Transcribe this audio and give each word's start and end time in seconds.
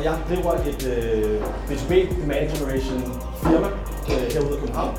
Og 0.00 0.06
jeg 0.06 0.18
driver 0.28 0.52
et 0.52 0.82
øh, 0.94 1.42
B2B 1.68 1.92
Demand 2.20 2.50
Generation 2.56 3.02
firma 3.42 3.68
øh, 4.10 4.32
herude 4.32 4.56
i 4.56 4.60
København. 4.60 4.94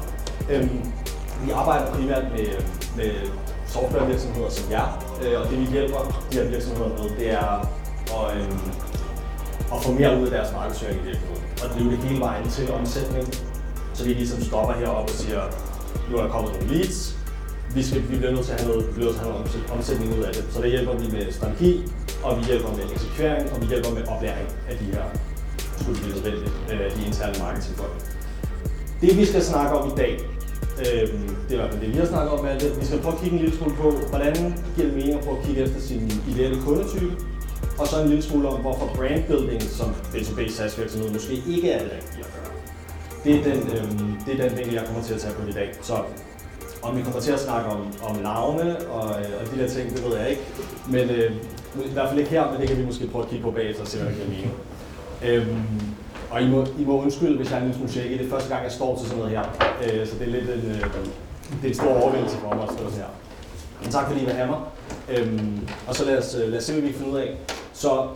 Øhm, 0.51 0.79
vi 1.45 1.51
arbejder 1.51 1.93
primært 1.93 2.23
med, 2.35 2.47
med 2.97 3.11
softwarevirksomheder 3.67 4.49
som 4.49 4.71
jer, 4.71 4.87
øh, 5.23 5.41
og 5.41 5.49
det 5.49 5.59
vi 5.59 5.65
hjælper 5.65 6.01
de 6.31 6.37
her 6.37 6.49
virksomheder 6.49 6.89
med, 6.89 7.09
det 7.19 7.31
er 7.31 7.49
at, 8.17 8.37
øh, 8.37 8.51
at 9.73 9.77
få 9.83 9.91
mere 9.91 10.19
ud 10.19 10.25
af 10.25 10.31
deres 10.31 10.53
markedsføring 10.53 10.99
i 11.01 11.03
virkeligheden. 11.03 11.43
Og 11.63 11.67
drive 11.73 11.91
det 11.91 11.97
hele 11.97 12.19
vejen 12.19 12.49
til 12.49 12.71
omsætning, 12.71 13.27
så 13.93 14.03
vi 14.03 14.13
ligesom 14.13 14.41
stopper 14.41 14.73
heroppe 14.73 15.11
og 15.11 15.17
siger, 15.17 15.41
nu 16.09 16.17
er 16.17 16.21
der 16.21 16.29
kommet 16.29 16.51
nogle 16.53 16.73
leads, 16.73 17.17
vi, 17.75 17.83
skal, 17.83 18.01
vi 18.09 18.15
bliver 18.17 18.31
nødt 18.31 18.45
til 18.45 18.53
at 18.53 18.59
have 18.61 18.71
noget, 18.71 18.87
vi 18.87 18.93
bliver 18.93 19.05
nødt 19.07 19.17
til 19.17 19.25
at 19.25 19.31
have 19.31 19.43
noget 19.43 19.71
omsætning 19.71 20.17
ud 20.17 20.23
af 20.23 20.33
det. 20.33 20.43
Så 20.51 20.61
der 20.61 20.67
hjælper 20.67 20.93
vi 20.97 21.07
med 21.11 21.31
strategi, 21.31 21.83
og 22.23 22.39
vi 22.39 22.43
hjælper 22.43 22.69
med 22.77 22.83
eksekvering, 22.93 23.51
og 23.53 23.61
vi 23.61 23.65
hjælper 23.65 23.91
med 23.97 24.03
oplæring 24.07 24.47
af 24.69 24.75
de 24.77 24.85
her, 24.93 25.03
skulle 25.79 25.95
det 25.95 26.03
blive 26.03 26.15
nødvendigt, 26.15 26.53
øh, 26.71 26.85
de 26.95 27.05
interne 27.07 27.35
marketingfolk. 27.39 27.95
Det 29.01 29.17
vi 29.17 29.25
skal 29.25 29.43
snakke 29.43 29.71
om 29.77 29.83
i 29.91 29.95
dag, 30.01 30.13
øh, 30.79 31.07
det 31.47 31.49
er 31.49 31.53
i 31.53 31.55
hvert 31.55 31.71
fald 31.71 31.81
det, 31.81 31.93
vi 31.93 31.97
har 31.97 32.05
snakket 32.05 32.31
om, 32.39 32.45
alt 32.45 32.61
det. 32.61 32.79
Vi 32.79 32.85
skal 32.85 32.99
prøve 33.01 33.15
at 33.15 33.21
kigge 33.21 33.35
en 33.37 33.41
lille 33.43 33.57
smule 33.57 33.75
på, 33.75 33.91
hvordan 34.09 34.33
giver 34.75 34.87
det 34.87 34.95
mening 34.97 35.13
at 35.13 35.23
prøve 35.25 35.37
at 35.39 35.45
kigge 35.45 35.61
efter 35.61 35.79
sin 35.81 36.11
ideelle 36.31 36.61
kundetype, 36.61 37.13
og 37.79 37.87
så 37.87 38.01
en 38.01 38.07
lille 38.07 38.23
smule 38.23 38.47
om, 38.49 38.61
hvorfor 38.61 38.87
brandbuilding 38.95 39.61
som 39.61 39.89
B2B 40.13 40.51
SaaS 40.51 40.79
virksomhed 40.79 41.09
måske 41.13 41.33
ikke 41.47 41.71
er 41.71 41.79
det 41.83 41.91
rigtige 41.97 42.23
at 42.25 42.31
gøre. 42.35 42.51
Det 43.23 43.31
er 43.39 43.43
den, 43.43 43.59
øh, 43.75 43.91
det 44.25 44.31
er 44.39 44.47
den 44.47 44.57
vinkel, 44.57 44.73
jeg 44.73 44.85
kommer 44.85 45.03
til 45.03 45.13
at 45.13 45.21
tage 45.21 45.33
på 45.33 45.47
i 45.47 45.51
dag. 45.51 45.69
Så 45.81 45.95
om 46.81 46.97
vi 46.97 47.01
kommer 47.01 47.19
til 47.19 47.31
at 47.31 47.39
snakke 47.39 47.69
om, 47.69 47.81
om 48.03 48.15
navne 48.15 48.89
og, 48.89 49.09
øh, 49.21 49.25
og 49.39 49.55
de 49.55 49.61
der 49.61 49.67
ting, 49.67 49.89
det 49.95 50.03
ved 50.05 50.17
jeg 50.17 50.29
ikke. 50.29 50.41
Men 50.89 51.09
øh, 51.09 51.31
i 51.75 51.93
hvert 51.93 52.09
fald 52.09 52.19
ikke 52.19 52.31
her, 52.31 52.51
men 52.51 52.61
det 52.61 52.69
kan 52.69 52.77
vi 52.77 52.85
måske 52.85 53.07
prøve 53.07 53.23
at 53.23 53.29
kigge 53.29 53.43
på 53.43 53.51
bagefter 53.51 53.81
og 53.81 53.87
se, 53.87 53.97
hvad 53.97 54.07
der 54.07 54.15
giver 54.15 54.27
mening. 54.27 54.53
Øhm, 55.25 55.63
og 56.31 56.41
I 56.41 56.49
må, 56.49 56.65
I 56.79 56.83
må 56.85 57.01
undskylde, 57.01 57.37
hvis 57.37 57.51
jeg 57.51 57.57
er 57.57 57.61
en 57.61 57.67
lille 57.67 57.91
smule. 57.91 58.17
Det 58.17 58.25
er 58.25 58.29
første 58.29 58.49
gang, 58.49 58.63
jeg 58.63 58.71
står 58.71 58.97
til 58.97 59.07
sådan 59.07 59.17
noget 59.17 59.37
her. 59.37 59.43
Øh, 59.83 60.07
så 60.07 60.13
det 60.19 60.27
er 60.27 60.31
lidt 60.31 60.43
en, 60.43 60.71
øh, 60.71 60.81
det 61.61 61.63
er 61.63 61.67
en 61.67 61.73
stor 61.73 62.01
overvældelse 62.03 62.37
for 62.37 62.55
mig 62.55 62.63
at 62.63 62.73
stå 62.73 62.83
her. 62.83 63.05
Men 63.81 63.91
tak 63.91 64.07
fordi 64.07 64.21
I 64.21 64.25
vil 64.25 64.33
have 64.33 64.47
mig. 64.47 64.59
Øhm, 65.09 65.67
og 65.87 65.95
så 65.95 66.05
lad 66.05 66.17
os, 66.17 66.35
øh, 66.43 66.49
lad 66.49 66.57
os 66.57 66.63
se, 66.63 66.73
hvad 66.73 66.81
vi 66.81 66.87
kan 66.87 66.97
finde 66.97 67.11
ud 67.11 67.17
af. 67.17 67.37
Så 67.73 68.07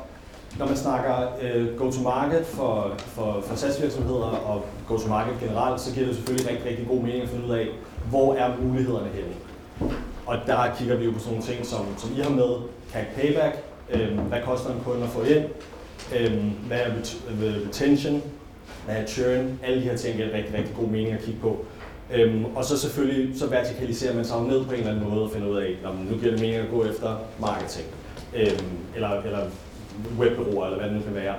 når 0.59 0.65
man 0.65 0.77
snakker 0.77 1.15
øh, 1.41 1.77
go-to-market 1.77 2.45
for, 2.45 2.91
for, 2.97 3.43
for 3.47 3.55
SaaS-virksomheder 3.55 4.25
og 4.25 4.65
go-to-market 4.87 5.33
generelt, 5.39 5.81
så 5.81 5.93
giver 5.93 6.05
det 6.05 6.15
selvfølgelig 6.15 6.49
rigtig, 6.51 6.65
rigtig 6.69 6.87
god 6.87 7.01
mening 7.01 7.23
at 7.23 7.29
finde 7.29 7.45
ud 7.47 7.51
af, 7.51 7.67
hvor 8.09 8.33
er 8.33 8.51
mulighederne 8.61 9.09
henne. 9.13 9.33
Og 10.25 10.37
der 10.47 10.75
kigger 10.77 10.95
vi 10.95 11.05
jo 11.05 11.11
på 11.11 11.19
sådan 11.19 11.33
nogle 11.33 11.47
ting, 11.47 11.65
som, 11.65 11.85
som 11.97 12.09
I 12.17 12.21
har 12.21 12.29
med, 12.29 12.51
CAC 12.93 13.05
payback, 13.15 13.57
øh, 13.89 14.19
hvad 14.19 14.39
koster 14.45 14.69
en 14.69 14.81
kunde 14.85 15.03
at 15.03 15.09
få 15.09 15.23
ind, 15.23 15.45
øh, 16.19 16.43
hvad 16.67 16.79
er 16.79 16.89
retention, 17.67 18.21
hvad 18.85 18.95
er 18.95 19.05
churn, 19.05 19.59
alle 19.63 19.81
de 19.81 19.89
her 19.89 19.97
ting 19.97 20.15
giver 20.15 20.33
rigtig, 20.33 20.53
rigtig 20.57 20.75
god 20.75 20.87
mening 20.87 21.13
at 21.13 21.21
kigge 21.21 21.39
på. 21.41 21.65
Øhm, 22.13 22.45
og 22.55 22.65
så 22.65 22.77
selvfølgelig, 22.77 23.39
så 23.39 23.47
vertikaliserer 23.47 24.15
man 24.15 24.25
sig 24.25 24.41
ned 24.41 24.65
på 24.65 24.71
en 24.71 24.79
eller 24.79 24.91
anden 24.91 25.09
måde 25.09 25.23
og 25.23 25.31
finder 25.31 25.47
ud 25.47 25.57
af, 25.57 25.65
at 25.65 25.89
nu 26.11 26.17
giver 26.17 26.31
det 26.31 26.41
mening 26.41 26.55
at 26.55 26.69
gå 26.71 26.85
efter 26.85 27.15
marketing, 27.39 27.87
øhm, 28.35 28.77
eller, 28.95 29.09
eller 29.09 29.39
webbureauer, 30.19 30.65
eller 30.65 30.77
hvad 30.77 30.89
det 30.89 30.97
nu 30.97 31.03
kan 31.03 31.15
være. 31.15 31.35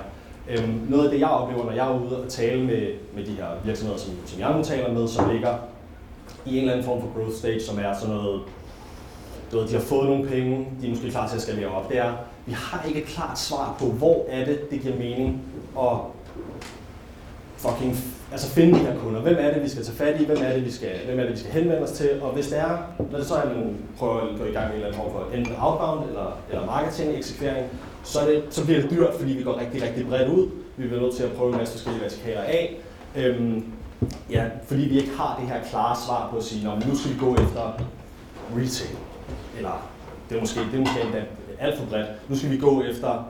Øhm, 0.49 0.81
noget 0.89 1.05
af 1.05 1.11
det, 1.11 1.19
jeg 1.19 1.29
oplever, 1.29 1.65
når 1.65 1.71
jeg 1.71 1.87
er 1.87 1.99
ude 1.99 2.23
og 2.23 2.29
tale 2.29 2.63
med, 2.63 2.87
med 3.15 3.25
de 3.25 3.31
her 3.31 3.45
virksomheder, 3.65 3.99
som, 3.99 4.13
som 4.25 4.39
jeg 4.39 4.57
nu 4.57 4.63
taler 4.63 4.93
med, 4.93 5.07
som 5.07 5.31
ligger 5.31 5.55
i 6.45 6.51
en 6.57 6.59
eller 6.59 6.71
anden 6.71 6.85
form 6.85 7.01
for 7.01 7.09
growth 7.15 7.35
stage, 7.35 7.61
som 7.61 7.79
er 7.79 7.93
sådan 7.99 8.15
noget, 8.15 8.41
du 9.51 9.59
ved, 9.59 9.67
de 9.67 9.73
har 9.73 9.81
fået 9.81 10.09
nogle 10.09 10.27
penge, 10.27 10.67
de 10.81 10.87
er 10.87 10.89
måske 10.89 11.11
klar 11.11 11.27
til 11.27 11.35
at 11.35 11.41
skalere 11.41 11.67
op, 11.67 11.89
det 11.89 11.97
er, 11.97 12.13
vi 12.45 12.51
har 12.51 12.83
ikke 12.87 12.99
et 13.01 13.05
klart 13.05 13.39
svar 13.39 13.75
på, 13.79 13.85
hvor 13.85 14.25
er 14.29 14.45
det, 14.45 14.71
det 14.71 14.81
giver 14.81 14.97
mening 14.97 15.41
at 15.79 15.97
fucking 17.57 17.97
altså 18.31 18.49
finde 18.49 18.79
de 18.79 18.85
her 18.85 18.99
kunder. 18.99 19.21
Hvem 19.21 19.35
er 19.39 19.53
det, 19.53 19.63
vi 19.63 19.69
skal 19.69 19.83
tage 19.83 19.97
fat 19.97 20.21
i? 20.21 20.25
Hvem 20.25 20.37
er 20.41 20.53
det, 20.53 20.65
vi 20.65 20.71
skal, 20.71 20.89
hvem 21.05 21.19
er 21.19 21.23
det, 21.23 21.31
vi 21.31 21.37
skal 21.37 21.51
henvende 21.51 21.83
os 21.83 21.91
til? 21.91 22.09
Og 22.21 22.33
hvis 22.33 22.47
det 22.47 22.59
er, 22.59 22.77
når 23.11 23.17
det 23.17 23.27
så 23.27 23.35
er, 23.35 23.41
at 23.41 23.55
man 23.55 23.77
prøver 23.97 24.21
at 24.21 24.39
gå 24.39 24.45
i 24.45 24.51
gang 24.51 24.67
med 24.67 24.75
en 24.75 24.83
eller 24.83 24.87
anden 24.87 25.01
form 25.01 25.11
for 25.11 25.37
enten 25.37 25.53
outbound 25.59 26.09
eller, 26.09 26.37
eller 26.49 26.65
marketing, 26.65 27.17
eksekvering, 27.17 27.67
så, 28.03 28.19
er 28.19 28.25
det, 28.25 28.43
så 28.49 28.65
bliver 28.65 28.81
det 28.81 28.91
dyrt, 28.91 29.13
fordi 29.19 29.31
vi 29.31 29.43
går 29.43 29.59
rigtig, 29.59 29.83
rigtig 29.83 30.07
bredt 30.07 30.29
ud. 30.29 30.49
Vi 30.77 30.87
bliver 30.87 31.01
nødt 31.01 31.15
til 31.15 31.23
at 31.23 31.31
prøve 31.31 31.51
en 31.51 31.57
masse 31.57 31.73
forskellige 31.73 32.03
vertikaler 32.03 32.41
af. 32.41 32.77
Øhm, 33.15 33.63
ja, 34.29 34.43
fordi 34.67 34.81
vi 34.81 34.99
ikke 34.99 35.11
har 35.17 35.37
det 35.39 35.49
her 35.49 35.63
klare 35.69 35.95
svar 36.05 36.27
på 36.31 36.37
at 36.37 36.43
sige, 36.43 36.65
nu 36.87 36.95
skal 36.95 37.11
vi 37.13 37.19
gå 37.19 37.33
efter 37.33 37.81
retail. 38.55 38.95
Eller 39.57 39.89
det 40.29 40.35
er 40.35 40.41
måske, 40.41 40.59
det 40.59 40.73
er 40.73 40.79
måske 40.79 41.01
endda 41.01 41.23
alt 41.59 41.79
for 41.79 41.85
bredt. 41.85 42.07
Nu 42.29 42.37
skal 42.37 42.51
vi 42.51 42.57
gå 42.57 42.81
efter 42.81 43.27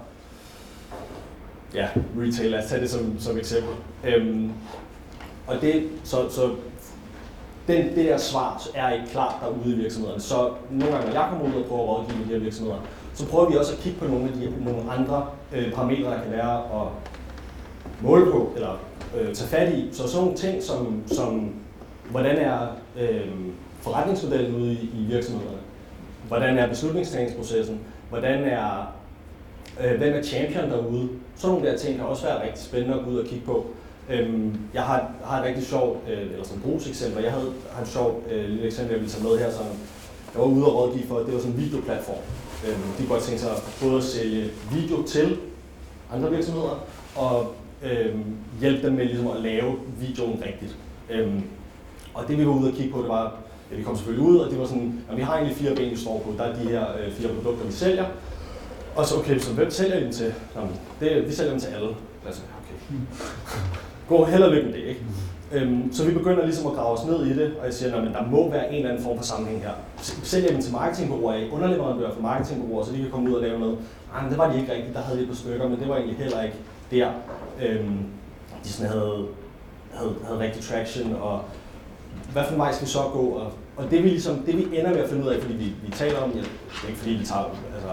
ja, 1.73 1.87
retail, 2.19 2.51
lad 2.51 2.63
os 2.63 2.69
tage 2.69 2.81
det 2.81 2.89
som, 2.89 3.19
som 3.19 3.37
eksempel. 3.37 3.73
Øhm, 4.05 4.51
og 5.47 5.61
det, 5.61 5.89
så, 6.03 6.29
så 6.29 6.51
den, 7.67 7.95
det 7.95 8.05
der 8.05 8.17
svar 8.17 8.67
er 8.75 8.93
ikke 8.93 9.07
klart 9.07 9.35
derude 9.41 9.75
i 9.75 9.77
virksomhederne. 9.77 10.21
Så 10.21 10.51
nogle 10.69 10.93
gange, 10.93 11.07
når 11.07 11.21
jeg 11.21 11.27
kommer 11.29 11.45
ud 11.45 11.61
og 11.61 11.67
prøver 11.69 11.81
at 11.83 11.89
rådgive 11.89 12.23
de 12.23 12.29
her 12.29 12.39
virksomheder, 12.39 12.77
så 13.13 13.27
prøver 13.27 13.49
vi 13.49 13.55
også 13.57 13.73
at 13.73 13.79
kigge 13.79 13.99
på 13.99 14.07
nogle 14.07 14.25
af 14.25 14.33
de 14.33 14.53
nogle 14.65 14.91
andre 14.91 15.27
øh, 15.53 15.73
parametre, 15.73 16.11
der 16.11 16.21
kan 16.21 16.31
være 16.31 16.57
at 16.57 16.87
måle 18.01 18.31
på, 18.31 18.51
eller 18.55 18.79
øh, 19.17 19.35
tage 19.35 19.49
fat 19.49 19.73
i. 19.73 19.89
Så 19.91 20.07
sådan 20.07 20.23
nogle 20.23 20.37
ting 20.37 20.63
som, 20.63 21.03
som 21.07 21.53
hvordan 22.11 22.37
er 22.37 22.67
øh, 22.99 23.31
forretningsmodellen 23.81 24.55
ude 24.55 24.73
i, 24.73 24.91
i 24.93 25.05
virksomhederne? 25.09 25.57
Hvordan 26.27 26.57
er 26.57 26.67
beslutningstagningsprocessen? 26.67 27.79
Hvordan 28.09 28.43
er, 28.43 28.93
øh, 29.83 29.97
hvem 29.97 30.13
er 30.13 30.21
champion 30.21 30.69
derude? 30.69 31.09
Sådan 31.35 31.55
nogle 31.55 31.71
der 31.71 31.77
ting 31.77 31.95
kan 31.95 32.05
også 32.05 32.25
være 32.25 32.43
rigtig 32.43 32.63
spændende 32.63 32.95
at 32.99 33.05
gå 33.05 33.11
ud 33.11 33.17
og 33.17 33.25
kigge 33.25 33.45
på. 33.45 33.65
Øhm, 34.09 34.57
jeg 34.73 34.83
har, 34.83 35.11
har 35.23 35.39
et 35.39 35.45
rigtig 35.45 35.65
sjovt, 35.65 35.97
øh, 36.09 36.21
eller 36.21 36.43
sådan 36.43 36.61
brugseksempel. 36.61 37.23
Jeg 37.23 37.31
havde, 37.31 37.53
har 37.71 37.81
et 37.81 37.87
sjovt 37.87 38.31
øh, 38.31 38.49
lille 38.49 38.65
eksempel, 38.65 38.91
jeg 38.91 38.99
ville 38.99 39.11
tage 39.11 39.23
med 39.23 39.37
her, 39.37 39.51
som 39.51 39.65
jeg 40.33 40.41
var 40.41 40.47
ude 40.47 40.65
og 40.65 40.75
rådgive 40.75 41.07
for. 41.07 41.19
Det 41.19 41.33
var 41.33 41.39
sådan 41.39 41.53
en 41.53 41.61
videoplatform. 41.61 42.23
Øhm, 42.67 42.81
de 42.81 42.97
kunne 42.97 43.07
godt 43.07 43.23
tænke 43.23 43.41
sig 43.41 43.51
både 43.81 43.97
at 43.97 44.03
sælge 44.03 44.49
video 44.71 45.03
til 45.03 45.37
andre 46.13 46.31
virksomheder, 46.31 46.85
og 47.15 47.53
øhm, 47.83 48.23
hjælpe 48.59 48.87
dem 48.87 48.95
med 48.95 49.05
ligesom 49.05 49.27
at 49.27 49.41
lave 49.41 49.75
videoen 49.99 50.43
rigtigt. 50.45 50.75
Øhm, 51.09 51.43
og 52.13 52.27
det 52.27 52.37
vi 52.37 52.45
var 52.45 52.53
ude 52.53 52.69
og 52.69 52.75
kigge 52.75 52.93
på, 52.93 53.01
det 53.01 53.09
var, 53.09 53.35
ja, 53.71 53.75
vi 53.77 53.83
kom 53.83 53.95
selvfølgelig 53.95 54.25
ud, 54.29 54.37
og 54.37 54.51
det 54.51 54.59
var 54.59 54.65
sådan, 54.65 55.01
at 55.11 55.17
vi 55.17 55.21
har 55.21 55.35
egentlig 55.35 55.57
fire 55.57 55.75
ben, 55.75 55.91
vi 55.91 55.97
står 55.97 56.21
på. 56.25 56.33
Der 56.37 56.43
er 56.43 56.55
de 56.55 56.69
her 56.69 56.85
øh, 56.99 57.11
fire 57.11 57.33
produkter, 57.33 57.65
vi 57.65 57.71
sælger. 57.71 58.05
Og 58.95 59.05
så, 59.05 59.17
okay, 59.17 59.39
så 59.39 59.53
hvem 59.53 59.71
sælger 59.71 59.97
vi 59.99 60.03
dem 60.03 60.11
til? 60.11 60.33
Jamen, 60.55 60.71
det, 60.99 61.27
vi 61.27 61.33
sælger 61.33 61.51
dem 61.51 61.59
til 61.59 61.67
alle. 61.67 61.89
Altså, 62.25 62.41
okay. 62.59 62.97
Gå 64.09 64.25
held 64.25 64.43
og 64.43 64.51
lykke 64.51 64.67
med 64.67 64.73
det, 64.73 64.83
ikke? 64.83 65.01
Øhm, 65.51 65.93
så 65.93 66.05
vi 66.05 66.13
begynder 66.13 66.43
ligesom 66.43 66.67
at 66.67 66.73
grave 66.73 66.97
os 66.97 67.05
ned 67.05 67.25
i 67.25 67.33
det, 67.33 67.53
og 67.59 67.65
jeg 67.65 67.73
siger, 67.73 67.95
at 67.95 68.13
der 68.13 68.25
må 68.31 68.49
være 68.49 68.69
en 68.69 68.75
eller 68.75 68.89
anden 68.89 69.03
form 69.03 69.17
for 69.17 69.23
sammenhæng 69.23 69.61
her. 69.61 69.71
Sælger 70.23 70.51
dem 70.51 70.61
til 70.61 70.73
marketingbureauer, 70.73 71.51
underleverandører 71.51 72.13
for 72.13 72.21
marketingbureauer, 72.21 72.85
så 72.85 72.91
de 72.91 72.97
kan 72.97 73.11
komme 73.11 73.29
ud 73.29 73.35
og 73.35 73.41
lave 73.41 73.59
noget. 73.59 73.77
Ej, 74.13 74.21
men 74.21 74.29
det 74.29 74.37
var 74.37 74.51
de 74.51 74.59
ikke 74.59 74.73
rigtigt, 74.73 74.95
der 74.95 75.01
havde 75.01 75.17
de 75.17 75.23
et 75.23 75.29
par 75.29 75.35
stykker, 75.35 75.69
men 75.69 75.79
det 75.79 75.89
var 75.89 75.95
egentlig 75.95 76.17
heller 76.17 76.43
ikke 76.43 76.55
der. 76.91 77.09
Øhm, 77.65 77.97
de 78.63 78.69
sådan 78.69 78.91
havde, 78.91 79.25
havde, 79.93 80.15
havde 80.25 80.39
rigtig 80.39 80.63
traction, 80.63 81.15
og 81.21 81.41
hvad 82.31 82.43
for 82.45 82.53
en 82.53 82.59
vej 82.59 82.73
skal 82.73 82.87
vi 82.87 82.91
så 82.91 82.99
gå? 83.13 83.19
Og, 83.19 83.51
og 83.77 83.91
det, 83.91 84.03
vi 84.03 84.09
ligesom, 84.09 84.39
det 84.39 84.57
vi 84.57 84.63
ender 84.63 84.89
med 84.89 84.99
at 84.99 85.09
finde 85.09 85.25
ud 85.25 85.29
af, 85.29 85.41
fordi 85.41 85.53
vi, 85.53 85.73
vi 85.85 85.91
taler 85.91 86.17
om, 86.19 86.31
ja, 86.31 86.39
det 86.39 86.83
er 86.83 86.87
ikke 86.87 86.99
fordi 86.99 87.13
vi 87.13 87.25
tager, 87.25 87.43
altså, 87.75 87.89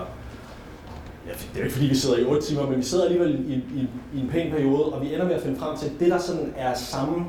ja, 1.26 1.32
det 1.54 1.60
er 1.60 1.64
ikke 1.64 1.74
fordi 1.74 1.86
vi 1.86 1.96
sidder 1.96 2.16
i 2.16 2.24
8 2.24 2.46
timer, 2.46 2.66
men 2.66 2.78
vi 2.78 2.82
sidder 2.82 3.04
alligevel 3.04 3.50
i, 3.50 3.54
i, 3.54 3.88
i 4.14 4.20
en 4.20 4.28
pæn 4.28 4.50
periode, 4.50 4.84
og 4.84 5.02
vi 5.02 5.14
ender 5.14 5.26
med 5.26 5.34
at 5.34 5.42
finde 5.42 5.58
frem 5.58 5.76
til, 5.76 5.92
det 6.00 6.10
der 6.10 6.18
sådan 6.18 6.54
er 6.56 6.74
samme, 6.74 7.24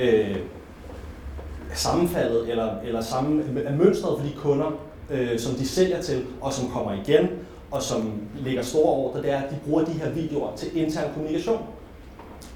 øh, 0.00 0.36
sammenfaldet, 1.74 2.50
eller, 2.50 2.80
eller 2.84 3.00
samme, 3.00 3.44
er 3.64 3.76
mønstret 3.76 4.18
for 4.18 4.26
de 4.26 4.32
kunder, 4.36 4.80
øh, 5.10 5.38
som 5.38 5.54
de 5.54 5.68
sælger 5.68 6.02
til, 6.02 6.24
og 6.40 6.52
som 6.52 6.70
kommer 6.70 6.92
igen, 6.92 7.28
og 7.70 7.82
som 7.82 8.12
lægger 8.44 8.62
store 8.62 8.92
ordre, 8.92 9.22
det 9.22 9.30
er, 9.30 9.40
at 9.40 9.50
de 9.50 9.56
bruger 9.64 9.84
de 9.84 9.92
her 9.92 10.10
videoer 10.10 10.56
til 10.56 10.76
intern 10.76 11.12
kommunikation. 11.14 11.62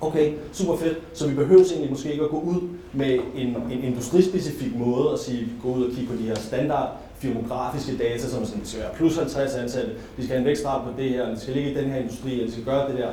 Okay, 0.04 0.32
super 0.52 0.76
fedt. 0.76 0.98
Så 1.12 1.28
vi 1.28 1.34
behøver 1.34 1.64
egentlig 1.64 1.90
måske 1.90 2.12
ikke 2.12 2.24
at 2.24 2.30
gå 2.30 2.40
ud 2.40 2.60
med 2.92 3.18
en, 3.34 3.56
en 3.70 3.84
industrispecifik 3.84 4.76
måde 4.76 5.12
at 5.12 5.18
sige, 5.18 5.48
gå 5.62 5.68
ud 5.68 5.84
og 5.84 5.90
kigge 5.92 6.12
på 6.12 6.16
de 6.16 6.22
her 6.22 6.34
standard 6.34 6.88
firmografiske 7.18 7.96
data, 7.98 8.28
som 8.28 8.44
sådan, 8.44 8.64
skal 8.64 8.80
være 8.80 8.90
plus 8.96 9.16
50 9.16 9.54
ansatte, 9.54 9.92
vi 10.16 10.22
skal 10.22 10.28
have 10.28 10.38
en 10.38 10.46
vækstrate 10.46 10.84
på 10.84 11.00
det 11.00 11.10
her, 11.10 11.30
vi 11.30 11.40
skal 11.40 11.54
ligge 11.54 11.70
i 11.70 11.74
den 11.74 11.84
her 11.84 11.96
industri, 11.96 12.32
eller 12.32 12.44
vi 12.44 12.52
skal 12.52 12.64
gøre 12.64 12.90
det 12.90 12.98
der. 12.98 13.10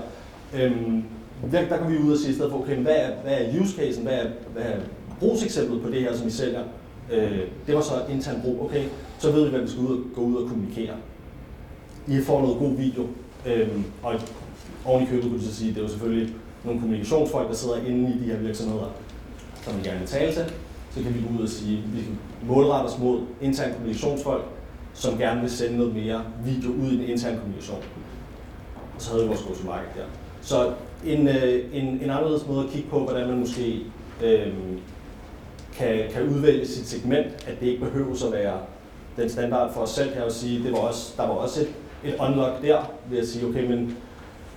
Øhm, 0.55 1.03
der, 1.51 1.67
der 1.69 1.77
kan 1.77 1.91
vi 1.91 1.97
ud 1.97 2.11
og 2.11 2.17
sige 2.17 2.31
i 2.31 2.33
stedet 2.33 2.51
for, 2.51 2.59
okay, 2.59 2.75
hvad 2.75 2.95
er, 2.95 3.11
hvad 3.23 3.33
er 3.33 3.61
use 3.61 3.75
casen, 3.75 4.03
hvad 4.03 4.13
er, 4.13 4.27
hvad 4.53 4.63
er 4.63 4.77
brugseksemplet 5.19 5.81
på 5.81 5.89
det 5.89 6.01
her, 6.01 6.15
som 6.15 6.25
vi 6.25 6.31
sælger? 6.31 6.63
Øh, 7.11 7.39
det 7.67 7.75
var 7.75 7.81
så 7.81 7.93
intern 8.09 8.41
brug, 8.41 8.65
okay, 8.65 8.83
så 9.19 9.31
ved 9.31 9.43
vi, 9.43 9.49
hvad 9.49 9.59
vi 9.59 9.67
skal 9.67 9.83
ud 9.83 9.97
og, 9.97 10.03
gå 10.15 10.21
ud 10.21 10.35
og 10.35 10.49
kommunikere. 10.49 10.95
I 12.07 12.21
får 12.21 12.41
noget 12.41 12.57
god 12.57 12.75
video, 12.75 13.07
øhm, 13.45 13.83
og 14.03 14.13
oven 14.85 15.03
i 15.03 15.05
købet 15.05 15.23
kunne 15.23 15.39
du 15.39 15.43
så 15.43 15.55
sige, 15.55 15.69
det 15.69 15.77
er 15.77 15.81
jo 15.81 15.89
selvfølgelig 15.89 16.33
nogle 16.63 16.79
kommunikationsfolk, 16.79 17.49
der 17.49 17.55
sidder 17.55 17.75
inde 17.75 18.09
i 18.09 18.19
de 18.19 18.25
her 18.25 18.37
virksomheder, 18.37 18.85
som 19.63 19.77
vi 19.77 19.83
gerne 19.87 19.99
vil 19.99 20.07
tale 20.07 20.33
til, 20.33 20.45
så 20.91 21.03
kan 21.03 21.15
vi 21.15 21.19
gå 21.21 21.39
ud 21.39 21.43
og 21.43 21.49
sige, 21.49 21.77
at 21.77 21.97
vi 21.97 22.01
kan 22.01 22.19
målrette 22.47 22.87
os 22.87 22.99
mod 22.99 23.21
interne 23.41 23.73
kommunikationsfolk, 23.73 24.43
som 24.93 25.17
gerne 25.17 25.41
vil 25.41 25.51
sende 25.51 25.77
noget 25.77 25.95
mere 25.95 26.23
video 26.45 26.69
ud 26.71 26.91
i 26.91 27.03
en 27.03 27.09
intern 27.09 27.37
kommunikation. 27.37 27.83
og 28.95 29.01
så 29.01 29.11
havde 29.11 29.23
vi 29.23 29.27
vores 29.27 29.41
go-to-market 29.41 29.89
der. 29.95 30.03
Så 30.41 30.73
en, 31.05 31.27
øh, 31.27 31.65
en, 31.73 31.85
en 31.85 32.09
anderledes 32.09 32.47
måde 32.47 32.63
at 32.63 32.69
kigge 32.69 32.89
på, 32.89 32.99
hvordan 32.99 33.27
man 33.27 33.39
måske 33.39 33.79
øh, 34.23 34.53
kan, 35.73 36.03
kan 36.13 36.23
udvælge 36.23 36.67
sit 36.67 36.87
segment, 36.87 37.27
at 37.47 37.59
det 37.59 37.67
ikke 37.67 37.85
behøver 37.85 38.25
at 38.25 38.31
være 38.31 38.57
den 39.17 39.29
standard 39.29 39.73
for 39.73 39.81
os 39.81 39.89
selv, 39.89 40.09
kan 40.09 40.17
jeg 40.17 40.25
jo 40.25 40.33
sige. 40.33 40.63
Det 40.63 40.71
var 40.71 40.77
også, 40.77 41.13
der 41.17 41.23
var 41.23 41.33
også 41.33 41.61
et, 41.61 41.69
et 42.03 42.15
unlock 42.19 42.61
der, 42.61 42.91
ved 43.09 43.19
at 43.19 43.27
sige, 43.27 43.47
okay, 43.47 43.67
men 43.67 43.97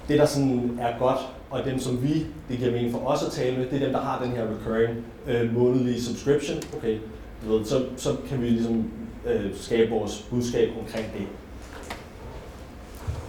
det 0.09 0.19
der 0.19 0.27
sådan 0.27 0.79
er 0.81 0.99
godt, 0.99 1.19
og 1.55 1.65
dem 1.65 1.79
som 1.79 2.03
vi, 2.03 2.27
det 2.49 2.59
giver 2.59 2.73
mening 2.73 2.93
for 2.93 3.07
os 3.07 3.23
at 3.23 3.33
tale 3.33 3.57
med, 3.57 3.67
det 3.67 3.77
er 3.77 3.85
dem, 3.85 3.93
der 3.93 4.01
har 4.01 4.23
den 4.25 4.33
her 4.33 4.43
recurring 4.43 5.05
øh, 5.27 5.55
månedlige 5.55 6.03
subscription. 6.03 6.59
Okay, 6.77 6.99
du 7.45 7.57
ved, 7.57 7.65
så, 7.65 7.85
så 7.97 8.17
kan 8.29 8.43
vi 8.43 8.47
ligesom 8.47 8.91
øh, 9.27 9.51
skabe 9.55 9.91
vores 9.91 10.27
budskab 10.31 10.69
omkring 10.81 11.07
det. 11.19 11.27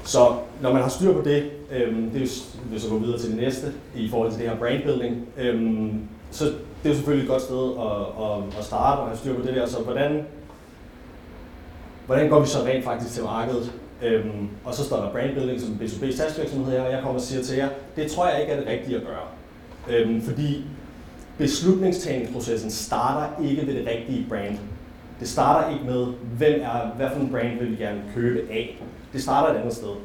Så 0.03 0.35
når 0.61 0.73
man 0.73 0.81
har 0.81 0.89
styr 0.89 1.13
på 1.13 1.21
det, 1.21 1.51
øh, 1.71 1.97
det 2.13 2.15
er 2.15 2.19
jo, 2.73 2.79
så 2.79 2.89
gå 2.89 2.97
videre 2.97 3.19
til 3.19 3.29
det 3.29 3.37
næste 3.37 3.73
i 3.95 4.09
forhold 4.09 4.31
til 4.31 4.39
det 4.39 4.49
her 4.49 4.57
brandbuilding, 4.57 5.27
øh, 5.37 5.85
så 6.31 6.45
det 6.83 6.91
er 6.91 6.95
selvfølgelig 6.95 7.23
et 7.23 7.29
godt 7.29 7.41
sted 7.41 7.71
at, 7.79 8.25
at, 8.25 8.59
at 8.59 8.65
starte 8.65 8.99
og 8.99 9.07
have 9.07 9.17
styr 9.17 9.35
på 9.35 9.41
det 9.41 9.55
der. 9.55 9.65
Så 9.65 9.79
hvordan, 9.79 10.25
hvordan 12.05 12.29
går 12.29 12.39
vi 12.39 12.47
så 12.47 12.59
rent 12.65 12.83
faktisk 12.83 13.13
til 13.13 13.23
markedet? 13.23 13.73
Øhm, 14.05 14.49
og 14.63 14.73
så 14.73 14.83
står 14.83 14.97
der 14.97 15.11
brandbuilding 15.11 15.61
som 15.61 15.79
B2B 15.81 16.17
salgsvirksomhed 16.17 16.71
her, 16.71 16.81
og 16.81 16.91
jeg 16.91 17.01
kommer 17.01 17.19
og 17.19 17.25
siger 17.25 17.43
til 17.43 17.57
jer, 17.57 17.69
det 17.95 18.11
tror 18.11 18.27
jeg 18.27 18.41
ikke 18.41 18.53
er 18.53 18.59
det 18.59 18.67
rigtige 18.67 18.97
at 18.97 19.03
gøre. 19.03 19.25
Øhm, 19.89 20.21
fordi 20.21 20.65
beslutningstagningsprocessen 21.37 22.71
starter 22.71 23.43
ikke 23.43 23.67
ved 23.67 23.73
det 23.73 23.87
rigtige 23.87 24.25
brand. 24.29 24.57
Det 25.19 25.27
starter 25.27 25.73
ikke 25.73 25.85
med, 25.85 26.05
hvem 26.37 26.61
er, 26.61 26.87
hvad 26.97 27.09
for 27.13 27.19
en 27.19 27.29
brand 27.29 27.59
vil 27.59 27.71
vi 27.71 27.75
gerne 27.75 28.01
købe 28.15 28.51
af. 28.51 28.81
Det 29.13 29.23
starter 29.23 29.53
et 29.53 29.57
andet 29.59 29.73
sted. 29.73 29.95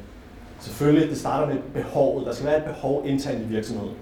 Selvfølgelig, 0.59 1.09
det 1.09 1.17
starter 1.17 1.53
med 1.53 1.61
behovet. 1.73 2.25
Der 2.25 2.33
skal 2.33 2.47
være 2.47 2.57
et 2.57 2.63
behov 2.63 3.03
internt 3.05 3.41
i 3.41 3.47
virksomheden. 3.47 3.93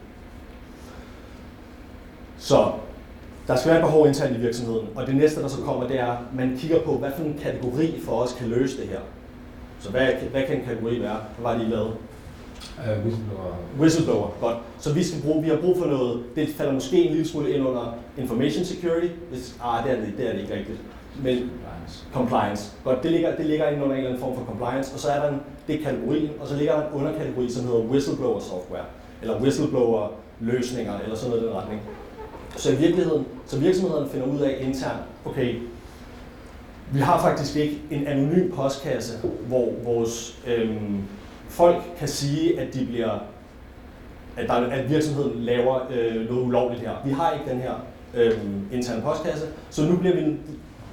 Så 2.38 2.72
der 3.48 3.56
skal 3.56 3.72
være 3.72 3.80
et 3.80 3.86
behov 3.86 4.08
internt 4.08 4.38
i 4.38 4.40
virksomheden, 4.40 4.88
og 4.96 5.08
det 5.08 5.16
næste, 5.16 5.42
der 5.42 5.48
så 5.48 5.62
kommer, 5.62 5.88
det 5.88 6.00
er, 6.00 6.12
at 6.12 6.18
man 6.36 6.58
kigger 6.58 6.82
på, 6.82 6.98
hvad 6.98 7.12
for 7.18 7.24
en 7.24 7.40
kategori 7.44 8.00
for 8.06 8.12
os 8.12 8.34
kan 8.34 8.48
løse 8.48 8.78
det 8.82 8.88
her. 8.88 9.00
Så 9.80 9.90
hvad, 9.90 10.08
hvad 10.32 10.44
kan 10.48 10.58
en 10.58 10.66
kategori 10.66 11.02
være? 11.02 11.18
Hvad 11.38 11.52
var 11.52 11.58
det, 11.58 11.68
I 11.68 11.70
lavede? 11.70 11.94
Uh, 12.78 13.06
whistleblower. 13.06 13.54
Whistleblower, 13.80 14.28
godt. 14.42 14.58
Så 14.80 14.94
vi, 14.94 15.04
skal 15.04 15.22
bruge, 15.22 15.44
vi 15.44 15.50
har 15.50 15.58
brug 15.58 15.78
for 15.78 15.86
noget, 15.86 16.24
det 16.36 16.50
falder 16.58 16.74
måske 16.74 17.04
en 17.04 17.12
lille 17.12 17.28
smule 17.28 17.52
ind 17.56 17.68
under 17.68 17.96
information 18.18 18.66
security, 18.66 19.08
hvis, 19.30 19.56
ah, 19.64 19.84
det 19.84 19.92
er 19.92 19.96
det, 19.96 20.14
det 20.18 20.28
er 20.28 20.32
det 20.34 20.42
ikke 20.42 20.54
rigtigt. 20.54 20.78
Men 21.24 21.38
Compliance. 21.38 22.06
compliance. 22.14 22.72
Godt, 22.84 23.04
det 23.04 23.12
ligger, 23.12 23.36
det 23.36 23.46
ligger 23.46 23.70
ind 23.70 23.84
under 23.84 23.96
en 23.96 23.98
eller 23.98 24.10
anden 24.10 24.24
form 24.24 24.36
for 24.36 24.46
compliance, 24.46 24.94
og 24.94 25.00
så 25.00 25.10
er 25.10 25.20
der 25.22 25.30
en, 25.30 25.40
det 25.68 25.80
er 25.80 25.84
kategorien, 25.84 26.30
og 26.40 26.48
så 26.48 26.56
ligger 26.56 26.76
der 26.76 26.88
en 26.88 26.94
underkategori, 26.94 27.50
som 27.52 27.66
hedder 27.66 27.80
whistleblower 27.80 28.40
software, 28.40 28.86
eller 29.22 29.42
whistleblower 29.42 30.08
løsninger, 30.40 31.00
eller 31.04 31.16
sådan 31.16 31.30
noget 31.30 31.44
i 31.44 31.48
den 31.48 31.56
retning. 31.56 31.82
Så 32.56 32.72
i 32.72 32.76
virkeligheden, 32.76 33.26
så 33.46 33.60
virksomhederne 33.60 34.10
finder 34.10 34.28
ud 34.28 34.40
af 34.40 34.58
internt, 34.62 35.02
okay, 35.26 35.56
vi 36.94 37.00
har 37.00 37.22
faktisk 37.22 37.56
ikke 37.56 37.82
en 37.92 38.08
anonym 38.08 38.52
postkasse, 38.52 39.18
hvor 39.48 39.68
vores 39.84 40.40
øhm, 40.48 41.02
folk 41.50 41.78
kan 41.98 42.08
sige, 42.08 42.60
at 42.60 42.74
de 42.74 42.86
bliver 42.86 43.20
at, 44.38 44.48
der, 44.48 44.54
at 44.54 44.90
virksomheden 44.90 45.40
laver 45.40 45.80
øh, 45.92 46.30
noget 46.30 46.46
ulovligt 46.46 46.82
her. 46.82 46.92
Vi 47.06 47.12
har 47.12 47.32
ikke 47.32 47.52
den 47.52 47.60
her 47.60 47.74
øh, 48.14 48.38
interne 48.72 49.02
postkasse, 49.02 49.46
så 49.70 49.84
nu 49.84 49.98
bliver 49.98 50.16
vi, 50.16 50.36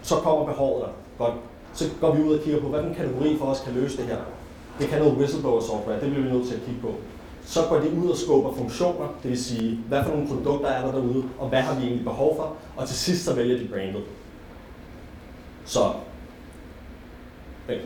så 0.02 0.14
kommer 0.14 0.46
behovet 0.46 0.82
der. 0.84 0.90
Godt. 1.24 1.34
Så 1.74 1.84
går 2.00 2.14
vi 2.14 2.22
ud 2.22 2.38
og 2.38 2.44
kigger 2.44 2.60
på, 2.60 2.68
hvad 2.68 2.82
den 2.82 2.94
kategori 2.94 3.36
for 3.38 3.46
os 3.46 3.60
kan 3.60 3.74
løse 3.74 3.96
det 3.96 4.04
her. 4.04 4.16
Det 4.78 4.88
kan 4.88 4.98
noget 4.98 5.14
whistleblower 5.14 5.60
software, 5.60 6.00
det 6.00 6.10
bliver 6.10 6.24
vi 6.26 6.32
nødt 6.32 6.48
til 6.48 6.54
at 6.54 6.60
kigge 6.66 6.80
på. 6.80 6.94
Så 7.44 7.60
går 7.68 7.76
de 7.76 7.90
ud 8.04 8.10
og 8.10 8.16
skubber 8.16 8.52
funktioner, 8.52 9.14
det 9.22 9.30
vil 9.30 9.44
sige, 9.44 9.80
hvad 9.88 10.04
for 10.04 10.10
nogle 10.10 10.28
produkter 10.28 10.68
er 10.68 10.84
der 10.84 10.92
derude, 10.92 11.24
og 11.38 11.48
hvad 11.48 11.60
har 11.60 11.74
vi 11.80 11.86
egentlig 11.86 12.04
behov 12.04 12.36
for, 12.36 12.52
og 12.76 12.88
til 12.88 12.96
sidst 12.96 13.24
så 13.24 13.34
vælger 13.34 13.58
de 13.58 13.68
brandet. 13.68 14.02
Så, 15.66 15.80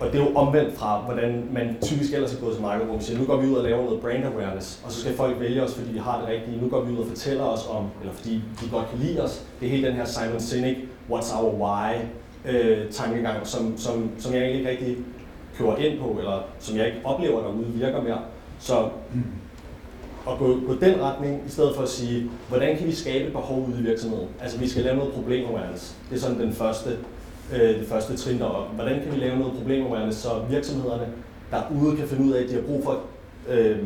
og 0.00 0.06
det 0.12 0.21
er 0.21 0.25
jo 0.25 0.35
omvendt 0.35 0.79
fra, 0.79 1.00
hvordan 1.00 1.49
man 1.53 1.77
typisk 1.82 2.15
ellers 2.15 2.35
er 2.35 2.41
gået 2.41 2.55
til 2.55 2.62
markedet, 2.62 2.87
hvor 2.87 2.97
vi 2.97 3.05
siger, 3.05 3.19
nu 3.19 3.25
går 3.25 3.37
vi 3.37 3.47
ud 3.49 3.55
og 3.55 3.65
laver 3.65 3.85
noget 3.85 4.00
brand 4.00 4.25
awareness, 4.25 4.82
og 4.85 4.93
så 4.93 5.00
skal 5.00 5.15
folk 5.17 5.41
vælge 5.41 5.62
os, 5.62 5.75
fordi 5.75 5.93
vi 5.93 5.99
har 5.99 6.21
det 6.21 6.29
rigtige. 6.29 6.61
Nu 6.62 6.69
går 6.69 6.81
vi 6.81 6.93
ud 6.93 6.99
og 6.99 7.06
fortæller 7.06 7.44
os 7.44 7.67
om, 7.71 7.87
eller 8.00 8.15
fordi 8.15 8.43
de 8.61 8.69
godt 8.71 8.91
kan 8.91 8.99
lide 8.99 9.23
os. 9.23 9.44
Det 9.61 9.67
er 9.67 9.71
hele 9.71 9.88
den 9.88 9.97
her 9.97 10.05
Simon 10.05 10.41
Sinek, 10.41 10.77
what's 11.11 11.38
our 11.38 11.53
why, 11.55 11.94
øh, 12.44 12.91
tankegang, 12.91 13.47
som, 13.47 13.79
som, 13.79 14.11
som 14.19 14.35
jeg 14.35 14.43
egentlig 14.43 14.59
ikke 14.59 14.71
rigtig 14.71 14.97
kører 15.59 15.77
ind 15.77 16.00
på, 16.00 16.17
eller 16.19 16.43
som 16.59 16.77
jeg 16.77 16.87
ikke 16.87 16.99
oplever 17.05 17.41
derude 17.41 17.67
virker 17.67 18.03
mere. 18.03 18.19
Så 18.59 18.88
at 20.29 20.38
gå, 20.38 20.61
gå 20.67 20.75
den 20.81 21.03
retning, 21.03 21.43
i 21.47 21.50
stedet 21.50 21.75
for 21.75 21.82
at 21.82 21.88
sige, 21.88 22.31
hvordan 22.49 22.77
kan 22.77 22.87
vi 22.87 22.93
skabe 22.93 23.27
et 23.27 23.32
behov 23.32 23.67
ude 23.69 23.81
i 23.81 23.82
virksomheden? 23.82 24.29
Altså 24.41 24.59
vi 24.59 24.69
skal 24.69 24.82
lave 24.82 24.97
noget 24.97 25.12
problem 25.12 25.49
awareness. 25.49 25.97
Det 26.11 26.17
er 26.17 26.21
sådan 26.21 26.41
den 26.41 26.53
første, 26.53 26.91
øh, 27.52 27.81
det 27.81 27.87
første 27.88 28.17
trin 28.17 28.38
deroppe. 28.38 28.75
Hvordan 28.75 29.02
kan 29.02 29.12
vi 29.12 29.17
lave 29.17 29.38
noget 29.38 29.55
problem 29.55 30.12
så 30.12 30.29
virksomhederne 30.50 31.06
derude 31.50 31.97
kan 31.97 32.08
finde 32.08 32.25
ud 32.25 32.32
af, 32.32 32.43
at 32.43 32.49
de 32.49 32.55
har 32.55 32.62
brug 32.62 32.85
for, 32.85 33.00
øh, 33.49 33.79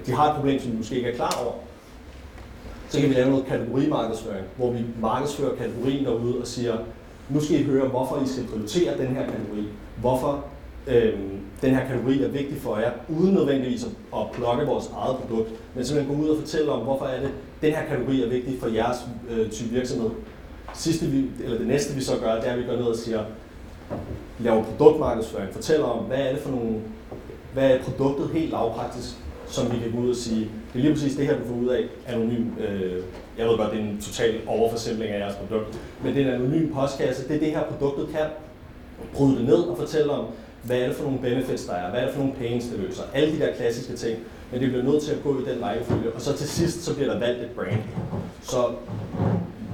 at 0.00 0.06
de 0.06 0.12
har 0.12 0.30
et 0.30 0.36
problem, 0.36 0.60
som 0.60 0.70
de 0.70 0.76
måske 0.76 0.96
ikke 0.96 1.08
er 1.08 1.14
klar 1.14 1.42
over. 1.44 1.52
Så 2.88 3.00
kan 3.00 3.08
vi 3.08 3.14
lave 3.14 3.30
noget 3.30 3.46
kategorimarkedsføring, 3.46 4.44
hvor 4.56 4.72
vi 4.72 4.78
markedsfører 5.00 5.56
kategorien 5.56 6.04
derude 6.04 6.40
og 6.40 6.46
siger, 6.46 6.76
nu 7.28 7.40
skal 7.40 7.60
I 7.60 7.64
høre, 7.64 7.88
hvorfor 7.88 8.22
I 8.24 8.28
skal 8.28 8.44
prioritere 8.44 8.98
den 8.98 9.06
her 9.06 9.22
kategori. 9.24 9.68
Hvorfor 10.00 10.44
øh, 10.86 11.12
den 11.62 11.74
her 11.74 11.86
kategori 11.86 12.22
er 12.22 12.28
vigtig 12.28 12.56
for 12.60 12.78
jer, 12.78 12.90
uden 13.08 13.34
nødvendigvis 13.34 13.84
at, 13.84 13.90
at 14.20 14.30
plukke 14.32 14.66
vores 14.66 14.90
eget 14.96 15.16
produkt, 15.16 15.50
men 15.74 15.84
simpelthen 15.84 16.16
gå 16.16 16.22
ud 16.22 16.28
og 16.28 16.38
fortælle 16.38 16.72
om, 16.72 16.80
hvorfor 16.80 17.04
er 17.04 17.20
det, 17.20 17.30
den 17.62 17.72
her 17.72 17.86
kategori 17.86 18.22
er 18.22 18.28
vigtig 18.28 18.60
for 18.60 18.68
jeres 18.68 18.96
øh, 19.30 19.50
type 19.50 19.70
virksomhed. 19.70 20.10
Sidste, 20.74 21.06
vi, 21.06 21.24
eller 21.44 21.58
det 21.58 21.66
næste 21.66 21.94
vi 21.94 22.00
så 22.00 22.12
gør, 22.20 22.34
det 22.34 22.48
er, 22.48 22.52
at 22.52 22.58
vi 22.58 22.64
går 22.64 22.76
ned 22.76 22.84
og 22.84 22.96
siger, 22.96 23.24
laver 24.38 24.64
produktmarkedsføring, 24.64 25.52
fortæller 25.52 25.86
om, 25.86 26.04
hvad 26.04 26.18
er 26.18 26.32
det 26.32 26.40
for 26.40 26.50
nogle, 26.50 26.76
hvad 27.52 27.70
er 27.70 27.82
produktet 27.82 28.30
helt 28.32 28.50
lavpraktisk, 28.50 29.08
som 29.46 29.72
vi 29.72 29.78
kan 29.78 29.92
gå 29.92 29.98
ud 29.98 30.10
og 30.10 30.16
sige, 30.16 30.40
det 30.40 30.78
er 30.78 30.82
lige 30.82 30.92
præcis 30.92 31.16
det 31.16 31.26
her, 31.26 31.38
du 31.38 31.44
får 31.48 31.54
ud 31.54 31.68
af 31.68 31.84
anonym, 32.06 32.46
øh, 32.58 33.02
jeg 33.38 33.46
ved 33.46 33.56
godt, 33.56 33.70
det 33.70 33.78
er 33.78 33.82
en 33.82 34.00
total 34.00 34.40
overforsimpling 34.46 35.10
af 35.12 35.18
jeres 35.18 35.34
produkt, 35.34 35.78
men 36.04 36.14
det 36.14 36.22
er 36.22 36.28
en 36.28 36.34
anonym 36.34 36.74
postkasse, 36.74 37.28
det 37.28 37.36
er 37.36 37.40
det 37.40 37.50
her 37.50 37.62
produktet 37.64 38.08
kan, 38.08 38.26
bryde 39.14 39.36
det 39.36 39.44
ned 39.44 39.58
og 39.58 39.78
fortælle 39.78 40.12
om, 40.12 40.24
hvad 40.62 40.78
er 40.78 40.86
det 40.86 40.96
for 40.96 41.04
nogle 41.04 41.18
benefits, 41.18 41.64
der 41.64 41.72
er, 41.72 41.90
hvad 41.90 42.00
er 42.00 42.04
det 42.04 42.14
for 42.14 42.20
nogle 42.20 42.34
pains, 42.34 42.64
det 42.64 42.78
løser, 42.78 43.02
alle 43.14 43.32
de 43.32 43.38
der 43.38 43.54
klassiske 43.54 43.96
ting, 43.96 44.18
men 44.52 44.60
det 44.60 44.68
bliver 44.68 44.84
nødt 44.84 45.02
til 45.02 45.12
at 45.12 45.22
gå 45.22 45.40
i 45.40 45.54
den 45.54 45.64
rækkefølge, 45.64 46.12
og 46.12 46.20
så 46.20 46.36
til 46.36 46.48
sidst, 46.48 46.84
så 46.84 46.94
bliver 46.94 47.12
der 47.12 47.18
valgt 47.18 47.42
et 47.42 47.50
brand. 47.50 47.82
Så 48.42 48.64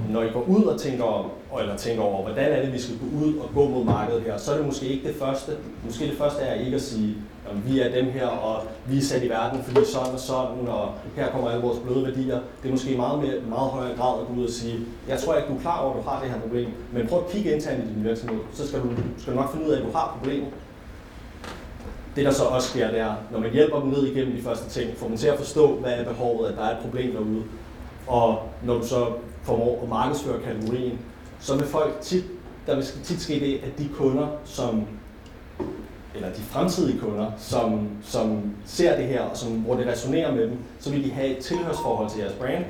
når 0.09 0.23
I 0.23 0.29
går 0.29 0.45
ud 0.47 0.63
og 0.63 0.79
tænker, 0.79 1.03
om, 1.03 1.25
eller 1.59 1.77
tænker 1.77 2.03
over, 2.03 2.21
hvordan 2.21 2.51
er 2.51 2.61
det, 2.61 2.73
vi 2.73 2.79
skal 2.79 2.95
gå 2.97 3.25
ud 3.25 3.35
og 3.37 3.49
gå 3.55 3.69
mod 3.69 3.83
markedet 3.83 4.21
her, 4.21 4.37
så 4.37 4.51
er 4.51 4.57
det 4.57 4.65
måske 4.65 4.85
ikke 4.85 5.07
det 5.07 5.15
første. 5.15 5.51
Måske 5.85 6.05
det 6.05 6.17
første 6.17 6.41
er 6.41 6.53
ikke 6.65 6.75
at 6.75 6.81
sige, 6.81 7.15
at 7.49 7.71
vi 7.71 7.79
er 7.79 7.91
dem 7.91 8.05
her, 8.05 8.27
og 8.27 8.63
vi 8.87 8.97
er 8.97 9.01
sat 9.01 9.23
i 9.23 9.29
verden, 9.29 9.63
fordi 9.63 9.85
sådan 9.85 10.13
og 10.13 10.19
sådan, 10.19 10.67
og 10.67 10.91
her 11.15 11.31
kommer 11.31 11.49
alle 11.49 11.63
vores 11.63 11.79
bløde 11.79 12.05
værdier. 12.05 12.39
Det 12.61 12.67
er 12.67 12.71
måske 12.71 12.97
meget, 12.97 13.19
mere, 13.19 13.39
meget 13.49 13.69
højere 13.69 13.97
grad 13.97 14.21
at 14.21 14.27
gå 14.27 14.33
ud 14.33 14.43
og 14.43 14.49
sige, 14.49 14.79
jeg 15.09 15.19
tror 15.19 15.35
ikke, 15.35 15.49
du 15.49 15.55
er 15.55 15.61
klar 15.61 15.79
over, 15.81 15.93
at 15.93 16.03
du 16.03 16.09
har 16.09 16.21
det 16.21 16.31
her 16.31 16.39
problem, 16.39 16.69
men 16.93 17.07
prøv 17.07 17.19
at 17.19 17.31
kigge 17.31 17.51
internt 17.51 17.83
i 17.83 17.93
din 17.93 18.03
virksomhed, 18.03 18.39
så 18.53 18.67
skal 18.67 18.79
du, 18.79 18.89
skal 19.17 19.33
du 19.33 19.39
nok 19.39 19.51
finde 19.51 19.65
ud 19.65 19.71
af, 19.71 19.77
at 19.77 19.85
du 19.85 19.91
har 19.91 20.17
problemet. 20.17 20.47
Det 22.15 22.25
der 22.25 22.31
så 22.31 22.43
også 22.43 22.69
sker, 22.69 22.91
det 22.91 22.99
er, 22.99 23.13
når 23.31 23.39
man 23.39 23.51
hjælper 23.51 23.79
dem 23.79 23.89
ned 23.89 24.07
igennem 24.07 24.35
de 24.35 24.41
første 24.41 24.69
ting, 24.79 24.97
får 24.97 25.07
man 25.07 25.17
til 25.17 25.27
at 25.27 25.37
forstå, 25.37 25.75
hvad 25.75 25.91
er 25.93 26.03
behovet, 26.03 26.49
at 26.49 26.57
der 26.57 26.63
er 26.63 26.71
et 26.71 26.83
problem 26.83 27.11
derude. 27.11 27.43
Og 28.07 28.39
når 28.63 28.73
du 28.73 28.87
så 28.87 29.05
formår 29.43 29.79
at 29.83 29.89
markedsføre 29.89 30.41
kategorien, 30.41 30.99
så 31.39 31.57
vil 31.57 31.67
folk 31.67 31.97
tit, 32.01 32.23
der 32.67 32.75
vil 32.75 32.85
tit 33.03 33.21
ske 33.21 33.39
det, 33.39 33.59
at 33.63 33.79
de 33.79 33.89
kunder, 33.97 34.27
som 34.45 34.85
eller 36.15 36.29
de 36.29 36.41
fremtidige 36.41 36.99
kunder, 36.99 37.31
som, 37.37 37.89
som 38.03 38.41
ser 38.65 38.97
det 38.97 39.05
her, 39.05 39.21
og 39.21 39.37
som, 39.37 39.51
hvor 39.51 39.75
det 39.75 39.87
resonerer 39.87 40.35
med 40.35 40.47
dem, 40.47 40.57
så 40.79 40.91
vil 40.91 41.03
de 41.03 41.11
have 41.11 41.27
et 41.27 41.43
tilhørsforhold 41.43 42.09
til 42.09 42.19
jeres 42.19 42.33
brand, 42.33 42.65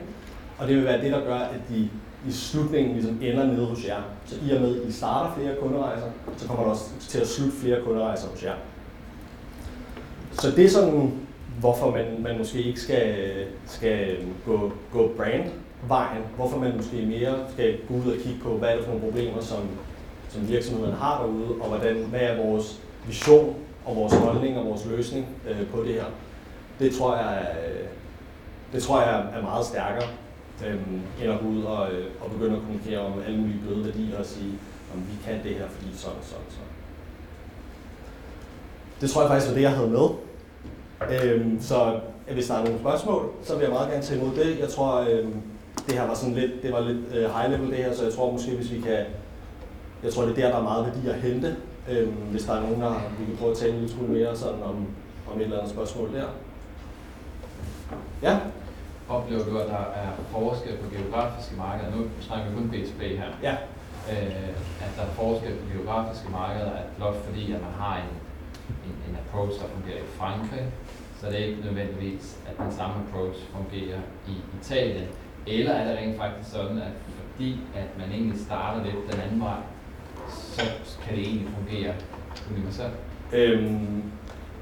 og 0.57 0.67
det 0.67 0.75
vil 0.75 0.85
være 0.85 1.01
det, 1.01 1.11
der 1.11 1.23
gør, 1.23 1.37
at 1.37 1.59
de 1.69 1.89
i 2.27 2.31
slutningen 2.31 2.93
ligesom 2.93 3.19
ender 3.21 3.45
nede 3.45 3.65
hos 3.65 3.85
jer. 3.85 4.01
Så 4.25 4.35
i 4.47 4.51
og 4.51 4.61
med, 4.61 4.81
at 4.81 4.87
I 4.87 4.91
starter 4.91 5.35
flere 5.35 5.55
kunderejser, 5.61 6.05
så 6.37 6.47
kommer 6.47 6.63
der 6.63 6.71
også 6.71 6.85
til 6.99 7.19
at 7.19 7.27
slutte 7.27 7.57
flere 7.57 7.81
kunderejser 7.81 8.27
hos 8.27 8.43
jer. 8.43 8.53
Så 10.31 10.51
det 10.51 10.65
er 10.65 10.69
sådan, 10.69 11.11
hvorfor 11.59 11.91
man, 11.91 12.05
man 12.19 12.37
måske 12.37 12.61
ikke 12.61 12.81
skal, 12.81 13.15
skal 13.65 14.17
gå, 14.45 14.71
gå 14.93 15.11
brandvejen, 15.17 16.21
hvorfor 16.35 16.59
man 16.59 16.77
måske 16.77 17.05
mere 17.05 17.35
skal 17.53 17.77
gå 17.87 17.93
ud 17.93 18.11
og 18.11 18.17
kigge 18.17 18.39
på, 18.43 18.49
hvad 18.49 18.69
er 18.69 18.75
det 18.75 18.85
for 18.85 18.91
nogle 18.91 19.05
problemer, 19.05 19.41
som, 19.41 19.59
som 20.29 20.47
virksomheden 20.47 20.93
har 20.93 21.21
derude, 21.21 21.61
og 21.61 21.67
hvordan, 21.67 21.95
hvad 21.95 22.19
er 22.19 22.45
vores 22.45 22.81
vision 23.07 23.55
og 23.85 23.95
vores 23.95 24.13
holdning 24.13 24.57
og 24.57 24.65
vores 24.65 24.85
løsning 24.85 25.27
øh, 25.49 25.67
på 25.67 25.83
det 25.83 25.93
her. 25.93 26.05
Det 26.79 26.95
tror 26.95 27.15
jeg, 27.15 27.47
øh, 27.67 27.87
det 28.73 28.83
tror 28.83 29.01
jeg 29.01 29.25
er 29.35 29.41
meget 29.41 29.65
stærkere, 29.65 30.09
øh, 30.65 30.75
end 31.21 31.31
at 31.31 31.39
gå 31.39 31.47
ud 31.47 31.63
og, 31.63 31.91
øh, 31.91 32.05
og 32.21 32.31
begynde 32.31 32.55
at 32.55 32.61
kommunikere 32.61 32.99
om 32.99 33.13
alle 33.27 33.39
mulige 33.39 33.59
bløde 33.65 33.85
værdier 33.85 34.19
og 34.19 34.25
sige, 34.25 34.53
om 34.93 34.99
vi 34.99 35.13
kan 35.25 35.43
det 35.43 35.55
her, 35.55 35.67
fordi 35.67 35.97
sådan 35.97 36.17
og 36.17 36.23
sådan 36.23 36.45
og 36.47 36.51
sådan. 36.51 36.67
Det 39.01 39.09
tror 39.09 39.21
jeg 39.21 39.29
faktisk 39.29 39.49
var 39.49 39.55
det, 39.55 39.61
jeg 39.61 39.71
havde 39.71 39.89
med. 39.89 40.07
Øhm, 41.11 41.61
så 41.61 41.99
hvis 42.31 42.47
der 42.47 42.55
er 42.55 42.63
nogle 42.63 42.79
spørgsmål, 42.79 43.29
så 43.43 43.55
vil 43.55 43.63
jeg 43.63 43.71
meget 43.71 43.89
gerne 43.89 44.03
tage 44.03 44.19
imod 44.21 44.35
det. 44.35 44.59
Jeg 44.59 44.69
tror, 44.69 44.99
øhm, 45.09 45.41
det 45.87 45.93
her 45.93 46.07
var 46.07 46.13
sådan 46.13 46.35
lidt, 46.35 46.51
det 46.63 46.71
var 46.73 46.79
lidt 46.79 47.13
øh, 47.13 47.29
high 47.35 47.51
level 47.51 47.69
det 47.69 47.77
her, 47.77 47.93
så 47.93 48.03
jeg 48.03 48.13
tror 48.13 48.31
måske, 48.31 48.51
hvis 48.51 48.71
vi 48.71 48.81
kan, 48.81 48.99
jeg 50.03 50.13
tror 50.13 50.23
det 50.23 50.31
er 50.31 50.35
der, 50.35 50.49
der 50.49 50.57
er 50.57 50.63
meget 50.63 50.85
værdi 50.85 51.07
at 51.07 51.15
hente. 51.15 51.55
Øhm, 51.89 52.11
hvis 52.31 52.43
der 52.43 52.53
er 52.53 52.61
nogen, 52.61 52.81
der 52.81 52.93
vi 53.19 53.25
kan 53.25 53.37
prøve 53.39 53.51
at 53.51 53.57
tale 53.57 53.73
en 53.73 53.79
lille 53.79 53.95
smule 53.95 54.13
mere 54.13 54.35
sådan 54.35 54.63
om, 54.63 54.87
om 55.31 55.37
et 55.37 55.43
eller 55.43 55.57
andet 55.57 55.71
spørgsmål 55.71 56.13
der. 56.13 56.27
Ja? 58.21 58.39
Oplever 59.09 59.43
du, 59.43 59.57
at 59.57 59.67
der 59.67 59.85
er 60.03 60.09
forskel 60.31 60.77
på 60.77 60.95
geografiske 60.95 61.55
markeder? 61.57 61.95
Nu 61.95 62.01
snakker 62.21 62.49
vi 62.49 62.55
kun 62.55 62.71
B2B 62.73 63.03
her. 63.03 63.29
Ja. 63.43 63.55
Øh, 64.11 64.49
at 64.85 64.91
der 64.97 65.01
er 65.01 65.13
forskel 65.21 65.53
på 65.61 65.65
geografiske 65.73 66.29
markeder, 66.31 66.71
at 66.71 66.85
blot 66.97 67.15
fordi, 67.27 67.43
at 67.53 67.61
man 67.61 67.73
har 67.79 67.95
en, 68.03 68.11
en, 68.85 68.95
en 69.09 69.17
approach, 69.23 69.61
der 69.61 69.67
fungerer 69.75 69.97
i 69.97 70.07
Frankrig, 70.19 70.65
så 71.25 71.31
er 71.31 71.37
ikke 71.37 71.61
nødvendigvis, 71.61 72.37
at 72.49 72.65
den 72.65 72.71
samme 72.71 72.95
approach 73.07 73.39
fungerer 73.55 73.99
i 74.27 74.31
Italien. 74.61 75.07
Eller 75.47 75.71
er 75.71 75.87
det 75.89 75.97
rent 75.97 76.17
faktisk 76.17 76.51
sådan, 76.51 76.77
at 76.77 76.91
fordi 77.31 77.57
at 77.75 77.89
man 77.99 78.11
egentlig 78.11 78.39
starter 78.39 78.83
lidt 78.83 78.95
den 79.11 79.21
anden 79.21 79.41
vej, 79.41 79.59
så 80.29 80.61
kan 81.03 81.17
det 81.17 81.23
egentlig 81.23 81.47
fungere 81.57 81.93
universelt? 82.51 82.93
Øhm, 83.33 84.03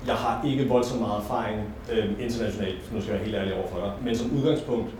jeg 0.08 0.16
har 0.16 0.46
ikke 0.46 0.68
voldsomt 0.70 1.02
meget 1.02 1.20
erfaring 1.20 1.62
øhm, 1.92 2.16
internationalt, 2.20 2.94
nu 2.94 3.02
skal 3.02 3.12
jeg 3.12 3.20
være 3.20 3.26
helt 3.26 3.36
ærlig 3.36 3.54
over 3.56 3.68
for 3.68 3.80
dig. 3.80 3.92
Men 4.04 4.16
som 4.16 4.32
udgangspunkt, 4.38 4.92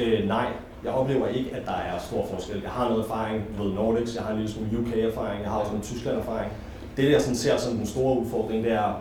øh, 0.00 0.28
nej. 0.28 0.46
Jeg 0.84 0.92
oplever 0.92 1.28
ikke, 1.28 1.50
at 1.56 1.66
der 1.66 1.72
er 1.72 1.98
stor 1.98 2.26
forskel. 2.26 2.60
Jeg 2.62 2.70
har 2.70 2.88
noget 2.88 3.04
erfaring 3.04 3.44
ved 3.58 3.72
Nordics, 3.72 4.14
jeg 4.16 4.22
har 4.22 4.30
en 4.30 4.36
lille 4.36 4.52
smule 4.52 4.78
UK-erfaring, 4.80 5.42
jeg 5.42 5.50
har 5.50 5.58
også 5.58 5.72
noget 5.72 5.84
Tyskland-erfaring. 5.84 6.52
Det, 6.96 7.10
jeg 7.12 7.20
sådan 7.20 7.36
ser 7.36 7.56
som 7.56 7.76
den 7.76 7.86
store 7.86 8.18
udfordring, 8.18 8.64
det 8.64 8.72
er 8.72 8.94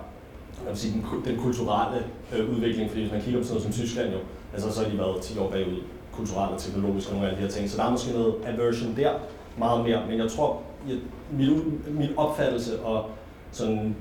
jeg 0.64 0.70
vil 0.70 0.78
sige, 0.78 0.94
den, 0.94 1.06
den 1.26 1.42
kulturelle 1.42 2.04
øh, 2.36 2.50
udvikling, 2.50 2.90
fordi 2.90 3.02
hvis 3.02 3.12
man 3.12 3.22
kigger 3.22 3.40
på 3.40 3.48
sådan 3.48 3.62
noget 3.62 3.76
som 3.76 3.86
Tyskland 3.86 4.14
jo, 4.14 4.20
altså 4.54 4.72
så 4.72 4.84
har 4.84 4.90
de 4.90 4.98
været 4.98 5.22
10 5.22 5.38
år 5.38 5.50
bagud 5.50 5.82
kulturelt 6.12 6.54
og 6.54 6.60
teknologisk 6.60 7.10
og 7.10 7.16
nogle 7.16 7.30
af 7.30 7.36
de 7.36 7.42
her 7.42 7.50
ting. 7.50 7.70
Så 7.70 7.78
der 7.78 7.84
er 7.84 7.92
måske 7.92 8.14
noget 8.14 8.36
aversion 8.46 8.96
der, 8.96 9.12
meget 9.58 9.86
mere. 9.86 10.02
Men 10.10 10.20
jeg 10.20 10.32
tror, 10.32 10.62
jeg, 10.90 10.98
min, 11.32 11.82
min 11.88 12.10
opfattelse 12.18 12.80
og 12.80 13.06
sådan 13.52 13.96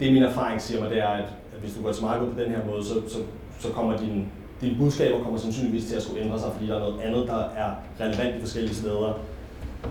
det 0.00 0.12
min 0.12 0.22
erfaring 0.22 0.62
siger 0.62 0.80
mig, 0.80 0.90
det 0.90 0.98
er, 0.98 1.08
at, 1.08 1.24
at 1.24 1.60
hvis 1.60 1.74
du 1.74 1.82
går 1.82 1.92
til 1.92 2.04
markedet 2.04 2.34
på 2.34 2.40
den 2.40 2.50
her 2.50 2.66
måde, 2.66 2.84
så, 2.84 2.94
så, 3.08 3.18
så 3.58 3.68
kommer 3.68 3.96
din, 3.96 4.28
dine 4.60 4.78
budskaber 4.78 5.22
kommer 5.22 5.38
sandsynligvis 5.38 5.86
til 5.86 5.96
at 5.96 6.02
skulle 6.02 6.20
ændre 6.20 6.38
sig, 6.40 6.52
fordi 6.52 6.66
der 6.66 6.74
er 6.74 6.78
noget 6.78 7.00
andet, 7.00 7.26
der 7.26 7.44
er 7.56 7.70
relevant 8.00 8.36
i 8.36 8.40
forskellige 8.40 8.74
steder. 8.74 9.18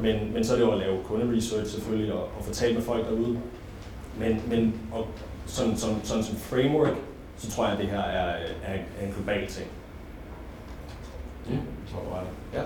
Men, 0.02 0.34
men 0.34 0.44
så 0.44 0.54
er 0.54 0.58
det 0.58 0.66
jo 0.66 0.72
at 0.72 0.78
lave 0.78 1.04
kunderesearch 1.04 1.72
selvfølgelig, 1.72 2.14
og, 2.14 2.20
og 2.20 2.44
få 2.44 2.54
talt 2.54 2.76
med 2.76 2.84
folk 2.84 3.10
derude. 3.10 3.40
Men, 4.20 4.42
men 4.50 4.74
og 4.92 5.08
sådan, 5.48 5.78
sådan, 5.78 6.00
sådan 6.04 6.24
som 6.24 6.36
framework, 6.38 6.96
så 7.38 7.52
tror 7.52 7.64
jeg, 7.66 7.74
at 7.74 7.80
det 7.80 7.88
her 7.90 8.00
er, 8.02 8.36
er, 8.64 8.74
er 9.00 9.06
en 9.08 9.14
global 9.14 9.48
ting. 9.48 9.68
Mm. 11.50 11.58
Så 11.88 11.96
var 12.12 12.20
det. 12.20 12.58
Ja. 12.60 12.64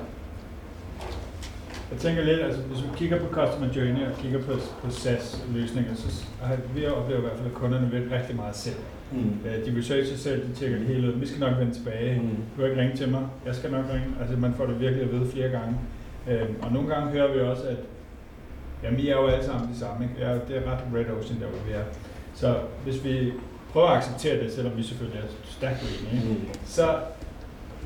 Jeg 1.92 2.00
tænker 2.00 2.24
lidt, 2.24 2.40
altså 2.42 2.62
hvis 2.62 2.84
vi 2.84 2.88
kigger 2.98 3.20
på 3.20 3.26
Customer 3.34 3.68
Journey 3.76 4.06
og 4.06 4.18
kigger 4.22 4.40
på, 4.42 4.52
på 4.84 4.90
SaaS-løsninger, 4.90 5.96
så 5.96 6.26
har 6.42 6.58
vi 6.76 6.86
oplever 6.86 7.20
i 7.20 7.22
hvert 7.22 7.38
fald, 7.38 7.48
at 7.48 7.54
kunderne 7.54 7.92
vil 7.92 8.10
rigtig 8.10 8.36
meget 8.36 8.56
selv. 8.56 8.76
Mm. 9.12 9.34
Øh, 9.46 9.66
De 9.66 9.80
researcher 9.80 10.18
selv, 10.18 10.48
de 10.50 10.54
tjekker 10.56 10.78
det 10.78 10.88
hele 10.88 11.08
ud. 11.08 11.14
Vi 11.20 11.28
skal 11.28 11.40
nok 11.40 11.58
vende 11.60 11.74
tilbage. 11.74 12.20
Mm. 12.22 12.28
Du 12.30 12.62
kan 12.62 12.66
ikke 12.70 12.82
ringe 12.82 12.96
til 12.98 13.10
mig. 13.10 13.28
Jeg 13.46 13.56
skal 13.56 13.72
nok 13.72 13.86
ringe. 13.94 14.08
Altså 14.22 14.36
man 14.38 14.54
får 14.54 14.66
det 14.66 14.80
virkelig 14.80 15.04
at 15.04 15.12
vide 15.12 15.32
flere 15.32 15.50
gange. 15.50 15.76
Øhm, 16.28 16.56
Og 16.62 16.72
nogle 16.72 16.90
gange 16.96 17.12
hører 17.12 17.34
vi 17.34 17.40
også, 17.40 17.64
at 17.68 17.78
jamen, 18.84 19.00
I 19.00 19.08
er 19.10 19.16
jo 19.16 19.28
alle 19.28 19.46
sammen 19.46 19.74
de 19.74 19.80
samme. 19.80 20.04
Ikke? 20.06 20.16
Ja, 20.26 20.34
det 20.34 20.58
er 20.58 20.72
ret 20.72 20.80
red 20.96 21.06
ocean, 21.20 21.40
der 21.42 21.48
hvor 21.48 21.60
vi 21.68 21.72
er. 21.74 21.84
Så 22.36 22.56
hvis 22.84 23.04
vi 23.04 23.34
prøver 23.74 23.88
at 23.88 23.98
acceptere 23.98 24.44
det, 24.44 24.54
selvom 24.54 24.78
vi 24.78 24.84
selvfølgelig 24.84 25.20
er 25.20 25.24
stærkt 25.52 25.78
uenige? 25.84 26.30
Mm. 26.30 26.46
så 26.66 26.96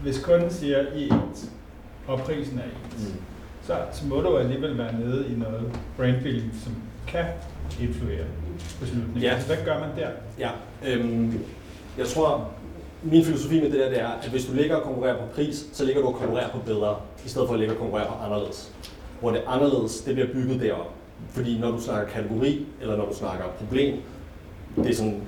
hvis 0.04 0.20
kunden 0.24 0.50
siger, 0.50 0.86
I 0.96 1.04
ens, 1.04 1.50
og 2.08 2.20
prisen 2.20 2.60
er 2.60 2.64
ens, 2.64 3.08
Mm. 3.14 3.16
så, 3.64 3.74
så 3.94 4.06
må 4.06 4.22
du 4.22 4.38
alligevel 4.38 4.78
være 4.78 4.94
nede 5.00 5.26
i 5.28 5.36
noget 5.40 5.80
brand 5.98 6.22
building, 6.24 6.52
som 6.64 6.76
kan 7.08 7.26
influere 7.82 8.26
beslutningen. 8.80 9.22
Ja. 9.24 9.30
Altså, 9.34 9.48
hvad 9.48 9.58
gør 9.66 9.80
man 9.80 9.90
der? 9.98 10.10
Ja, 10.40 10.50
øhm, 10.88 11.40
jeg 11.98 12.08
tror, 12.08 12.50
min 13.04 13.24
filosofi 13.26 13.60
med 13.62 13.72
det 13.72 13.80
der, 13.80 13.90
det 13.90 14.02
er, 14.02 14.08
at 14.08 14.30
hvis 14.30 14.46
du 14.46 14.54
ligger 14.54 14.76
og 14.76 14.84
konkurrerer 14.84 15.18
på 15.18 15.34
pris, 15.36 15.66
så 15.74 15.86
ligger 15.86 16.02
du 16.02 16.08
og 16.08 16.16
konkurrerer 16.16 16.50
på 16.50 16.58
bedre, 16.66 16.96
i 17.26 17.30
stedet 17.30 17.48
for 17.48 17.54
at 17.54 17.60
ligge 17.60 17.74
og 17.76 17.80
konkurrere 17.80 18.08
på 18.08 18.14
anderledes. 18.26 18.72
Hvor 19.20 19.32
det 19.32 19.42
anderledes, 19.48 20.02
det 20.02 20.14
bliver 20.16 20.28
bygget 20.34 20.62
derop. 20.62 20.92
Fordi 21.30 21.60
når 21.60 21.72
du 21.72 21.82
snakker 21.82 22.12
kategori, 22.14 22.66
eller 22.82 22.98
når 22.98 23.06
du 23.06 23.16
snakker 23.16 23.46
problem, 23.60 24.00
det 24.84 24.92
er 24.92 24.96
sådan, 24.96 25.22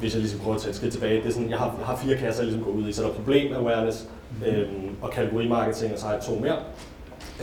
hvis 0.00 0.12
jeg 0.12 0.20
lige 0.20 0.30
skal 0.30 0.42
prøve 0.42 0.54
at 0.54 0.60
tage 0.60 0.70
et 0.70 0.76
skridt 0.76 0.92
tilbage, 0.92 1.16
det 1.16 1.26
er 1.26 1.32
sådan, 1.32 1.50
jeg 1.50 1.58
har, 1.58 1.78
har 1.84 1.96
fire 1.96 2.16
kasser, 2.16 2.42
jeg 2.42 2.52
ligesom 2.52 2.64
går 2.64 2.72
ud 2.80 2.88
i. 2.88 2.92
Så 2.92 3.02
der 3.02 3.08
er 3.08 3.12
problem 3.12 3.54
awareness, 3.54 4.08
øhm, 4.46 4.96
og 5.02 5.10
kategorimarketing, 5.10 5.92
og 5.92 5.98
så 5.98 6.06
har 6.06 6.12
jeg 6.12 6.22
to 6.22 6.34
mere. 6.34 6.56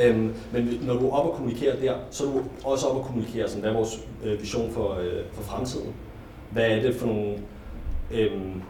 Øhm, 0.04 0.34
men 0.52 0.80
når 0.82 0.94
du 0.94 1.08
er 1.08 1.12
oppe 1.12 1.32
og 1.32 1.36
kommunikerer 1.36 1.80
der, 1.80 1.94
så 2.12 2.24
er 2.24 2.32
du 2.32 2.42
også 2.64 2.88
oppe 2.88 3.02
og 3.02 3.06
kommunikere, 3.06 3.48
sådan, 3.48 3.62
hvad 3.62 3.72
er 3.72 3.76
vores 3.76 4.00
øh, 4.24 4.42
vision 4.42 4.72
for, 4.72 4.98
øh, 5.00 5.24
for 5.34 5.44
fremtiden. 5.44 5.94
Hvad 6.52 6.70
er 6.70 6.82
det 6.82 6.96
for 6.96 7.08
nogle, 7.08 7.36
øhm, 8.12 8.62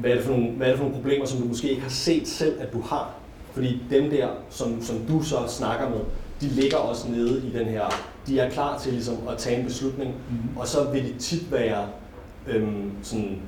hvad, 0.00 0.10
er 0.10 0.14
det 0.14 0.24
for 0.24 0.32
nogle, 0.32 0.50
hvad 0.50 0.66
er 0.66 0.70
det 0.70 0.78
for 0.78 0.84
nogle 0.84 1.02
problemer, 1.02 1.26
som 1.26 1.40
du 1.40 1.48
måske 1.48 1.70
ikke 1.70 1.82
har 1.82 1.90
set 1.90 2.28
selv, 2.28 2.60
at 2.60 2.72
du 2.72 2.80
har? 2.80 3.14
Fordi 3.52 3.82
dem 3.90 4.10
der, 4.10 4.28
som, 4.50 4.82
som 4.82 4.96
du 5.08 5.22
så 5.22 5.36
snakker 5.48 5.88
med, 5.88 6.00
de 6.40 6.46
ligger 6.46 6.76
også 6.76 7.10
nede 7.10 7.46
i 7.46 7.58
den 7.58 7.66
her, 7.66 7.84
de 8.30 8.40
er 8.40 8.50
klar 8.50 8.78
til 8.78 8.92
ligesom 8.92 9.14
at 9.28 9.38
tage 9.38 9.58
en 9.58 9.64
beslutning, 9.66 10.14
Mhm. 10.30 10.56
og 10.58 10.66
så 10.66 10.90
vil 10.92 11.04
det 11.04 11.14
tit 11.18 11.52
være 11.52 11.86
øhm, 12.48 12.90
sådan 13.02 13.38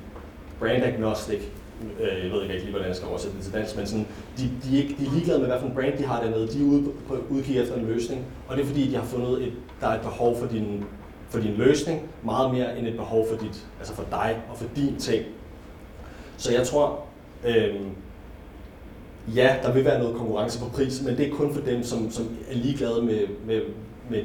brand 0.59 0.83
agnostic. 0.83 1.39
Øh, 1.99 2.23
jeg 2.23 2.31
ved 2.31 2.41
ikke 2.43 2.55
lige, 2.55 2.69
hvordan 2.71 2.87
jeg 2.87 2.95
skal 2.95 3.07
oversætte 3.07 3.37
det 3.37 3.45
til 3.45 3.53
dansk, 3.53 3.77
men 3.77 3.87
sådan, 3.87 4.07
de, 4.37 4.43
de, 4.63 4.77
er 4.77 4.81
ikke, 4.83 4.95
de 4.99 5.05
er 5.05 5.11
ligeglade 5.11 5.39
med, 5.39 5.47
hvad 5.47 5.59
for 5.59 5.67
en 5.67 5.73
brand 5.73 5.97
de 5.97 6.03
har 6.05 6.21
dernede. 6.23 6.47
De 6.47 6.59
er 6.61 6.65
ude 6.65 6.83
på, 7.07 7.17
udkig 7.29 7.57
efter 7.57 7.75
en 7.75 7.85
løsning, 7.85 8.25
og 8.47 8.57
det 8.57 8.63
er 8.63 8.67
fordi, 8.67 8.89
de 8.89 8.95
har 8.95 9.03
fundet, 9.05 9.43
et, 9.43 9.53
der 9.81 9.87
er 9.87 9.95
et 9.95 10.01
behov 10.01 10.37
for 10.39 10.47
din, 10.47 10.83
for 11.29 11.39
din 11.39 11.53
løsning, 11.53 12.01
meget 12.23 12.53
mere 12.53 12.77
end 12.79 12.87
et 12.87 12.95
behov 12.95 13.27
for, 13.29 13.37
dit, 13.37 13.65
altså 13.79 13.93
for 13.93 14.03
dig 14.11 14.41
og 14.51 14.57
for 14.57 14.65
din 14.75 14.95
ting. 14.99 15.25
Så 16.37 16.53
jeg 16.53 16.67
tror, 16.67 16.99
øhm, 17.47 17.89
ja, 19.35 19.55
der 19.63 19.71
vil 19.73 19.85
være 19.85 19.99
noget 19.99 20.15
konkurrence 20.15 20.59
på 20.59 20.65
pris, 20.69 21.01
men 21.05 21.17
det 21.17 21.27
er 21.27 21.35
kun 21.35 21.53
for 21.53 21.61
dem, 21.61 21.83
som, 21.83 22.11
som 22.11 22.25
er 22.51 22.55
ligeglade 22.55 23.01
med, 23.01 23.19
med, 23.47 23.61
med, 24.09 24.23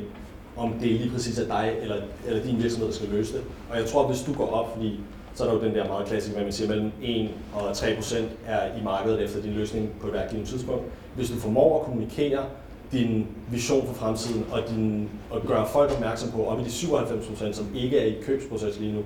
om 0.59 0.73
det 0.73 0.95
er 0.95 0.99
lige 0.99 1.11
præcis 1.11 1.39
er 1.39 1.47
dig 1.47 1.77
eller, 1.81 1.97
eller 2.27 2.43
din 2.43 2.63
virksomhed, 2.63 2.89
der 2.89 2.95
skal 2.95 3.09
løse 3.09 3.33
det. 3.33 3.43
Og 3.71 3.77
jeg 3.79 3.87
tror, 3.87 4.07
hvis 4.07 4.23
du 4.23 4.33
går 4.33 4.51
op, 4.51 4.75
fordi 4.75 5.01
så 5.35 5.45
er 5.45 5.49
der 5.49 5.55
jo 5.55 5.65
den 5.65 5.75
der 5.75 5.89
meget 5.89 6.07
klassiske, 6.07 6.35
hvad 6.35 6.45
man 6.45 6.53
siger, 6.53 6.69
mellem 6.69 6.93
1 7.03 7.31
og 7.55 7.77
3 7.77 7.95
procent 7.95 8.29
er 8.47 8.79
i 8.81 8.83
markedet 8.85 9.23
efter 9.23 9.43
din 9.43 9.53
løsning 9.53 9.91
på 10.01 10.07
hvert 10.07 10.31
givet 10.31 10.47
tidspunkt. 10.49 10.85
Hvis 11.15 11.31
du 11.31 11.37
formår 11.37 11.79
at 11.81 11.85
kommunikere 11.85 12.45
din 12.93 13.27
vision 13.51 13.87
for 13.87 13.95
fremtiden 13.95 14.47
og, 14.53 14.61
din, 14.69 15.09
og 15.31 15.41
gøre 15.47 15.67
folk 15.69 15.91
opmærksom 15.93 16.31
på, 16.31 16.45
op 16.45 16.61
i 16.61 16.65
de 16.65 16.71
97 16.71 17.27
procent, 17.27 17.57
som 17.57 17.67
ikke 17.75 17.99
er 17.99 18.07
i 18.07 18.17
købsproces 18.23 18.81
lige 18.81 18.93
nu, 18.93 19.01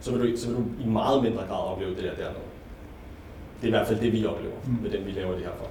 så 0.00 0.12
vil, 0.12 0.32
du, 0.32 0.36
så 0.38 0.46
vil 0.48 0.56
du 0.56 0.62
i 0.84 0.86
meget 0.86 1.22
mindre 1.22 1.42
grad 1.48 1.72
opleve 1.72 1.90
det 1.90 2.04
der 2.04 2.10
dernede. 2.14 2.40
Det 3.60 3.62
er 3.62 3.66
i 3.66 3.70
hvert 3.70 3.86
fald 3.86 4.00
det, 4.00 4.12
vi 4.12 4.26
oplever 4.26 4.54
Mm. 4.66 4.78
med 4.82 4.90
dem, 4.90 5.06
vi 5.06 5.10
laver 5.10 5.32
det 5.34 5.40
her 5.42 5.50
for. 5.58 5.66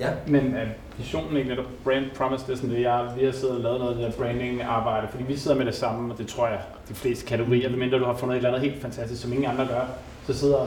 Ja. 0.00 0.10
Men 0.26 0.54
er 0.54 0.66
visionen 1.00 1.36
ikke 1.36 1.48
netop 1.48 1.64
brand 1.84 2.04
promise, 2.16 2.46
det 2.46 2.52
er 2.52 2.56
sådan 2.56 2.70
det, 2.70 2.80
jeg, 2.82 3.08
vi 3.18 3.24
har 3.24 3.32
siddet 3.32 3.56
og 3.56 3.62
lavet 3.62 3.78
noget 3.80 3.92
af 3.92 3.98
det 3.98 4.06
der 4.18 4.24
branding 4.24 4.62
arbejde, 4.62 5.06
fordi 5.10 5.24
vi 5.24 5.36
sidder 5.36 5.56
med 5.56 5.66
det 5.66 5.74
samme, 5.74 6.12
og 6.12 6.18
det 6.18 6.26
tror 6.26 6.46
jeg, 6.46 6.58
de 6.88 6.94
fleste 6.94 7.26
kategorier, 7.26 7.68
medmindre 7.70 7.98
du 7.98 8.04
har 8.04 8.14
fundet 8.14 8.34
et 8.34 8.36
eller 8.38 8.48
andet 8.48 8.70
helt 8.70 8.82
fantastisk, 8.82 9.22
som 9.22 9.32
ingen 9.32 9.50
andre 9.50 9.66
gør, 9.66 9.84
så 10.26 10.32
sidder 10.38 10.66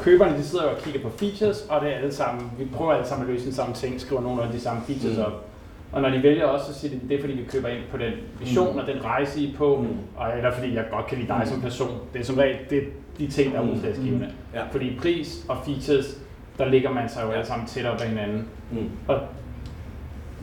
køberne, 0.00 0.36
de 0.38 0.44
sidder 0.44 0.64
og 0.64 0.78
kigger 0.78 1.00
på 1.00 1.08
features, 1.18 1.66
og 1.70 1.80
det 1.80 1.92
er 1.92 1.96
alle 1.96 2.14
sammen, 2.14 2.50
vi 2.58 2.64
prøver 2.76 2.92
alle 2.92 3.06
sammen 3.08 3.26
at 3.28 3.32
løse 3.34 3.46
den 3.46 3.54
samme 3.54 3.74
ting, 3.74 4.00
skriver 4.00 4.22
nogle 4.22 4.42
af 4.42 4.52
de 4.52 4.60
samme 4.60 4.82
features 4.86 5.16
Mm. 5.16 5.22
op. 5.24 5.44
Og 5.92 6.02
når 6.02 6.08
de 6.10 6.22
vælger 6.22 6.44
også, 6.46 6.72
så 6.72 6.80
siger 6.80 6.94
de, 6.94 7.08
det 7.08 7.16
er 7.16 7.20
fordi, 7.20 7.32
vi 7.32 7.44
køber 7.44 7.68
ind 7.68 7.82
på 7.90 7.96
den 7.96 8.12
vision 8.40 8.72
Mm. 8.72 8.78
og 8.78 8.86
den 8.86 9.04
rejse, 9.04 9.40
I 9.40 9.52
er 9.52 9.56
på, 9.56 9.76
Mm. 9.76 9.88
og 10.16 10.36
eller 10.36 10.52
fordi 10.54 10.74
jeg 10.74 10.84
godt 10.92 11.06
kan 11.06 11.18
lide 11.18 11.28
dig 11.28 11.40
Mm. 11.44 11.50
som 11.50 11.60
person. 11.60 11.98
Det 12.12 12.20
er 12.20 12.24
som 12.24 12.36
regel 12.36 12.56
det 12.70 12.78
er 12.78 12.82
de 13.18 13.26
ting, 13.26 13.52
der 13.52 13.58
er 13.58 13.62
Mm. 13.64 13.70
udslagsgivende. 13.70 14.28
Ja. 14.54 14.60
Fordi 14.72 14.96
pris 15.02 15.44
og 15.48 15.56
features, 15.66 16.18
der 16.58 16.64
ligger 16.68 16.90
man 16.90 17.08
sig 17.08 17.22
jo 17.26 17.30
alle 17.30 17.46
sammen 17.46 17.66
tættere 17.66 17.94
ad 18.02 18.08
hinanden. 18.08 18.48
Mm. 18.70 18.90
Og 19.08 19.20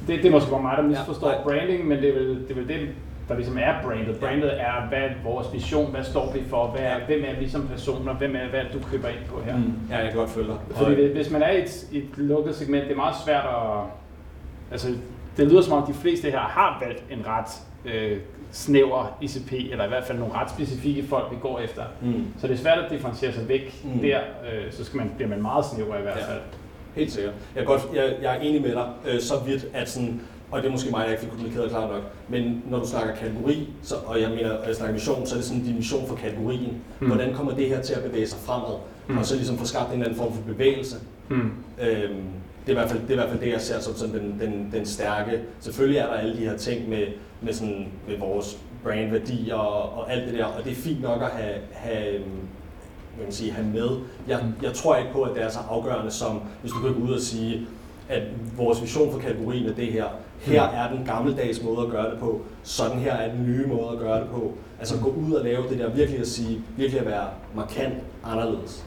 det, 0.07 0.17
det 0.17 0.25
er 0.25 0.31
måske 0.31 0.51
bare 0.51 0.61
mig, 0.61 0.77
der 0.77 0.83
misforstår 0.83 1.29
Ja, 1.31 1.43
branding, 1.43 1.87
men 1.87 1.97
det 1.97 2.09
er, 2.09 2.13
vel, 2.13 2.29
det 2.47 2.51
er 2.51 2.55
vel 2.55 2.67
det, 2.67 2.89
der 3.29 3.35
ligesom 3.35 3.57
er 3.57 3.73
brandet. 3.83 4.19
Brandet 4.19 4.61
er, 4.61 4.87
hvad 4.89 4.99
er 4.99 5.09
vores 5.23 5.53
vision, 5.53 5.91
hvad 5.91 6.03
står 6.03 6.33
vi 6.33 6.43
for, 6.49 6.67
hvad 6.67 6.81
er, 6.81 6.97
Ja. 6.99 7.05
hvem 7.05 7.23
er 7.27 7.39
vi 7.39 7.49
som 7.49 7.67
personer, 7.67 8.13
hvem 8.13 8.35
er, 8.35 8.49
hvad 8.49 8.59
er 8.59 8.71
du 8.73 8.79
køber 8.91 9.07
ind 9.07 9.25
på 9.29 9.41
her. 9.45 9.57
Mm. 9.57 9.73
Ja, 9.89 9.97
jeg 9.97 10.07
kan 10.09 10.17
godt 10.19 10.29
følge 10.29 10.47
dig. 10.47 10.57
Fordi 10.75 10.95
det, 10.95 11.11
hvis 11.11 11.31
man 11.31 11.43
er 11.43 11.49
i 11.51 11.61
et, 11.61 11.87
et 11.91 12.09
lukket 12.17 12.55
segment, 12.55 12.83
det 12.83 12.91
er 12.91 12.95
meget 12.95 13.15
svært 13.25 13.45
at... 13.45 13.83
Altså, 14.71 14.87
det 15.37 15.47
lyder 15.47 15.61
som 15.61 15.73
om 15.73 15.87
de 15.87 15.93
fleste 15.93 16.31
her 16.31 16.39
har 16.39 16.83
valgt 16.85 17.03
en 17.11 17.25
ret 17.27 17.61
øh, 17.85 18.17
snæver 18.51 19.17
ICP, 19.21 19.51
eller 19.71 19.85
i 19.85 19.87
hvert 19.87 20.03
fald 20.03 20.17
nogle 20.19 20.33
ret 20.33 20.49
specifikke 20.49 21.03
folk, 21.07 21.31
vi 21.31 21.35
går 21.41 21.59
efter. 21.59 21.83
Mm. 22.01 22.25
Så 22.39 22.47
det 22.47 22.53
er 22.53 22.57
svært 22.57 22.77
at 22.79 22.91
differentiere 22.91 23.33
sig 23.33 23.47
væk 23.47 23.73
Mm. 23.83 23.99
der, 23.99 24.17
øh, 24.19 24.71
så 24.71 24.83
skal 24.85 24.97
man, 24.97 25.11
bliver 25.15 25.29
man 25.29 25.41
meget 25.41 25.65
snæver 25.65 25.97
i 25.97 26.01
hvert 26.01 26.17
Ja. 26.17 26.31
fald. 26.33 26.41
Helt 26.95 27.11
sikkert. 27.11 27.33
Jeg 27.55 27.61
er, 27.61 27.65
godt, 27.65 27.81
jeg, 27.95 28.15
jeg 28.21 28.35
er 28.35 28.39
enig 28.39 28.61
med 28.61 28.71
dig 28.71 28.87
øh, 29.07 29.19
så 29.21 29.33
vidt, 29.45 29.65
at 29.73 29.89
sådan, 29.89 30.21
og 30.51 30.61
det 30.61 30.67
er 30.67 30.71
måske 30.71 30.91
mig, 30.91 31.05
der 31.05 31.11
ikke 31.11 31.21
fik 31.21 31.29
kommunikeret 31.29 31.69
klart 31.69 31.89
nok, 31.91 32.01
men 32.29 32.63
når 32.69 32.79
du 32.79 32.87
snakker 32.87 33.15
kategori, 33.15 33.69
så, 33.81 33.95
og 34.05 34.21
jeg 34.21 34.29
mener, 34.29 34.53
at 34.57 34.67
jeg 34.67 34.75
snakker 34.75 34.93
mission, 34.93 35.25
så 35.25 35.35
er 35.35 35.37
det 35.37 35.45
sådan 35.45 35.61
en 35.61 35.75
mission 35.75 36.07
for 36.07 36.15
kategorien. 36.15 36.77
Mm. 36.99 37.07
Hvordan 37.07 37.33
kommer 37.33 37.51
det 37.55 37.67
her 37.69 37.81
til 37.81 37.93
at 37.93 38.03
bevæge 38.03 38.27
sig 38.27 38.39
fremad? 38.39 38.75
Mm. 39.07 39.17
Og 39.17 39.25
så 39.25 39.35
ligesom 39.35 39.57
få 39.57 39.65
skabt 39.65 39.87
en 39.87 39.93
eller 39.93 40.05
anden 40.05 40.17
form 40.19 40.33
for 40.33 40.41
bevægelse. 40.41 40.95
Mm. 41.29 41.35
Øhm, 41.37 41.51
det, 42.65 42.67
er 42.67 42.71
i 42.71 42.73
hvert 42.73 42.89
fald, 42.89 42.99
det 43.01 43.07
er 43.09 43.13
i 43.13 43.15
hvert 43.15 43.29
fald 43.29 43.39
det, 43.39 43.51
jeg 43.51 43.61
ser 43.61 43.79
som 43.79 43.95
sådan 43.95 44.13
den, 44.15 44.37
den, 44.41 44.69
den 44.73 44.85
stærke. 44.85 45.39
Selvfølgelig 45.59 45.99
er 45.99 46.05
der 46.05 46.13
alle 46.13 46.33
de 46.37 46.41
her 46.49 46.57
ting 46.57 46.89
med, 46.89 47.03
med, 47.41 47.53
sådan, 47.53 47.87
med 48.07 48.17
vores 48.17 48.57
brandværdier 48.83 49.55
og, 49.55 49.99
og 49.99 50.11
alt 50.11 50.25
det 50.29 50.39
der, 50.39 50.45
og 50.45 50.63
det 50.63 50.71
er 50.71 50.75
fint 50.75 51.01
nok 51.01 51.21
at 51.21 51.29
have, 51.29 51.57
have, 51.71 52.15
øhm, 52.15 52.39
hvad 53.15 53.25
man 53.25 53.31
sige, 53.31 53.51
have 53.51 53.67
med. 53.67 53.89
Jeg, 54.27 54.43
jeg 54.61 54.73
tror 54.73 54.95
ikke 54.95 55.13
på, 55.13 55.21
at 55.21 55.35
det 55.35 55.43
er 55.43 55.49
så 55.49 55.59
afgørende 55.69 56.11
som, 56.11 56.41
hvis 56.61 56.71
du 56.71 56.79
kan 56.79 56.93
gå 56.93 57.07
ud 57.07 57.13
og 57.13 57.21
sige, 57.21 57.67
at 58.09 58.23
vores 58.57 58.81
vision 58.81 59.11
for 59.11 59.19
kategorien 59.19 59.65
er 59.65 59.73
det 59.73 59.87
her. 59.87 60.05
Her 60.39 60.63
er 60.63 60.95
den 60.95 61.05
gammeldags 61.05 61.63
måde 61.63 61.81
at 61.85 61.91
gøre 61.91 62.11
det 62.11 62.19
på. 62.19 62.41
Sådan 62.63 62.99
her 62.99 63.13
er 63.13 63.35
den 63.35 63.45
nye 63.45 63.67
måde 63.67 63.89
at 63.91 63.99
gøre 63.99 64.19
det 64.19 64.29
på. 64.29 64.53
Altså 64.79 64.99
gå 64.99 65.09
ud 65.09 65.33
og 65.33 65.43
lave 65.43 65.69
det 65.69 65.79
der 65.79 65.89
virkelig 65.89 66.19
at 66.19 66.27
sige, 66.27 66.61
virkelig 66.77 66.99
at 66.99 67.07
være 67.07 67.27
markant 67.55 67.93
anderledes. 68.23 68.85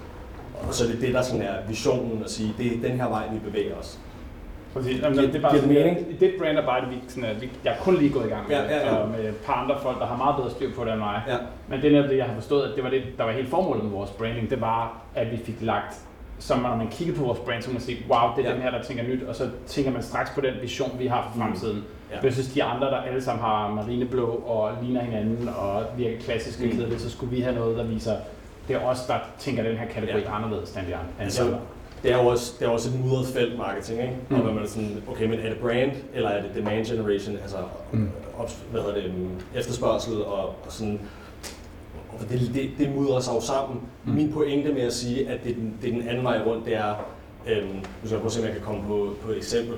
Og 0.69 0.75
så 0.75 0.85
er 0.85 0.89
det 0.89 1.01
det, 1.01 1.15
der 1.15 1.23
sådan 1.23 1.43
er 1.43 1.55
visionen 1.69 2.23
at 2.25 2.31
sige, 2.31 2.55
det 2.59 2.67
er 2.67 2.89
den 2.89 3.01
her 3.01 3.09
vej, 3.09 3.29
vi 3.33 3.39
bevæger 3.39 3.75
os. 3.75 3.99
Præcis. 4.75 5.03
Jamen, 5.03 5.19
Giver- 5.19 5.27
det 5.33 5.37
er 5.37 5.41
bare 5.43 5.53
giver 5.53 5.63
sådan, 5.63 5.75
mening? 5.85 6.21
det 6.21 6.35
brandarbejde, 6.39 6.87
vi, 6.89 6.97
sådan, 7.09 7.25
at 7.25 7.41
vi, 7.43 7.51
jeg 7.65 7.73
er 7.73 7.77
kun 7.79 7.95
lige 7.97 8.13
gået 8.13 8.27
i 8.27 8.29
gang 8.29 8.49
med, 8.49 8.57
Ja, 8.57 8.63
ja, 8.63 8.87
ja. 8.87 8.95
og 8.97 9.09
med 9.11 9.25
et 9.29 9.37
par 9.47 9.53
andre 9.53 9.77
folk, 9.83 9.99
der 10.01 10.07
har 10.07 10.17
meget 10.17 10.37
bedre 10.37 10.51
styr 10.51 10.71
på 10.77 10.85
det 10.85 10.91
end 10.93 10.99
mig. 11.01 11.23
Ja. 11.29 11.37
Men 11.69 11.81
det 11.83 11.89
er 11.89 11.93
netop 11.93 12.11
det, 12.11 12.17
jeg 12.17 12.25
har 12.27 12.35
forstået, 12.35 12.69
at 12.69 12.73
det 12.77 12.85
var 12.85 12.91
det, 12.91 13.03
der 13.19 13.25
var 13.25 13.33
helt 13.33 13.49
formålet 13.49 13.85
med 13.85 13.93
vores 13.93 14.11
branding. 14.11 14.51
Det 14.51 14.61
var, 14.61 14.99
at 15.15 15.33
vi 15.33 15.37
fik 15.37 15.55
lagt, 15.61 16.01
så 16.39 16.57
når 16.57 16.77
man 16.77 16.89
kigger 16.91 17.15
på 17.15 17.25
vores 17.25 17.39
brand, 17.39 17.63
så 17.63 17.69
kan 17.69 17.75
man 17.75 17.83
sige, 17.83 17.99
wow, 18.09 18.29
det 18.37 18.45
er 18.45 18.49
Ja. 18.49 18.55
den 18.55 18.63
her, 18.63 18.71
der 18.71 18.83
tænker 18.83 19.05
nyt, 19.05 19.23
og 19.23 19.35
så 19.35 19.49
tænker 19.67 19.91
man 19.91 20.03
straks 20.03 20.31
på 20.35 20.41
den 20.41 20.55
vision, 20.63 20.91
vi 20.99 21.07
har 21.07 21.31
for 21.33 21.39
fremtiden. 21.41 21.85
Ja. 22.11 22.17
Ja. 22.17 22.21
Versus 22.23 22.47
de 22.47 22.65
andre, 22.65 22.87
der 22.87 22.97
alle 22.97 23.23
sammen 23.23 23.45
har 23.45 23.69
marineblå 23.75 24.27
og 24.27 24.71
ligner 24.83 25.01
hinanden 25.01 25.49
og 25.49 25.83
virker 25.97 26.21
klassiske 26.21 26.65
Mm. 26.65 26.71
mm. 26.71 26.77
kedelige, 26.77 26.99
så 26.99 27.11
skulle 27.11 27.37
vi 27.37 27.41
have 27.43 27.55
noget, 27.55 27.79
der 27.79 27.85
viser, 27.85 28.13
det 28.69 28.77
er 28.77 28.81
os, 28.81 29.07
der 29.07 29.15
tænker 29.39 29.63
den 29.63 29.77
her 29.77 29.87
kategori 29.87 30.21
Ja. 30.21 30.37
anderledes 30.37 30.77
end 30.77 30.87
de 30.87 30.95
andre. 30.95 31.07
Altså. 31.21 31.43
Det 32.05 32.13
er 32.13 32.23
jo 32.23 32.27
også, 32.29 32.53
det 32.59 32.67
er 32.67 32.71
også 32.71 32.89
et 32.91 33.01
mudret 33.05 33.27
felt 33.27 33.59
marketing, 33.59 34.01
ikke? 34.01 34.13
Mm. 34.29 34.35
Mm. 34.37 34.41
Og 34.41 34.47
når 34.47 34.55
man 34.55 34.63
er 34.65 34.69
sådan, 34.69 35.03
okay, 35.11 35.25
men 35.27 35.39
er 35.39 35.49
det 35.49 35.59
brand, 35.59 35.93
eller 36.15 36.29
er 36.29 36.43
det 36.43 36.51
demand 36.55 36.85
generation, 36.87 37.37
altså 37.37 37.57
Mm. 37.93 38.09
op, 38.39 38.51
hvad 38.71 38.81
hedder 38.81 38.95
det, 38.95 39.05
øhm, 39.05 39.29
efterspørgsel 39.57 40.25
og, 40.25 40.47
og 40.49 40.55
sådan, 40.69 41.01
og 42.13 42.29
det, 42.31 42.51
det, 42.55 42.71
det 42.79 42.95
mudrer 42.95 43.21
sig 43.21 43.33
jo 43.35 43.41
sammen. 43.41 43.81
Mm. 44.05 44.11
Mm. 44.11 44.17
Min 44.17 44.33
pointe 44.33 44.73
med 44.73 44.83
at 44.83 44.93
sige, 44.93 45.29
at 45.29 45.45
det 45.45 45.51
er 45.51 45.55
den, 45.55 45.75
det 45.83 45.89
er 45.89 45.93
den 45.95 46.09
anden 46.09 46.25
vej 46.25 46.41
rundt, 46.47 46.65
det 46.67 46.75
er, 46.77 46.95
øhm, 47.49 47.67
nu 47.75 47.81
skal 48.05 48.11
jeg 48.11 48.19
prøve 48.19 48.27
at 48.27 48.33
se, 48.33 48.41
om 48.41 48.47
jeg 48.47 48.55
kan 48.55 48.63
komme 48.63 48.83
på, 48.87 49.15
på 49.23 49.31
et 49.31 49.37
eksempel, 49.37 49.75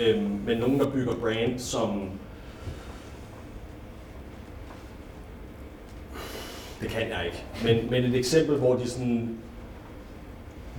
øhm, 0.00 0.40
men 0.46 0.58
nogen, 0.58 0.78
der 0.80 0.90
bygger 0.90 1.14
brand, 1.14 1.58
som 1.58 2.02
det 6.80 6.88
kan 6.90 7.00
jeg 7.08 7.22
ikke. 7.26 7.44
Men, 7.64 7.90
men 7.90 8.04
et 8.04 8.18
eksempel, 8.18 8.56
hvor 8.56 8.74
de 8.76 8.88
sådan, 8.90 9.38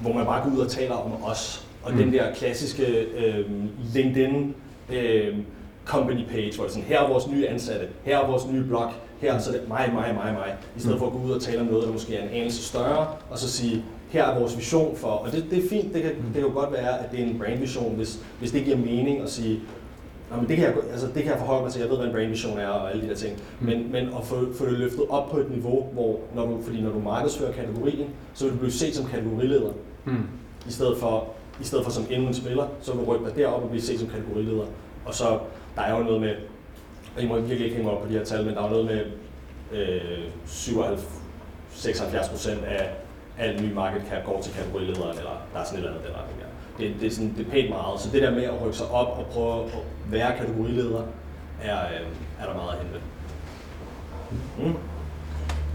hvor 0.02 0.14
man 0.14 0.26
bare 0.26 0.50
går 0.50 0.56
ud 0.56 0.60
og 0.62 0.70
taler 0.72 0.96
om 0.96 1.12
os, 1.24 1.68
og 1.84 1.92
mm. 1.92 1.98
Mm. 1.98 2.04
den 2.04 2.14
der 2.14 2.34
klassiske 2.34 2.86
øh, 3.02 3.46
LinkedIn 3.94 4.56
øh, 4.94 5.38
company 5.86 6.26
page, 6.32 6.56
hvor 6.56 6.64
det 6.64 6.70
er 6.70 6.74
sådan, 6.74 6.84
her 6.84 7.00
er 7.00 7.08
vores 7.08 7.28
nye 7.28 7.48
ansatte, 7.48 7.88
her 8.04 8.18
er 8.18 8.28
vores 8.28 8.48
nye 8.52 8.64
blog, 8.64 8.92
her 9.20 9.40
så 9.40 9.50
er 9.50 9.54
det 9.54 9.68
mig, 9.68 9.90
mig, 9.94 10.14
mig, 10.24 10.34
mig, 10.34 10.56
i 10.78 10.80
stedet 10.80 10.96
Mm. 10.96 11.00
for 11.00 11.06
at 11.08 11.14
gå 11.14 11.20
ud 11.20 11.32
og 11.32 11.42
tale 11.42 11.60
om 11.62 11.66
noget, 11.66 11.86
der 11.88 11.92
måske 11.94 12.16
er 12.16 12.24
en 12.24 12.30
anelse 12.30 12.64
større, 12.64 13.08
og 13.30 13.38
så 13.38 13.50
sige, 13.50 13.84
her 14.10 14.24
er 14.26 14.40
vores 14.40 14.58
vision 14.58 14.96
for, 14.96 15.08
og 15.08 15.32
det, 15.32 15.46
det 15.52 15.66
er 15.66 15.70
fint, 15.70 15.94
det 15.94 16.02
kan, 16.02 16.12
det 16.12 16.34
kan 16.34 16.42
jo 16.42 16.52
godt 16.54 16.72
være, 16.72 17.00
at 17.00 17.12
det 17.12 17.20
er 17.20 17.24
en 17.26 17.40
brandvision, 17.40 17.96
hvis, 17.96 18.20
hvis 18.40 18.52
det 18.52 18.64
giver 18.66 18.78
mening 18.78 19.22
at 19.22 19.30
sige, 19.30 19.60
men 20.40 20.48
det, 20.48 20.56
kan 20.58 20.66
jeg, 20.66 20.74
altså, 20.92 21.08
det 21.08 21.24
kan 21.24 21.32
jeg 21.32 21.38
forholde 21.40 21.64
mig 21.64 21.72
til, 21.72 21.82
jeg 21.82 21.90
ved, 21.90 21.98
hvad 21.98 22.08
en 22.08 22.14
brandvision 22.14 22.58
er 22.58 22.68
og 22.68 22.92
alle 22.92 23.04
de 23.04 23.10
der 23.10 23.16
ting. 23.16 23.38
Mm. 23.60 23.66
Men, 23.66 23.92
men 23.92 24.04
at 24.06 24.24
få, 24.24 24.36
få 24.56 24.66
det 24.66 24.74
løftet 24.74 25.02
op 25.10 25.30
på 25.32 25.38
et 25.38 25.52
niveau, 25.52 25.84
hvor, 25.94 26.20
når 26.36 26.46
du, 26.46 26.62
fordi 26.64 26.82
når 26.82 26.90
du 26.92 27.00
markedsfører 27.00 27.52
kategorien, 27.52 28.08
så 28.34 28.44
vil 28.46 28.54
du 28.54 28.58
blive 28.58 28.72
set 28.72 28.96
som 28.96 29.06
kategorileder, 29.06 29.70
Mm. 30.06 30.28
i 30.68 30.72
stedet 30.72 30.98
for, 30.98 31.28
i 31.62 31.64
stedet 31.64 31.86
for 31.86 31.92
som 31.92 32.06
endnu 32.10 32.28
en 32.28 32.34
spiller, 32.34 32.68
så 32.82 32.94
vil 32.94 33.06
du 33.06 33.14
rykke 33.14 33.26
dig 33.26 33.36
derop 33.36 33.64
og 33.64 33.70
blive 33.70 33.82
set 33.82 34.00
som 34.00 34.10
kategorileder. 34.10 34.66
Og 35.06 35.14
så, 35.14 35.40
der 35.76 35.82
er 35.82 35.98
jo 35.98 36.04
noget 36.04 36.22
med, 36.22 36.36
og 37.16 37.22
I 37.22 37.28
må 37.28 37.36
virkelig 37.36 37.64
ikke 37.64 37.76
hænge 37.76 37.84
mig 37.84 37.98
op 37.98 38.04
på 38.04 38.10
de 38.10 38.18
her 38.18 38.26
tal, 38.26 38.46
men 38.46 38.56
der 38.56 38.62
er 38.64 38.70
noget 38.70 38.86
med 38.86 39.06
øh, 39.80 40.24
77, 40.46 41.22
76 41.70 42.30
procent 42.30 42.64
af 42.64 42.90
al 43.38 43.62
ny 43.62 43.74
market 43.74 44.02
cap 44.10 44.26
går 44.26 44.42
til 44.42 44.54
kategorilederen, 44.54 45.18
eller 45.18 45.32
der 45.54 45.60
er 45.60 45.64
sådan 45.64 45.80
et 45.80 45.86
eller 45.86 45.98
andet 45.98 46.08
den 46.08 46.16
retning 46.18 46.40
der. 46.40 46.48
Det, 46.78 47.02
det, 47.02 47.08
er 47.08 47.12
sådan, 47.12 47.34
det 47.38 47.48
er 47.48 47.52
pænt 47.52 47.70
meget. 47.70 48.00
Så 48.00 48.10
det 48.12 48.22
der 48.22 48.32
med 48.32 48.44
at 48.44 48.62
rykke 48.62 48.78
sig 48.78 48.92
op 48.92 49.18
og 49.18 49.26
prøve 49.26 49.64
at 49.64 49.72
være 50.12 50.38
kategorileder, 50.38 51.02
er, 51.62 51.80
øh, 51.80 52.08
er 52.40 52.46
der 52.46 52.56
meget 52.56 52.72
at 52.72 52.78
hente. 52.78 53.00
Mm. 54.58 54.93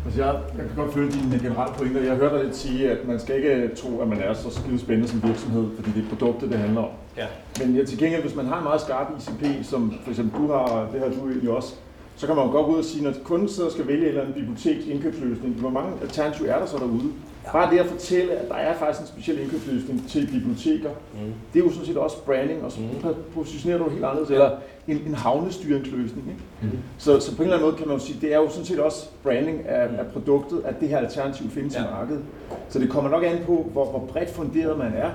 Altså 0.08 0.24
jeg, 0.24 0.34
jeg 0.58 0.66
kan 0.66 0.76
godt 0.76 0.94
følge 0.94 1.10
dine 1.10 1.38
generelle 1.42 1.74
pointer. 1.78 2.02
Jeg 2.02 2.16
hørte 2.16 2.36
dig 2.36 2.44
lidt 2.44 2.56
sige, 2.56 2.90
at 2.90 3.08
man 3.08 3.20
skal 3.20 3.36
ikke 3.36 3.74
tro, 3.74 4.00
at 4.00 4.08
man 4.08 4.20
er 4.20 4.34
så 4.34 4.50
skide 4.50 4.78
spændende 4.78 5.08
som 5.08 5.22
virksomhed, 5.22 5.66
fordi 5.76 5.90
det 5.90 6.04
er 6.04 6.08
produktet, 6.08 6.50
det 6.50 6.58
handler 6.58 6.80
om. 6.80 6.90
Ja. 7.16 7.26
Men 7.60 7.76
ja, 7.76 7.84
til 7.84 7.98
gengæld, 7.98 8.22
hvis 8.22 8.34
man 8.34 8.46
har 8.46 8.58
en 8.58 8.64
meget 8.64 8.80
skarp 8.80 9.06
ICP, 9.18 9.64
som 9.64 9.94
for 10.02 10.10
eksempel 10.10 10.40
du 10.40 10.46
har, 10.46 10.58
og 10.58 10.92
det 10.92 11.00
har 11.00 11.08
du 11.08 11.28
egentlig 11.28 11.50
også, 11.50 11.74
så 12.16 12.26
kan 12.26 12.36
man 12.36 12.44
jo 12.46 12.50
godt 12.50 12.66
gå 12.66 12.72
ud 12.72 12.78
og 12.78 12.84
sige, 12.84 13.04
når 13.04 13.12
kunden 13.24 13.48
sidder 13.48 13.68
og 13.68 13.72
skal 13.72 13.86
vælge 13.86 14.02
et 14.02 14.08
eller 14.08 14.20
andet 14.20 14.34
biblioteks 14.34 14.86
indkøbsløsning, 14.86 15.54
hvor 15.54 15.70
mange 15.70 15.90
alternativer 16.02 16.52
er 16.52 16.58
der 16.58 16.66
så 16.66 16.76
derude? 16.76 17.10
Bare 17.52 17.70
det 17.74 17.78
at 17.78 17.86
fortælle, 17.86 18.32
at 18.32 18.48
der 18.48 18.54
er 18.54 18.74
faktisk 18.78 19.00
en 19.00 19.06
speciel 19.06 19.38
indkøbsløsning 19.40 20.08
til 20.08 20.26
biblioteker, 20.32 20.90
Mm. 20.90 21.32
det 21.52 21.60
er 21.60 21.64
jo 21.64 21.70
sådan 21.70 21.86
set 21.86 21.96
også 21.96 22.16
branding, 22.24 22.62
og 22.64 22.72
så 22.72 22.80
Mm. 22.80 23.14
positionerer 23.34 23.78
du 23.78 23.88
helt 23.90 24.04
anderledes, 24.04 24.30
eller 24.30 24.50
en, 24.88 24.96
en 25.06 25.14
havnestyringsløsning. 25.14 26.26
Ikke? 26.28 26.40
Mm. 26.74 26.78
Så, 26.98 27.20
så 27.20 27.36
på 27.36 27.42
en 27.42 27.46
eller 27.48 27.56
anden 27.56 27.68
måde 27.70 27.78
kan 27.78 27.88
man 27.88 27.96
jo 27.96 28.04
sige, 28.04 28.18
det 28.20 28.32
er 28.34 28.38
jo 28.38 28.48
sådan 28.50 28.64
set 28.64 28.80
også 28.80 29.06
branding 29.22 29.66
af, 29.68 29.82
af 29.82 30.06
produktet, 30.12 30.62
at 30.64 30.80
det 30.80 30.88
her 30.88 30.98
alternativ 30.98 31.50
findes 31.50 31.74
ja. 31.74 31.80
i 31.80 31.84
Ja. 31.84 31.90
markedet. 31.90 32.22
Så 32.68 32.78
det 32.78 32.90
kommer 32.90 33.10
nok 33.10 33.24
an 33.24 33.38
på, 33.46 33.68
hvor, 33.72 33.90
hvor 33.90 33.98
bredt 34.12 34.30
funderet 34.30 34.78
man 34.78 34.92
er. 34.96 35.10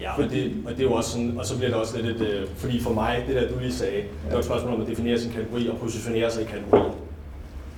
Ja, 0.00 0.10
og 0.16 0.22
Fordi- 0.22 0.44
det, 0.44 0.52
og 0.66 0.70
det 0.72 0.80
er 0.80 0.84
jo 0.84 0.92
også 0.92 1.10
sådan, 1.10 1.34
og 1.38 1.46
så 1.46 1.56
bliver 1.56 1.70
det 1.70 1.80
også 1.80 2.02
lidt 2.02 2.20
et, 2.20 2.26
øh, 2.28 2.48
fordi 2.56 2.80
for 2.80 2.92
mig, 2.92 3.24
det 3.28 3.36
der 3.36 3.48
du 3.48 3.54
lige 3.60 3.72
sagde, 3.72 3.96
det 3.96 4.32
var 4.32 4.38
et 4.38 4.44
spørgsmål 4.44 4.74
om 4.74 4.80
at 4.80 4.86
definere 4.88 5.18
sin 5.18 5.32
kategori 5.32 5.68
og 5.68 5.76
positionere 5.76 6.30
sig 6.30 6.42
i 6.42 6.46
kategorien. 6.46 6.92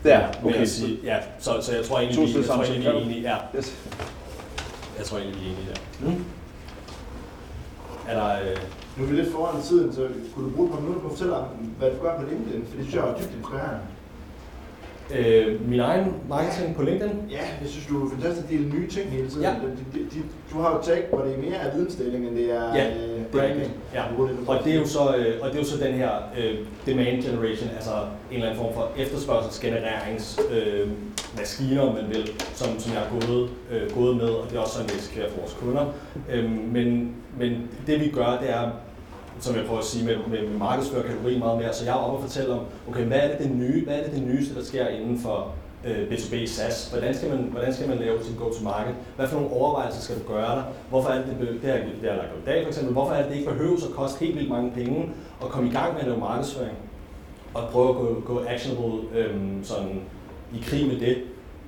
Der, 0.05 0.29
Med 0.45 0.55
at 0.55 0.69
sige, 0.69 0.99
ja, 1.05 1.17
så, 1.39 1.51
så 1.63 1.75
jeg 1.77 1.85
tror 1.85 1.99
egentlig, 1.99 2.29
vi, 2.29 2.37
jeg 2.39 2.45
tror 2.45 2.63
egentlig, 2.63 2.81
vi 2.81 2.87
er 2.87 2.93
enige, 2.93 3.21
ja, 3.21 3.37
Yes. 3.59 3.77
jeg 4.99 5.07
tror 5.07 5.19
egentlig, 5.19 5.41
vi 5.41 5.47
er 5.47 5.51
enige 5.53 5.67
der. 5.69 6.07
Mm. 6.11 6.25
Er 8.09 8.15
der, 8.15 8.51
øh, 8.51 8.57
Nu 8.97 9.05
er 9.05 9.09
vi 9.09 9.17
lidt 9.17 9.33
foran 9.33 9.63
tiden, 9.63 9.93
så 9.95 10.09
kunne 10.35 10.51
du 10.51 10.57
bruge 10.57 10.69
et 10.69 10.73
par 10.75 10.81
minutter 10.81 11.01
på 11.03 11.07
at 11.07 11.13
fortælle 11.13 11.37
om, 11.37 11.45
hvad 11.79 11.91
du 11.91 11.97
gør 12.03 12.17
på 12.21 12.23
LinkedIn? 12.31 12.65
For 12.67 12.77
det 12.77 12.85
synes 12.85 12.95
jeg 12.95 13.03
er 13.09 13.15
dybt 13.19 13.35
inspirerende. 13.39 13.81
Øh, 15.19 15.69
min 15.71 15.81
egen 15.81 16.15
marketing 16.29 16.77
på 16.77 16.83
LinkedIn? 16.83 17.17
Ja, 17.31 17.45
jeg 17.61 17.69
synes, 17.69 17.87
du 17.87 18.07
er 18.07 18.11
fantastisk 18.11 18.45
at 18.45 18.51
dele 18.51 18.69
nye 18.75 18.89
ting 18.89 19.11
hele 19.11 19.29
tiden. 19.29 19.43
Ja. 19.43 19.51
De, 19.51 19.99
de, 19.99 20.05
de, 20.05 20.23
du 20.53 20.59
har 20.61 20.71
jo 20.71 20.83
tag, 20.83 21.07
hvor 21.11 21.21
det 21.25 21.35
er 21.35 21.39
mere 21.39 21.57
af 21.57 21.75
vidensdeling, 21.75 22.27
end 22.29 22.37
det 22.37 22.51
er 22.55 22.75
Ja, 22.75 22.91
øh, 22.91 23.21
er 23.21 23.25
branding. 23.33 23.73
Ja. 23.95 24.03
Og 24.47 24.65
det 24.65 24.75
er 24.75 24.79
jo 24.79 24.87
så, 24.87 25.17
øh, 25.17 25.35
og 25.41 25.49
det 25.49 25.55
er 25.55 25.59
jo 25.59 25.65
så 25.65 25.85
den 25.85 25.95
her 25.95 26.11
øh, 26.39 26.55
demand 26.87 27.23
generation, 27.23 27.71
altså 27.77 27.91
en 28.31 28.37
eller 28.37 28.47
anden 28.47 28.63
form 28.63 28.75
for 28.75 28.89
efterspørgselsgenererings 28.97 30.41
øh, 30.53 30.89
maskiner, 31.39 31.83
om 31.83 31.95
man 31.95 32.05
vil, 32.09 32.31
som, 32.55 32.79
som 32.79 32.93
jeg 32.93 33.03
er 33.03 33.11
gået, 33.21 33.51
øh, 33.71 33.91
gået 33.95 34.17
med, 34.17 34.29
og 34.29 34.51
det 34.51 34.57
er 34.57 34.61
også 34.61 34.73
sådan, 34.73 34.89
vi 34.91 34.95
eksekverer 34.95 35.31
for 35.31 35.41
vores 35.41 35.53
kunder. 35.53 35.87
Øh, 36.33 36.51
men, 36.51 37.15
men 37.39 37.69
det 37.87 38.01
vi 38.01 38.09
gør, 38.09 38.39
det 38.41 38.51
er, 38.51 38.71
som 39.41 39.57
jeg 39.57 39.65
prøver 39.65 39.81
at 39.81 39.87
sige, 39.87 40.05
med, 40.05 40.17
med, 40.29 40.49
med 40.49 40.59
markedsfører 40.59 41.03
kategori 41.03 41.39
meget 41.39 41.59
mere, 41.59 41.73
så 41.73 41.85
jeg 41.85 41.91
er 41.91 41.99
oppe 41.99 42.17
og 42.17 42.23
fortælle 42.23 42.53
om, 42.53 42.61
okay, 42.89 43.05
hvad 43.05 43.19
er 43.19 43.29
det, 43.29 43.39
det 43.39 43.51
nye, 43.57 43.85
hvad 43.85 43.95
er 43.99 44.03
det, 44.03 44.13
det 44.13 44.23
nyeste, 44.23 44.55
der 44.55 44.65
sker 44.65 44.89
inden 44.89 45.19
for 45.19 45.55
øh, 45.85 46.09
B2B 46.09 46.47
SaaS? 46.47 46.91
Hvordan 46.91 47.15
skal, 47.15 47.29
man, 47.31 47.39
hvordan 47.39 47.75
skal 47.75 47.89
man 47.89 47.99
lave 47.99 48.25
sin 48.25 48.37
go-to-market? 48.37 48.95
Hvad 49.17 49.29
for 49.29 49.41
nogle 49.41 49.55
overvejelser 49.55 50.01
skal 50.01 50.17
du 50.17 50.33
gøre 50.33 50.57
der? 50.57 50.63
Hvorfor 50.91 51.09
er 51.09 51.15
det, 51.15 51.27
det, 51.27 51.39
be- 51.39 51.67
det, 51.67 51.71
har, 51.73 51.79
det 52.03 52.11
har 52.11 52.17
lagt 52.17 52.33
op 52.33 52.43
i 52.43 52.47
dag 52.47 52.63
for 52.63 52.69
eksempel, 52.69 52.93
hvorfor 52.93 53.13
er 53.13 53.23
det, 53.23 53.31
det 53.31 53.39
ikke 53.39 53.51
behøver 53.51 53.77
at 53.89 53.95
koste 53.95 54.25
helt 54.25 54.37
vildt 54.37 54.51
mange 54.51 54.71
penge 54.71 55.13
at 55.43 55.49
komme 55.49 55.69
i 55.69 55.73
gang 55.73 55.93
med 55.93 56.01
at 56.01 56.07
lave 56.07 56.21
markedsføring? 56.21 56.77
Og 57.55 57.63
prøve 57.73 57.89
at 57.89 57.97
gå, 57.97 58.23
gå 58.27 58.45
actionable 58.49 59.19
øhm, 59.19 59.65
sådan, 59.65 60.01
i 60.55 60.63
krig 60.63 60.87
med 60.87 61.01
det. 61.01 61.17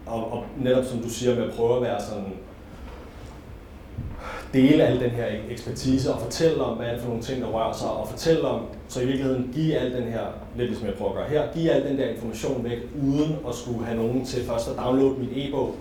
Og, 0.07 0.33
og 0.33 0.45
netop 0.59 0.85
som 0.85 0.99
du 0.99 1.11
siger, 1.11 1.35
med 1.35 1.45
at 1.45 1.55
prøve 1.55 1.77
at 1.77 1.83
være 1.83 2.01
sådan 2.01 2.33
dele 4.53 4.85
al 4.85 5.01
den 5.01 5.11
her 5.11 5.27
ekspertise 5.51 6.13
og 6.13 6.21
fortælle 6.21 6.65
om, 6.65 6.77
hvad 6.77 6.87
er 6.87 6.93
det 6.93 7.01
for 7.01 7.09
nogle 7.09 7.23
ting, 7.23 7.43
der 7.43 7.49
rører 7.49 7.73
sig, 7.73 7.91
og 7.91 8.09
fortælle 8.09 8.43
om, 8.43 8.61
så 8.89 9.01
i 9.01 9.07
virkeligheden 9.07 9.51
give 9.55 9.77
al 9.77 9.93
den 9.93 10.03
her, 10.03 10.27
lidt 10.57 10.69
ligesom 10.69 10.87
jeg 10.87 10.95
prøver 10.95 11.11
at 11.11 11.17
gøre 11.17 11.29
her, 11.29 11.53
give 11.55 11.71
al 11.71 11.89
den 11.89 11.99
der 11.99 12.09
information 12.09 12.65
væk, 12.65 12.79
uden 13.03 13.37
at 13.49 13.55
skulle 13.55 13.85
have 13.85 13.97
nogen 13.97 14.25
til 14.25 14.45
først 14.45 14.69
at 14.69 14.77
downloade 14.77 15.15
min 15.19 15.29
e-bog, 15.35 15.75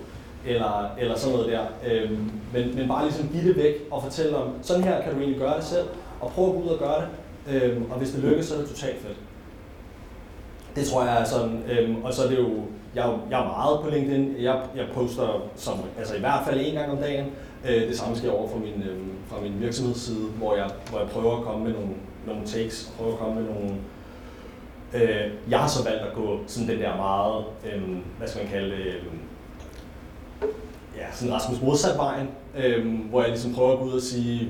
eller, 0.48 0.90
eller 1.00 1.18
sådan 1.18 1.38
noget 1.38 1.52
der. 1.52 1.62
Øhm, 1.92 2.32
men, 2.54 2.76
men 2.76 2.88
bare 2.88 3.04
ligesom 3.06 3.30
give 3.30 3.48
det 3.48 3.58
væk 3.58 3.76
og 3.92 4.04
fortælle 4.04 4.38
om, 4.38 4.50
sådan 4.62 4.84
her 4.84 5.02
kan 5.02 5.14
du 5.14 5.20
egentlig 5.20 5.40
gøre 5.40 5.58
det 5.58 5.64
selv, 5.64 5.88
og 6.22 6.32
prøv 6.32 6.48
at 6.48 6.54
gå 6.54 6.62
ud 6.62 6.68
og 6.68 6.80
gøre 6.80 7.02
det. 7.02 7.08
Øhm, 7.56 7.92
og 7.92 7.98
hvis 7.98 8.12
det 8.12 8.24
lykkes, 8.24 8.46
så 8.46 8.56
er 8.56 8.60
det 8.60 8.70
totalt 8.70 8.98
fedt. 9.02 9.18
Det 10.76 10.86
tror 10.86 11.04
jeg 11.04 11.22
er 11.22 11.26
sådan, 11.26 11.64
øhm, 11.72 12.04
og 12.04 12.14
så 12.14 12.24
er 12.24 12.28
det 12.28 12.38
jo, 12.38 12.50
jeg, 12.96 13.10
jeg 13.30 13.42
er 13.42 13.46
meget 13.46 13.80
på 13.84 13.90
LinkedIn. 13.90 14.36
Jeg, 14.40 14.60
jeg 14.76 14.86
poster 14.94 15.42
som, 15.56 15.74
altså 15.98 16.16
i 16.16 16.20
hvert 16.20 16.44
fald 16.46 16.60
en 16.66 16.74
gang 16.74 16.92
om 16.92 16.98
dagen. 16.98 17.26
Øh, 17.70 17.88
det 17.88 17.98
samme 17.98 18.18
sker 18.18 18.32
over 18.32 18.50
fra 18.50 18.58
min, 18.58 18.84
øhm, 18.90 19.12
fra 19.28 19.42
min 19.42 19.60
virksomhedsside, 19.60 20.26
hvor 20.38 20.56
jeg, 20.56 20.70
hvor 20.90 21.00
jeg 21.00 21.10
prøver 21.10 21.38
at 21.38 21.44
komme 21.44 21.64
med 21.66 21.74
nogle, 21.74 21.90
nogle 22.28 22.46
takes, 22.46 22.88
og 22.88 22.94
prøver 22.98 23.14
at 23.14 23.20
komme 23.20 23.42
med 23.42 23.50
nogle... 23.54 23.76
Øh, 24.94 25.32
jeg 25.50 25.60
har 25.60 25.68
så 25.68 25.84
valgt 25.84 26.02
at 26.02 26.14
gå 26.14 26.40
sådan 26.48 26.70
den 26.70 26.80
der 26.80 26.96
meget, 26.96 27.46
øh, 27.66 27.82
hvad 28.18 28.28
skal 28.28 28.42
man 28.44 28.52
kalde 28.52 28.70
det, 28.70 28.86
øh, 28.86 29.04
ja, 30.98 31.06
sådan 31.12 31.34
Rasmus 31.34 31.62
modsat 31.62 31.98
vejen, 31.98 32.30
øh, 32.58 33.10
hvor 33.10 33.22
jeg 33.22 33.30
ligesom 33.30 33.54
prøver 33.54 33.72
at 33.72 33.80
gå 33.80 33.86
ud 33.86 33.94
og 33.94 34.02
sige, 34.02 34.50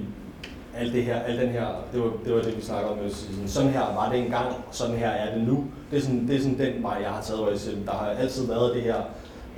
alt 0.77 0.93
det 0.93 1.03
her, 1.03 1.19
al 1.19 1.39
den 1.39 1.49
her, 1.49 1.67
det 1.93 2.01
var, 2.01 2.11
det 2.25 2.33
var 2.33 2.41
det, 2.41 2.57
vi 2.57 2.61
snakkede 2.61 2.91
om, 2.91 2.99
at 3.05 3.13
sige, 3.13 3.33
sådan, 3.33 3.47
sådan 3.47 3.69
her 3.69 3.79
var 3.95 4.09
det 4.11 4.19
engang, 4.19 4.47
og 4.47 4.63
sådan 4.71 4.95
her 4.95 5.09
er 5.09 5.35
det 5.35 5.47
nu. 5.47 5.65
Det 5.91 5.97
er 5.97 6.01
sådan, 6.01 6.27
det 6.27 6.35
er 6.35 6.39
sådan 6.39 6.59
den 6.59 6.83
vej, 6.83 6.97
jeg 7.01 7.09
har 7.09 7.21
taget, 7.21 7.41
hvor 7.41 7.49
jeg 7.49 7.59
siger, 7.59 7.77
der 7.85 7.91
har 7.91 8.05
altid 8.05 8.47
været 8.47 8.75
det 8.75 8.83
her, 8.83 8.95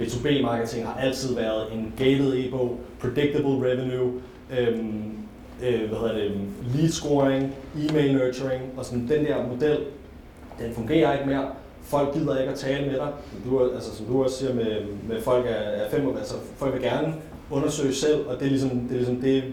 B2B-marketing 0.04 0.86
har 0.86 1.00
altid 1.00 1.36
været 1.36 1.74
en 1.74 1.94
gated 1.98 2.34
e-bog, 2.46 2.80
predictable 3.00 3.72
revenue, 3.72 4.12
øhm, 4.60 5.12
øh, 5.64 5.90
hvad 5.90 6.00
hedder 6.00 6.14
det, 6.14 6.32
lead 6.76 6.90
scoring, 6.90 7.56
e-mail 7.78 8.14
nurturing, 8.14 8.64
og 8.78 8.86
sådan 8.86 9.08
den 9.08 9.26
der 9.26 9.48
model, 9.48 9.78
den 10.60 10.74
fungerer 10.74 11.14
ikke 11.14 11.26
mere. 11.26 11.48
Folk 11.82 12.14
gider 12.14 12.40
ikke 12.40 12.52
at 12.52 12.60
tale 12.60 12.86
med 12.86 13.00
dig. 13.00 13.10
Du, 13.46 13.70
altså, 13.74 13.96
som 13.96 14.06
du 14.06 14.24
også 14.24 14.38
siger 14.38 14.54
med, 14.54 14.78
med 15.10 15.22
folk 15.22 15.46
er, 15.46 15.50
er 15.50 15.90
fem, 15.90 16.18
altså 16.18 16.36
folk 16.58 16.74
vil 16.74 16.82
gerne 16.82 17.14
undersøge 17.52 17.94
selv, 17.94 18.28
og 18.28 18.40
det 18.40 18.46
er 18.46 18.50
ligesom 18.50 18.70
det, 18.70 18.92
er 18.92 18.96
ligesom 18.96 19.22
det 19.22 19.44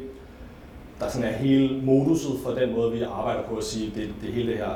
der 1.01 1.09
sådan 1.09 1.29
er 1.29 1.33
hele 1.33 1.81
moduset 1.83 2.33
for 2.45 2.51
den 2.51 2.73
måde, 2.73 2.93
vi 2.93 3.03
arbejder 3.03 3.43
på 3.43 3.57
at 3.57 3.65
sige, 3.65 3.93
det, 3.95 4.09
det 4.23 4.33
hele 4.33 4.51
det 4.51 4.59
her 4.59 4.75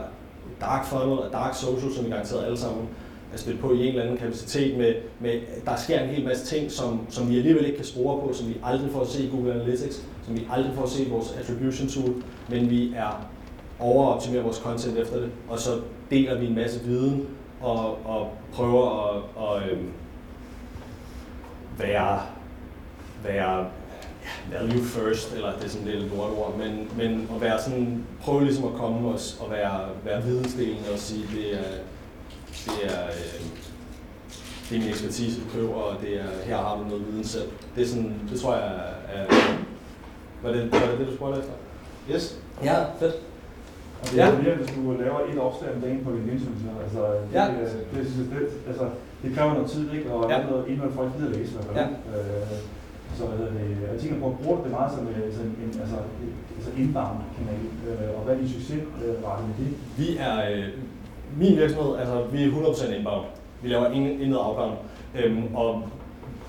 dark 0.60 0.86
funnel 0.86 1.18
og 1.18 1.32
dark 1.32 1.54
social, 1.54 1.92
som 1.92 2.04
vi 2.04 2.10
garanteret 2.10 2.44
alle 2.44 2.58
sammen 2.58 2.88
at 3.34 3.40
spille 3.40 3.60
på 3.60 3.72
i 3.72 3.80
en 3.80 3.88
eller 3.88 4.02
anden 4.02 4.16
kapacitet 4.16 4.78
med, 4.78 4.94
med 5.20 5.40
der 5.64 5.76
sker 5.76 6.00
en 6.00 6.08
hel 6.08 6.24
masse 6.24 6.46
ting, 6.56 6.70
som, 6.70 7.06
som 7.10 7.30
vi 7.30 7.36
alligevel 7.36 7.64
ikke 7.64 7.76
kan 7.76 7.86
spore 7.86 8.20
på, 8.20 8.32
som 8.32 8.48
vi 8.48 8.56
aldrig 8.64 8.90
får 8.90 9.00
at 9.00 9.08
se 9.08 9.24
i 9.24 9.28
Google 9.28 9.54
Analytics, 9.54 10.02
som 10.26 10.36
vi 10.36 10.46
aldrig 10.52 10.74
får 10.74 10.82
at 10.82 10.88
se 10.88 11.04
i 11.04 11.10
vores 11.10 11.34
attribution 11.40 11.88
tool, 11.88 12.22
men 12.48 12.70
vi 12.70 12.92
er 12.96 13.28
overoptimerer 13.78 14.42
vores 14.42 14.56
content 14.56 14.98
efter 14.98 15.20
det, 15.20 15.30
og 15.48 15.58
så 15.58 15.70
deler 16.10 16.38
vi 16.38 16.46
en 16.46 16.54
masse 16.54 16.84
viden 16.84 17.26
og, 17.60 18.06
og 18.06 18.30
prøver 18.52 19.08
at, 19.08 19.22
at 19.46 19.70
øhm, 19.70 19.88
være, 21.78 22.20
være 23.24 23.66
ja, 24.24 24.58
value 24.58 24.84
first, 24.84 25.34
eller 25.34 25.52
det 25.56 25.64
er 25.64 25.68
sådan 25.68 25.86
lidt 25.86 26.16
lortord, 26.16 26.58
men, 26.58 26.88
men 26.96 27.28
at 27.34 27.40
være 27.40 27.62
sådan, 27.62 28.04
prøve 28.22 28.44
ligesom 28.44 28.64
at 28.64 28.74
komme 28.74 29.08
og, 29.08 29.18
og 29.40 29.50
være, 29.50 29.80
være 30.04 30.22
vidensdelende 30.22 30.92
og 30.92 30.98
sige, 30.98 31.24
det 31.36 31.54
er, 31.54 31.78
det 32.66 32.78
er, 32.94 33.02
øh, 33.18 33.40
det 34.68 34.72
er 34.76 34.80
min 34.80 34.88
ekspertise, 34.88 35.40
du 35.40 35.46
køber, 35.54 35.74
og 35.74 35.94
det 36.02 36.12
er, 36.20 36.30
her 36.44 36.56
har 36.56 36.74
du 36.78 36.84
noget 36.90 37.06
viden 37.08 37.24
selv. 37.24 37.48
Det, 37.76 37.82
er 37.82 37.86
sådan, 37.88 38.14
det 38.30 38.40
tror 38.40 38.54
jeg 38.54 38.66
er, 38.66 39.20
er 39.20 39.24
var, 40.42 40.50
det, 40.52 40.72
var 40.72 40.78
det 40.90 40.98
det, 40.98 41.06
du 41.10 41.14
spurgte 41.14 41.38
efter? 41.40 41.52
Yes. 42.12 42.24
Ja, 42.64 42.76
fedt. 43.00 43.14
Og 44.02 44.06
det 44.10 44.16
Ja. 44.16 44.26
er 44.26 44.36
jo 44.36 44.42
mere, 44.42 44.54
hvis 44.60 44.70
du 44.76 44.80
laver 45.04 45.20
et 45.32 45.38
opslag 45.48 45.74
om 45.74 45.80
dagen 45.80 46.00
på 46.04 46.10
LinkedIn, 46.10 46.40
synes 46.40 46.60
jeg. 46.68 46.74
Altså, 46.84 47.00
det, 47.12 47.34
Ja. 47.38 47.44
det, 47.44 47.84
det, 47.94 48.02
det, 48.16 48.26
det, 48.32 48.48
altså, 48.70 48.84
det 49.22 49.34
kræver 49.36 49.52
noget 49.54 49.70
tid, 49.70 49.84
ikke? 49.96 50.12
Og 50.12 50.30
Ja. 50.30 50.38
ja. 50.40 50.46
noget 50.50 50.68
indhold, 50.68 50.92
folk 50.92 51.10
gider 51.16 51.30
læse, 51.30 51.50
i 51.50 51.54
hvert 51.54 51.66
fald. 51.66 51.76
Ja. 51.76 51.86
Øh, 52.18 52.58
så 53.18 53.22
hvad 53.26 53.38
hedder 53.38 53.52
det, 53.52 53.76
jeg 53.92 54.00
tænker 54.00 54.18
på, 54.20 54.36
bruger 54.42 54.56
du 54.58 54.62
det 54.66 54.70
meget 54.70 54.92
som 54.94 55.08
øh, 55.08 55.32
sådan 55.36 55.54
en, 55.64 55.70
altså, 55.82 55.96
altså 56.56 56.70
inbound 56.82 57.18
kanal, 57.36 57.62
øh, 57.88 58.16
og 58.16 58.20
hvad 58.24 58.34
er 58.34 58.38
din 58.38 58.48
succesrate 58.48 59.42
med 59.48 59.54
det? 59.60 59.70
Vi 60.00 60.08
er, 60.26 60.36
øh, 60.52 60.68
min 61.36 61.56
virksomhed, 61.56 61.96
altså 61.96 62.22
vi 62.32 62.42
er 62.44 62.48
100% 62.48 62.94
inbound. 62.94 63.24
Vi 63.62 63.68
laver 63.68 63.90
ingen, 63.90 64.20
intet 64.20 64.38
outbound. 64.40 64.72
Øhm, 65.24 65.54
og 65.54 65.82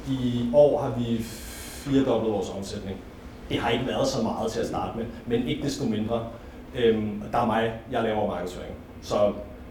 i 0.10 0.50
år 0.54 0.82
har 0.82 0.94
vi 0.98 1.18
firedoblet 1.86 2.34
vores 2.34 2.50
omsætning. 2.58 2.98
Det 3.50 3.58
har 3.58 3.70
ikke 3.70 3.88
været 3.88 4.08
så 4.08 4.24
meget 4.24 4.52
til 4.52 4.60
at 4.60 4.66
starte 4.68 4.98
med, 4.98 5.06
men 5.26 5.48
ikke 5.48 5.64
desto 5.64 5.86
mindre. 5.86 6.28
Øhm, 6.76 7.22
der 7.32 7.38
er 7.38 7.46
mig, 7.46 7.74
jeg 7.92 8.04
laver 8.04 8.28
markedsføring. 8.28 8.74
Så 9.02 9.16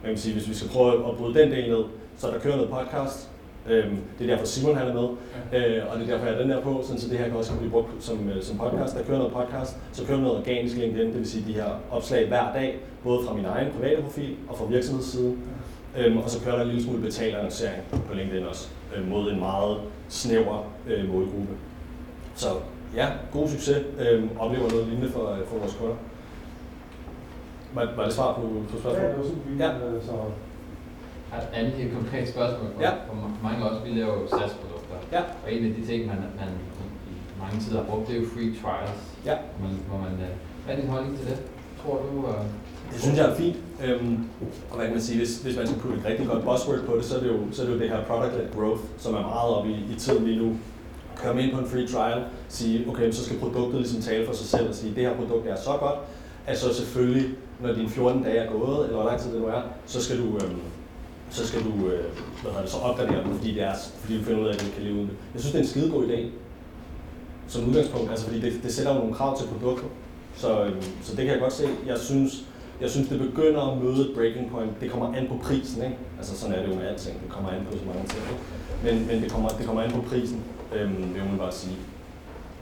man 0.03 0.13
kan 0.13 0.19
sige, 0.19 0.33
hvis 0.33 0.49
vi 0.49 0.55
skal 0.55 0.71
prøve 0.71 1.09
at 1.09 1.17
bryde 1.17 1.39
den 1.39 1.51
del 1.51 1.71
ned, 1.71 1.85
så 2.17 2.27
der 2.27 2.39
kører 2.39 2.57
noget 2.57 2.71
podcast. 2.71 3.31
Øhm, 3.69 3.97
det 4.19 4.25
er 4.25 4.35
derfor 4.35 4.47
Simon 4.47 4.77
han 4.77 4.89
er 4.89 4.95
med, 4.95 5.09
øh, 5.53 5.83
og 5.91 5.99
det 5.99 6.09
er 6.09 6.13
derfor 6.13 6.27
jeg 6.27 6.35
har 6.35 6.43
den 6.43 6.51
der 6.51 6.61
på, 6.61 6.81
sådan, 6.83 7.01
så 7.01 7.09
det 7.09 7.19
her 7.19 7.29
kan 7.29 7.37
også 7.37 7.57
blive 7.57 7.71
brugt 7.71 7.89
som, 8.01 8.29
øh, 8.29 8.43
som 8.43 8.59
podcast. 8.59 8.97
Der 8.97 9.03
kører 9.03 9.19
noget 9.19 9.33
podcast, 9.33 9.77
så 9.93 10.07
kører 10.07 10.21
noget 10.21 10.39
organisk 10.39 10.77
LinkedIn, 10.77 11.07
det 11.07 11.19
vil 11.19 11.31
sige 11.31 11.45
de 11.49 11.53
her 11.53 11.69
opslag 11.91 12.29
hver 12.29 12.53
dag, 12.53 12.79
både 13.05 13.27
fra 13.27 13.35
min 13.35 13.45
egen 13.45 13.73
private 13.73 14.03
profil 14.03 14.37
og 14.49 14.57
fra 14.59 14.65
virksomhedssiden. 14.65 15.43
Øhm, 15.99 16.17
og 16.19 16.31
så 16.31 16.45
kører 16.45 16.55
der 16.57 16.63
en 16.63 16.69
lille 16.69 16.83
smule 16.85 17.03
betalannoncering 17.03 17.83
på 18.09 18.15
LinkedIn 18.15 18.47
også, 18.47 18.69
øh, 18.97 19.09
mod 19.09 19.33
en 19.33 19.39
meget 19.41 19.77
snæver 20.09 20.65
øh, 20.87 21.09
målgruppe. 21.13 21.55
Så 22.35 22.47
ja, 22.95 23.09
god 23.33 23.49
succes. 23.49 23.79
Øhm, 23.99 24.29
oplever 24.39 24.71
noget 24.71 24.87
lignende 24.87 25.11
for, 25.11 25.31
øh, 25.33 25.47
for 25.47 25.59
vores 25.59 25.75
kunder. 25.81 25.95
Var, 27.75 27.89
var 27.97 28.05
det 28.05 28.13
svar 28.13 28.33
på, 28.35 28.41
på 28.41 28.49
Ja, 28.49 28.61
det 28.73 28.81
spørgsmålet? 28.81 29.17
var 29.19 29.25
super. 29.25 29.65
Ja. 29.65 29.71
øh, 29.97 30.03
Så, 30.03 30.13
Har 31.31 31.41
et 31.43 31.49
andet 31.55 31.73
helt 31.73 31.93
konkret 31.95 32.29
spørgsmål 32.29 32.69
for, 32.75 32.83
Ja. 32.83 32.91
for 33.07 33.15
ma- 33.23 33.43
mange 33.43 33.65
os, 33.71 33.85
vi 33.85 33.91
laver 34.01 34.15
jo 34.21 34.27
SaaS-produkter. 34.29 34.97
Ja. 35.13 35.21
Og 35.45 35.53
en 35.53 35.65
af 35.69 35.73
de 35.77 35.87
ting, 35.87 36.07
man, 36.07 36.17
man 36.41 36.49
i, 37.09 37.11
i 37.11 37.15
mange 37.43 37.61
tider 37.65 37.79
har 37.83 37.87
brugt, 37.91 38.09
det 38.09 38.17
er 38.17 38.21
jo 38.21 38.27
free 38.35 38.51
trials. 38.63 39.01
Ja. 39.29 39.37
Hvor 39.57 39.69
man, 39.69 39.77
hvor 39.89 39.99
man, 40.07 40.13
øh, 40.27 40.33
hvad 40.65 40.75
er 40.77 40.81
din 40.81 40.91
holdning 40.91 41.19
til 41.19 41.27
det? 41.31 41.39
Tror 41.83 41.97
du? 42.07 42.27
Det 42.93 43.03
synes 43.03 43.19
jeg 43.19 43.31
er 43.31 43.35
fint. 43.35 43.57
Øhm, 43.85 44.19
og 44.71 44.77
hvad 44.77 44.87
kan 44.87 44.95
man 44.95 45.03
sige, 45.03 45.19
hvis, 45.19 45.39
hvis 45.39 45.57
man 45.57 45.67
skal 45.67 45.81
putte 45.81 45.99
et 45.99 46.05
rigtig 46.07 46.27
godt 46.27 46.45
buzzword 46.45 46.81
på 46.87 46.97
det, 46.97 47.05
så 47.05 47.17
er 47.17 47.21
det 47.21 47.29
jo, 47.29 47.39
så 47.53 47.63
er 47.63 47.67
det, 47.67 47.75
jo 47.75 47.79
det 47.79 47.89
her 47.89 48.05
product-led 48.05 48.57
growth, 48.57 48.81
som 48.99 49.15
er 49.15 49.21
meget 49.21 49.55
oppe 49.57 49.71
i, 49.71 49.75
i 49.75 49.95
tiden 49.99 50.25
lige 50.25 50.39
nu. 50.39 50.57
Komme 51.17 51.43
ind 51.43 51.53
på 51.53 51.61
en 51.61 51.69
free 51.69 51.87
trial, 51.87 52.25
sige, 52.49 52.89
okay, 52.89 53.11
så 53.13 53.25
skal 53.25 53.39
produktet 53.39 53.81
ligesom 53.81 54.01
tale 54.01 54.27
for 54.27 54.33
sig 54.33 54.47
selv 54.47 54.69
og 54.69 54.75
sige, 54.75 54.95
det 54.95 55.03
her 55.03 55.17
produkt 55.17 55.47
er 55.47 55.57
så 55.57 55.71
godt, 55.81 55.99
at 56.47 56.59
så 56.59 56.75
selvfølgelig, 56.75 57.31
når 57.61 57.73
dine 57.73 57.89
14 57.89 58.23
dage 58.23 58.37
er 58.37 58.53
gået, 58.53 58.85
eller 58.85 59.01
hvor 59.01 59.09
lang 59.11 59.21
tid 59.21 59.33
det 59.33 59.41
nu 59.41 59.47
er, 59.47 59.63
så 59.87 60.03
skal 60.03 60.19
du, 60.19 60.25
øhm, 60.25 60.61
så 61.31 61.47
skal 61.47 61.61
du 61.61 61.87
øh, 61.87 62.05
hvad 62.43 62.53
hedder 62.53 62.61
det, 62.61 62.71
så 62.71 62.79
opgradere 62.79 63.25
den, 63.25 63.35
fordi, 63.37 63.55
det 63.55 63.63
er, 63.63 63.75
fordi 64.01 64.19
du 64.19 64.25
finder 64.25 64.41
ud 64.41 64.47
af, 64.47 64.53
at 64.53 64.61
du 64.61 64.67
kan 64.75 64.83
leve 64.83 64.95
uden 64.95 65.07
det. 65.07 65.17
Jeg 65.35 65.41
synes, 65.41 65.53
det 65.53 65.59
er 65.59 65.65
en 65.65 65.71
skide 65.71 65.91
god 65.91 66.05
idé, 66.07 66.19
som 67.49 67.69
udgangspunkt, 67.69 68.11
altså 68.11 68.27
fordi 68.27 68.41
det, 68.41 68.53
det 68.63 68.75
sætter 68.75 68.93
jo 68.93 68.99
nogle 68.99 69.15
krav 69.15 69.39
til 69.39 69.47
produktet. 69.47 69.89
Så, 70.37 70.65
øhm, 70.65 70.83
så 71.03 71.17
det 71.17 71.25
kan 71.25 71.33
jeg 71.33 71.41
godt 71.41 71.53
se. 71.53 71.69
Jeg 71.87 71.99
synes, 71.99 72.45
jeg 72.81 72.91
synes, 72.91 73.09
det 73.09 73.19
begynder 73.21 73.73
at 73.73 73.79
møde 73.83 74.01
et 74.09 74.15
breaking 74.15 74.51
point. 74.51 74.73
Det 74.81 74.91
kommer 74.91 75.15
an 75.17 75.27
på 75.29 75.37
prisen, 75.43 75.83
ikke? 75.85 75.97
Altså 76.19 76.39
sådan 76.39 76.55
er 76.55 76.63
det 76.63 76.69
jo 76.73 76.75
med 76.75 76.87
alting. 76.87 77.23
Det 77.23 77.31
kommer 77.31 77.51
an 77.51 77.67
på 77.71 77.79
så 77.79 77.85
mange 77.85 78.05
ting. 78.09 78.23
Ikke? 78.33 78.45
Men, 78.85 79.07
men 79.07 79.23
det, 79.23 79.33
kommer, 79.33 79.49
det 79.49 79.67
kommer 79.67 79.83
an 79.83 79.91
på 79.91 80.03
prisen, 80.03 80.43
øhm, 80.75 81.15
vil 81.15 81.23
man 81.31 81.39
bare 81.39 81.53
sige, 81.53 81.77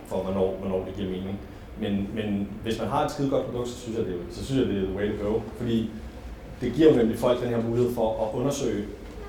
for 0.07 0.17
hvornår, 0.23 0.57
hvornår 0.61 0.85
det 0.85 0.95
giver 0.97 1.11
mening. 1.11 1.39
Men, 1.81 2.09
men 2.15 2.49
hvis 2.63 2.79
man 2.79 2.89
har 2.89 3.05
et 3.05 3.11
skide 3.11 3.31
godt 3.31 3.47
produkt, 3.47 3.69
så 3.69 3.81
synes 3.81 3.99
jeg, 3.99 4.07
det 4.07 4.15
er, 4.15 4.19
så 4.31 4.45
synes 4.45 4.61
jeg, 4.61 4.69
det 4.69 4.83
er 4.83 4.87
the 4.87 4.97
way 4.97 5.07
to 5.11 5.29
go. 5.29 5.41
Fordi 5.57 5.91
det 6.61 6.73
giver 6.73 6.91
jo 6.91 6.97
nemlig 6.97 7.19
folk 7.19 7.41
den 7.43 7.49
her 7.49 7.63
mulighed 7.63 7.95
for 7.95 8.09
at 8.25 8.39
undersøge, 8.41 8.85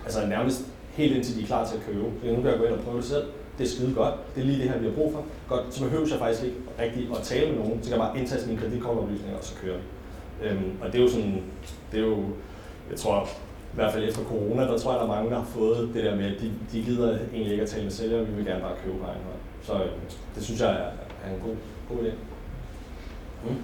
altså 0.06 0.28
nærmest 0.28 0.66
helt 0.92 1.16
indtil 1.16 1.38
de 1.38 1.42
er 1.42 1.46
klar 1.46 1.68
til 1.68 1.76
at 1.76 1.84
købe. 1.86 2.06
Så 2.24 2.28
nu 2.28 2.36
kan 2.36 2.46
jeg 2.46 2.58
gå 2.58 2.64
ind 2.64 2.74
og 2.74 2.80
prøve 2.80 2.98
det 2.98 3.06
selv. 3.06 3.24
Det 3.58 3.64
er 3.64 3.70
skide 3.70 3.94
godt. 3.94 4.14
Det 4.36 4.42
er 4.42 4.46
lige 4.46 4.62
det 4.62 4.70
her, 4.70 4.80
vi 4.80 4.86
har 4.86 4.94
brug 4.94 5.14
for. 5.14 5.26
Godt, 5.50 5.74
så 5.74 5.84
behøver 5.84 6.08
jeg 6.10 6.20
faktisk 6.20 6.44
ikke 6.44 6.58
rigtig 6.80 7.10
at 7.12 7.22
tale 7.24 7.52
med 7.52 7.60
nogen. 7.60 7.84
Så 7.84 7.90
kan 7.90 8.00
jeg 8.00 8.08
bare 8.08 8.20
indtaste 8.20 8.48
mine 8.48 8.62
kreditkortoplysninger, 8.62 9.38
og 9.38 9.44
så 9.44 9.54
kører 9.62 9.78
vi. 9.78 9.84
Øhm, 10.44 10.72
og 10.82 10.88
det 10.92 10.98
er 11.00 11.04
jo 11.04 11.10
sådan, 11.10 11.42
det 11.92 12.00
er 12.00 12.04
jo, 12.06 12.18
jeg 12.92 12.98
tror, 12.98 13.18
i 13.74 13.76
hvert 13.76 13.94
fald 13.94 14.10
efter 14.10 14.22
corona, 14.32 14.62
der 14.62 14.78
tror 14.78 14.92
jeg, 14.92 15.00
der 15.02 15.08
er 15.10 15.16
mange, 15.16 15.30
der 15.32 15.38
har 15.44 15.50
fået 15.60 15.90
det 15.94 16.04
der 16.04 16.16
med, 16.16 16.26
at 16.36 16.42
de, 16.42 16.52
de 16.72 16.84
gider 16.88 17.10
egentlig 17.34 17.52
ikke 17.52 17.64
at 17.64 17.70
tale 17.70 17.84
med 17.84 17.92
sælgere, 17.92 18.26
vi 18.30 18.34
vil 18.38 18.46
gerne 18.46 18.62
bare 18.68 18.76
købe 18.84 18.98
på 18.98 19.06
egen 19.12 19.24
hånd. 19.30 19.42
Så 19.68 19.74
øh, 19.84 19.92
det 20.36 20.44
synes 20.44 20.60
jeg 20.62 20.72
er, 20.84 20.90
er 21.26 21.30
en 21.36 21.42
god, 21.46 21.56
god 21.90 21.98
idé. 22.06 22.12
Mm. 23.46 23.58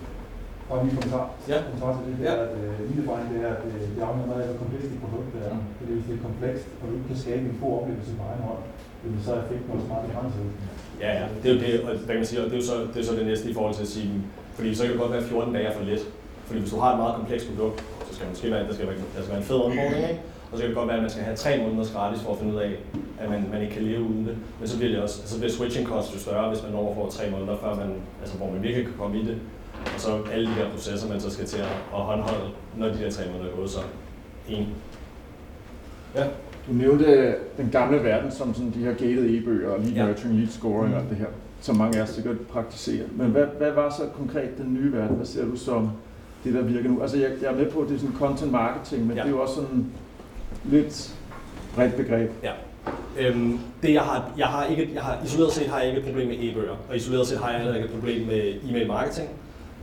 og 0.69 0.75
en 0.83 0.89
kommentar, 0.97 1.25
Ja. 1.51 1.57
kommentar 1.67 1.91
til 1.97 2.03
det, 2.07 2.15
det 2.19 2.25
Ja. 2.29 2.33
at 2.43 2.51
øh, 2.63 2.73
min 2.89 2.97
erfaring 3.03 3.27
det 3.33 3.39
er, 3.47 3.53
at 3.55 3.63
øh, 3.65 3.87
det 3.95 4.01
afhænger 4.07 4.27
meget 4.31 4.41
af, 4.43 4.47
hvor 4.49 4.57
komplekst 4.63 4.89
dit 4.91 5.01
produkt 5.05 5.31
er. 5.47 5.53
Mm. 5.55 5.63
Fordi 5.77 5.91
hvis 5.95 6.05
det 6.09 6.13
er 6.17 6.23
komplekst, 6.29 6.65
og 6.79 6.83
du 6.87 6.93
ikke 6.97 7.07
kan 7.11 7.19
skabe 7.23 7.43
en 7.51 7.57
god 7.63 7.71
oplevelse 7.79 8.11
på 8.19 8.23
egen 8.29 8.43
hånd, 8.47 8.61
jamen, 9.01 9.19
så 9.25 9.29
er 9.35 9.39
effekten 9.43 9.69
også 9.75 9.87
meget 9.91 10.03
begrænset. 10.07 10.45
Ja, 11.03 11.11
ja, 11.19 11.25
det 11.41 11.47
er 11.49 11.53
jo 11.55 11.59
det, 11.65 11.73
og 11.87 11.89
hvad 11.97 12.13
kan 12.15 12.21
man 12.23 12.29
sige, 12.31 12.39
og 12.43 12.45
det 12.49 12.55
er 12.57 12.61
jo 12.63 12.67
så 12.71 12.75
det, 12.93 12.99
er 13.01 13.07
så 13.09 13.15
det 13.19 13.25
næste 13.31 13.45
i 13.51 13.55
forhold 13.57 13.75
til 13.79 13.85
at 13.87 13.93
sige, 13.97 14.11
fordi 14.55 14.69
så 14.75 14.81
kan 14.83 14.91
det 14.93 14.99
godt 15.03 15.11
være, 15.15 15.23
at 15.25 15.29
14 15.33 15.53
dage 15.57 15.71
for 15.77 15.83
lidt. 15.91 16.03
Fordi 16.49 16.59
hvis 16.63 16.71
du 16.75 16.79
har 16.83 16.89
et 16.93 16.99
meget 17.03 17.15
komplekst 17.19 17.45
produkt, 17.49 17.77
så 18.07 18.12
skal 18.15 18.23
man 18.25 18.31
måske 18.33 18.51
være, 18.51 18.63
der 18.69 18.73
skal 18.77 18.85
være, 18.89 18.95
der 19.15 19.21
skal 19.23 19.29
være 19.33 19.41
en 19.43 19.49
fed 19.51 19.59
onboarding, 19.65 20.03
ikke? 20.12 20.21
Og 20.51 20.53
så 20.57 20.59
kan 20.62 20.67
det 20.69 20.77
godt 20.79 20.88
være, 20.88 20.97
at 21.01 21.05
man 21.07 21.13
skal 21.15 21.23
have 21.23 21.38
tre 21.43 21.51
måneders 21.63 21.91
gratis 21.95 22.21
for 22.23 22.31
at 22.33 22.38
finde 22.39 22.53
ud 22.55 22.59
af, 22.67 22.71
at 23.21 23.27
man, 23.29 23.39
man 23.53 23.62
ikke 23.62 23.73
kan 23.73 23.83
leve 23.83 24.01
uden 24.09 24.23
det. 24.27 24.35
Men 24.59 24.67
så 24.67 24.77
bliver 24.77 24.91
det 24.93 24.99
også, 25.05 25.27
så 25.31 25.38
bliver 25.39 25.51
switching 25.51 25.88
cost 25.88 26.15
jo 26.15 26.19
større, 26.19 26.49
hvis 26.51 26.63
man 26.63 26.71
når 26.71 26.93
får 26.97 27.07
tre 27.17 27.25
måneder, 27.31 27.57
før 27.63 27.75
man, 27.75 27.89
altså 28.21 28.38
hvor 28.38 28.51
man 28.53 28.63
virkelig 28.63 28.85
kan 28.85 28.95
komme 29.01 29.15
i 29.21 29.23
det. 29.29 29.38
Og 29.95 29.99
så 30.05 30.09
alle 30.33 30.45
de 30.49 30.55
der 30.59 30.69
processer, 30.71 31.09
man 31.09 31.19
så 31.21 31.29
skal 31.35 31.45
til 31.45 31.57
at, 31.57 31.73
at 31.95 32.01
håndholde, 32.09 32.49
når 32.77 32.88
de 32.88 32.97
der 33.03 33.12
tre 33.12 33.23
måneder 33.31 33.51
er 33.51 33.55
gået, 33.55 33.69
så 33.69 33.79
en. 34.49 34.67
Ja. 36.15 36.23
Du 36.67 36.73
nævnte 36.73 37.35
den 37.57 37.69
gamle 37.71 38.03
verden 38.03 38.31
som 38.31 38.53
sådan 38.53 38.71
de 38.71 38.79
her 38.79 38.93
gated 38.93 39.29
e-bøger, 39.29 39.77
lead 39.77 39.89
Ja. 39.91 40.05
nurturing, 40.05 40.35
lead 40.38 40.47
scoring 40.49 40.93
og 40.95 40.99
alt 41.01 41.09
det 41.09 41.17
her, 41.17 41.25
som 41.62 41.75
mange 41.75 41.97
af 41.99 42.03
os 42.03 42.09
sikkert 42.09 42.39
praktiserer. 42.39 43.05
Men 43.15 43.27
hvad, 43.27 43.45
hvad 43.57 43.71
var 43.71 43.89
så 43.89 44.03
konkret 44.17 44.57
den 44.57 44.73
nye 44.73 44.93
verden? 44.93 45.15
Hvad 45.15 45.25
ser 45.25 45.45
du 45.45 45.55
som 45.55 45.89
det, 46.43 46.54
der 46.54 46.62
virker 46.62 46.89
nu? 46.89 47.02
Altså 47.02 47.17
jeg, 47.17 47.30
jeg 47.41 47.52
er 47.52 47.56
med 47.56 47.65
på, 47.71 47.80
at 47.80 47.88
det 47.89 47.95
er 47.95 47.99
sådan 47.99 48.15
content 48.15 48.52
marketing, 48.52 49.08
men 49.08 49.17
Ja. 49.17 49.21
ja. 49.21 49.28
det 49.28 49.34
er 49.34 49.38
jo 49.38 49.41
også 49.41 49.56
sådan, 49.56 49.86
lidt 50.65 51.15
bredt 51.75 51.95
begreb. 51.95 52.32
Øhm, 53.19 53.60
det 53.82 53.93
jeg 53.93 54.02
har, 54.02 54.32
jeg 54.38 54.47
har 54.47 54.65
ikke, 54.65 54.89
jeg 54.93 55.02
har, 55.02 55.17
isoleret 55.25 55.52
set 55.54 55.67
har 55.67 55.80
jeg 55.80 55.88
ikke 55.88 55.99
et 55.99 56.06
problem 56.06 56.28
med 56.28 56.36
e-bøger, 56.39 56.75
og 56.89 56.95
isoleret 56.95 57.28
set 57.28 57.38
har 57.39 57.49
jeg 57.49 57.60
heller 57.60 57.75
ikke 57.75 57.86
et 57.88 57.93
problem 57.93 58.28
med 58.28 58.54
e-mail 58.69 58.88
marketing. 58.88 59.30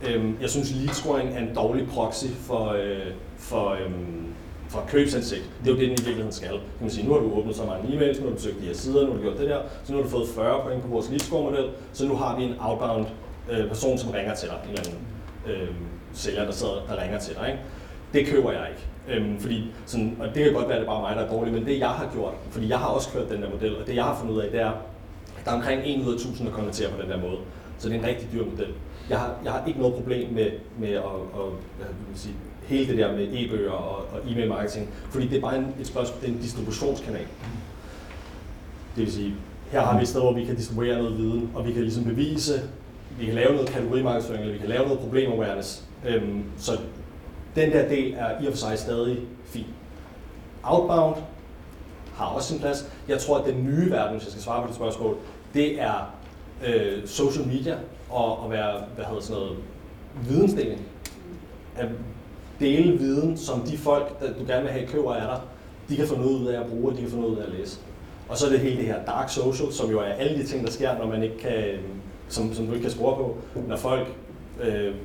Øhm, 0.09 0.37
jeg 0.41 0.49
synes, 0.49 0.71
lead 0.75 0.93
scoring 0.93 1.29
er 1.33 1.39
en 1.39 1.55
dårlig 1.55 1.87
proxy 1.87 2.25
for, 2.25 2.69
øh, 2.71 3.11
for, 3.37 3.69
øhm, 3.69 4.25
for 4.69 4.83
købsindsigt. 4.87 5.49
Det 5.63 5.69
er 5.69 5.73
jo 5.75 5.79
det, 5.79 5.89
den 5.89 5.91
i 5.91 6.01
virkeligheden 6.05 6.31
skal. 6.31 6.49
Kan 6.49 6.59
man 6.81 6.89
sige, 6.89 7.07
nu 7.07 7.13
har 7.13 7.19
du 7.19 7.33
åbnet 7.33 7.55
så 7.55 7.63
mange 7.65 7.83
e-mails, 7.87 8.21
nu 8.21 8.27
har 8.27 8.35
du 8.35 8.41
søgt 8.41 8.61
de 8.61 8.65
her 8.65 8.73
sider, 8.73 9.01
nu 9.01 9.07
har 9.07 9.17
du 9.17 9.21
gjort 9.23 9.37
det 9.37 9.49
der, 9.49 9.59
så 9.83 9.91
nu 9.91 9.97
har 9.97 10.03
du 10.03 10.09
fået 10.09 10.27
40 10.35 10.63
point 10.63 10.81
på 10.81 10.87
vores 10.87 11.09
lead 11.09 11.19
score 11.19 11.43
model, 11.51 11.65
så 11.93 12.07
nu 12.07 12.15
har 12.15 12.37
vi 12.37 12.43
en 12.43 12.53
outbound 12.59 13.05
øh, 13.51 13.67
person, 13.67 13.97
som 13.97 14.09
ringer 14.09 14.35
til 14.35 14.49
dig, 14.49 14.57
en 14.63 14.69
eller 14.69 14.83
anden 14.85 14.99
øh, 15.61 15.75
sælger, 16.17 16.45
der, 16.45 16.51
sidder, 16.51 16.73
der 16.89 17.01
ringer 17.01 17.19
til 17.19 17.35
dig. 17.35 17.47
Ikke? 17.47 17.59
Det 18.13 18.27
køber 18.27 18.51
jeg 18.51 18.67
ikke. 18.69 18.83
Øhm, 19.09 19.39
fordi 19.39 19.71
sådan, 19.85 20.17
og 20.19 20.27
det 20.35 20.43
kan 20.43 20.53
godt 20.53 20.67
være, 20.67 20.77
at 20.77 20.81
det 20.81 20.87
er 20.87 20.91
bare 20.91 21.01
mig, 21.01 21.15
der 21.15 21.21
er 21.21 21.29
dårlig, 21.29 21.53
men 21.53 21.65
det 21.65 21.79
jeg 21.79 21.89
har 21.89 22.09
gjort, 22.13 22.33
fordi 22.51 22.69
jeg 22.69 22.79
har 22.79 22.87
også 22.87 23.09
kørt 23.13 23.29
den 23.29 23.41
der 23.41 23.49
model, 23.49 23.77
og 23.77 23.87
det 23.87 23.95
jeg 23.95 24.03
har 24.03 24.17
fundet 24.19 24.35
ud 24.35 24.39
af, 24.39 24.51
det 24.51 24.61
er, 24.61 24.71
at 25.37 25.45
der 25.45 25.51
er 25.51 25.55
omkring 25.55 25.81
1 25.85 26.07
ud 26.07 26.13
af 26.13 26.15
1000, 26.15 26.47
der 26.47 26.53
konverterer 26.53 26.91
på 26.91 27.01
den 27.01 27.09
der 27.09 27.17
måde. 27.17 27.37
Så 27.77 27.89
det 27.89 27.95
er 27.95 27.99
en 27.99 28.05
rigtig 28.05 28.29
dyr 28.33 28.45
model. 28.45 28.67
Jeg 29.09 29.19
har, 29.19 29.35
jeg 29.43 29.51
har 29.51 29.63
ikke 29.67 29.79
noget 29.79 29.95
problem 29.95 30.29
med, 30.33 30.51
med 30.79 30.89
at, 30.89 31.03
at 31.35 31.47
hvad 31.77 31.87
vil 32.09 32.19
sige, 32.19 32.35
hele 32.65 32.87
det 32.87 32.97
der 32.97 33.11
med 33.11 33.27
e-bøger 33.33 33.71
og, 33.71 33.95
og 33.97 34.31
e-mail 34.31 34.49
marketing, 34.49 34.89
fordi 35.09 35.27
det 35.27 35.37
er 35.37 35.41
bare 35.41 35.57
en, 35.57 35.73
et 35.79 35.87
spørgsmål, 35.87 36.21
det 36.21 36.29
er 36.29 36.33
en 36.33 36.39
distributionskanal. 36.39 37.25
Det 38.95 39.05
vil 39.05 39.11
sige, 39.11 39.35
her 39.71 39.81
har 39.81 39.97
vi 39.97 40.01
et 40.01 40.07
sted, 40.07 40.21
hvor 40.21 40.33
vi 40.33 40.45
kan 40.45 40.55
distribuere 40.55 40.97
noget 40.97 41.17
viden, 41.17 41.51
og 41.55 41.67
vi 41.67 41.73
kan 41.73 41.81
ligesom 41.81 42.03
bevise, 42.03 42.53
vi 43.19 43.25
kan 43.25 43.33
lave 43.33 43.53
noget 43.53 43.69
kategorimarkedsføring, 43.69 44.41
eller 44.41 44.53
vi 44.53 44.59
kan 44.59 44.69
lave 44.69 44.85
noget 44.85 44.99
problem 44.99 45.31
awareness. 45.31 45.86
Øhm, 46.05 46.43
så 46.57 46.71
den 47.55 47.71
der 47.71 47.89
del 47.89 48.13
er 48.13 48.41
i 48.41 48.45
og 48.45 48.53
for 48.53 48.57
sig 48.57 48.79
stadig 48.79 49.17
fin. 49.45 49.65
Outbound 50.63 51.15
har 52.15 52.25
også 52.25 52.49
sin 52.49 52.59
plads. 52.59 52.89
Jeg 53.07 53.19
tror, 53.19 53.37
at 53.37 53.45
den 53.45 53.63
nye 53.63 53.91
verden, 53.91 54.11
hvis 54.11 54.23
jeg 54.23 54.31
skal 54.31 54.43
svare 54.43 54.61
på 54.61 54.67
det 54.67 54.75
spørgsmål, 54.75 55.17
det 55.53 55.81
er 55.81 56.13
øh, 56.67 57.07
social 57.07 57.47
media 57.47 57.77
og 58.09 58.45
at 58.45 58.51
være, 58.51 58.83
hvad 58.95 59.05
hedder 59.05 59.21
sådan 59.21 59.41
noget, 59.41 59.57
vidensdeling. 60.29 60.81
At 61.75 61.87
dele 62.59 62.97
viden, 62.97 63.37
som 63.37 63.61
de 63.61 63.77
folk, 63.77 64.19
der 64.19 64.33
du 64.33 64.45
gerne 64.47 64.61
vil 64.61 64.71
have 64.71 64.87
køber 64.87 65.13
af 65.13 65.21
dig, 65.21 65.41
de 65.89 65.95
kan 65.95 66.07
få 66.07 66.15
noget 66.15 66.39
ud 66.39 66.47
af 66.47 66.59
at 66.61 66.67
bruge, 66.67 66.91
og 66.91 66.97
de 66.97 67.01
kan 67.01 67.09
få 67.09 67.17
noget 67.17 67.31
ud 67.31 67.37
af 67.37 67.45
at 67.45 67.51
læse. 67.59 67.79
Og 68.29 68.37
så 68.37 68.45
er 68.45 68.49
det 68.49 68.59
hele 68.59 68.77
det 68.77 68.85
her 68.85 69.05
dark 69.05 69.29
social, 69.29 69.73
som 69.73 69.91
jo 69.91 69.99
er 69.99 70.03
alle 70.03 70.37
de 70.37 70.47
ting, 70.47 70.65
der 70.65 70.71
sker, 70.71 70.97
når 70.97 71.07
man 71.07 71.23
ikke 71.23 71.37
kan, 71.37 71.63
som, 72.27 72.53
som 72.53 72.65
du 72.65 72.73
ikke 72.73 72.83
kan 72.83 72.91
spore 72.91 73.15
på. 73.15 73.37
Når 73.67 73.75
folk 73.75 74.07
øh, 74.61 74.95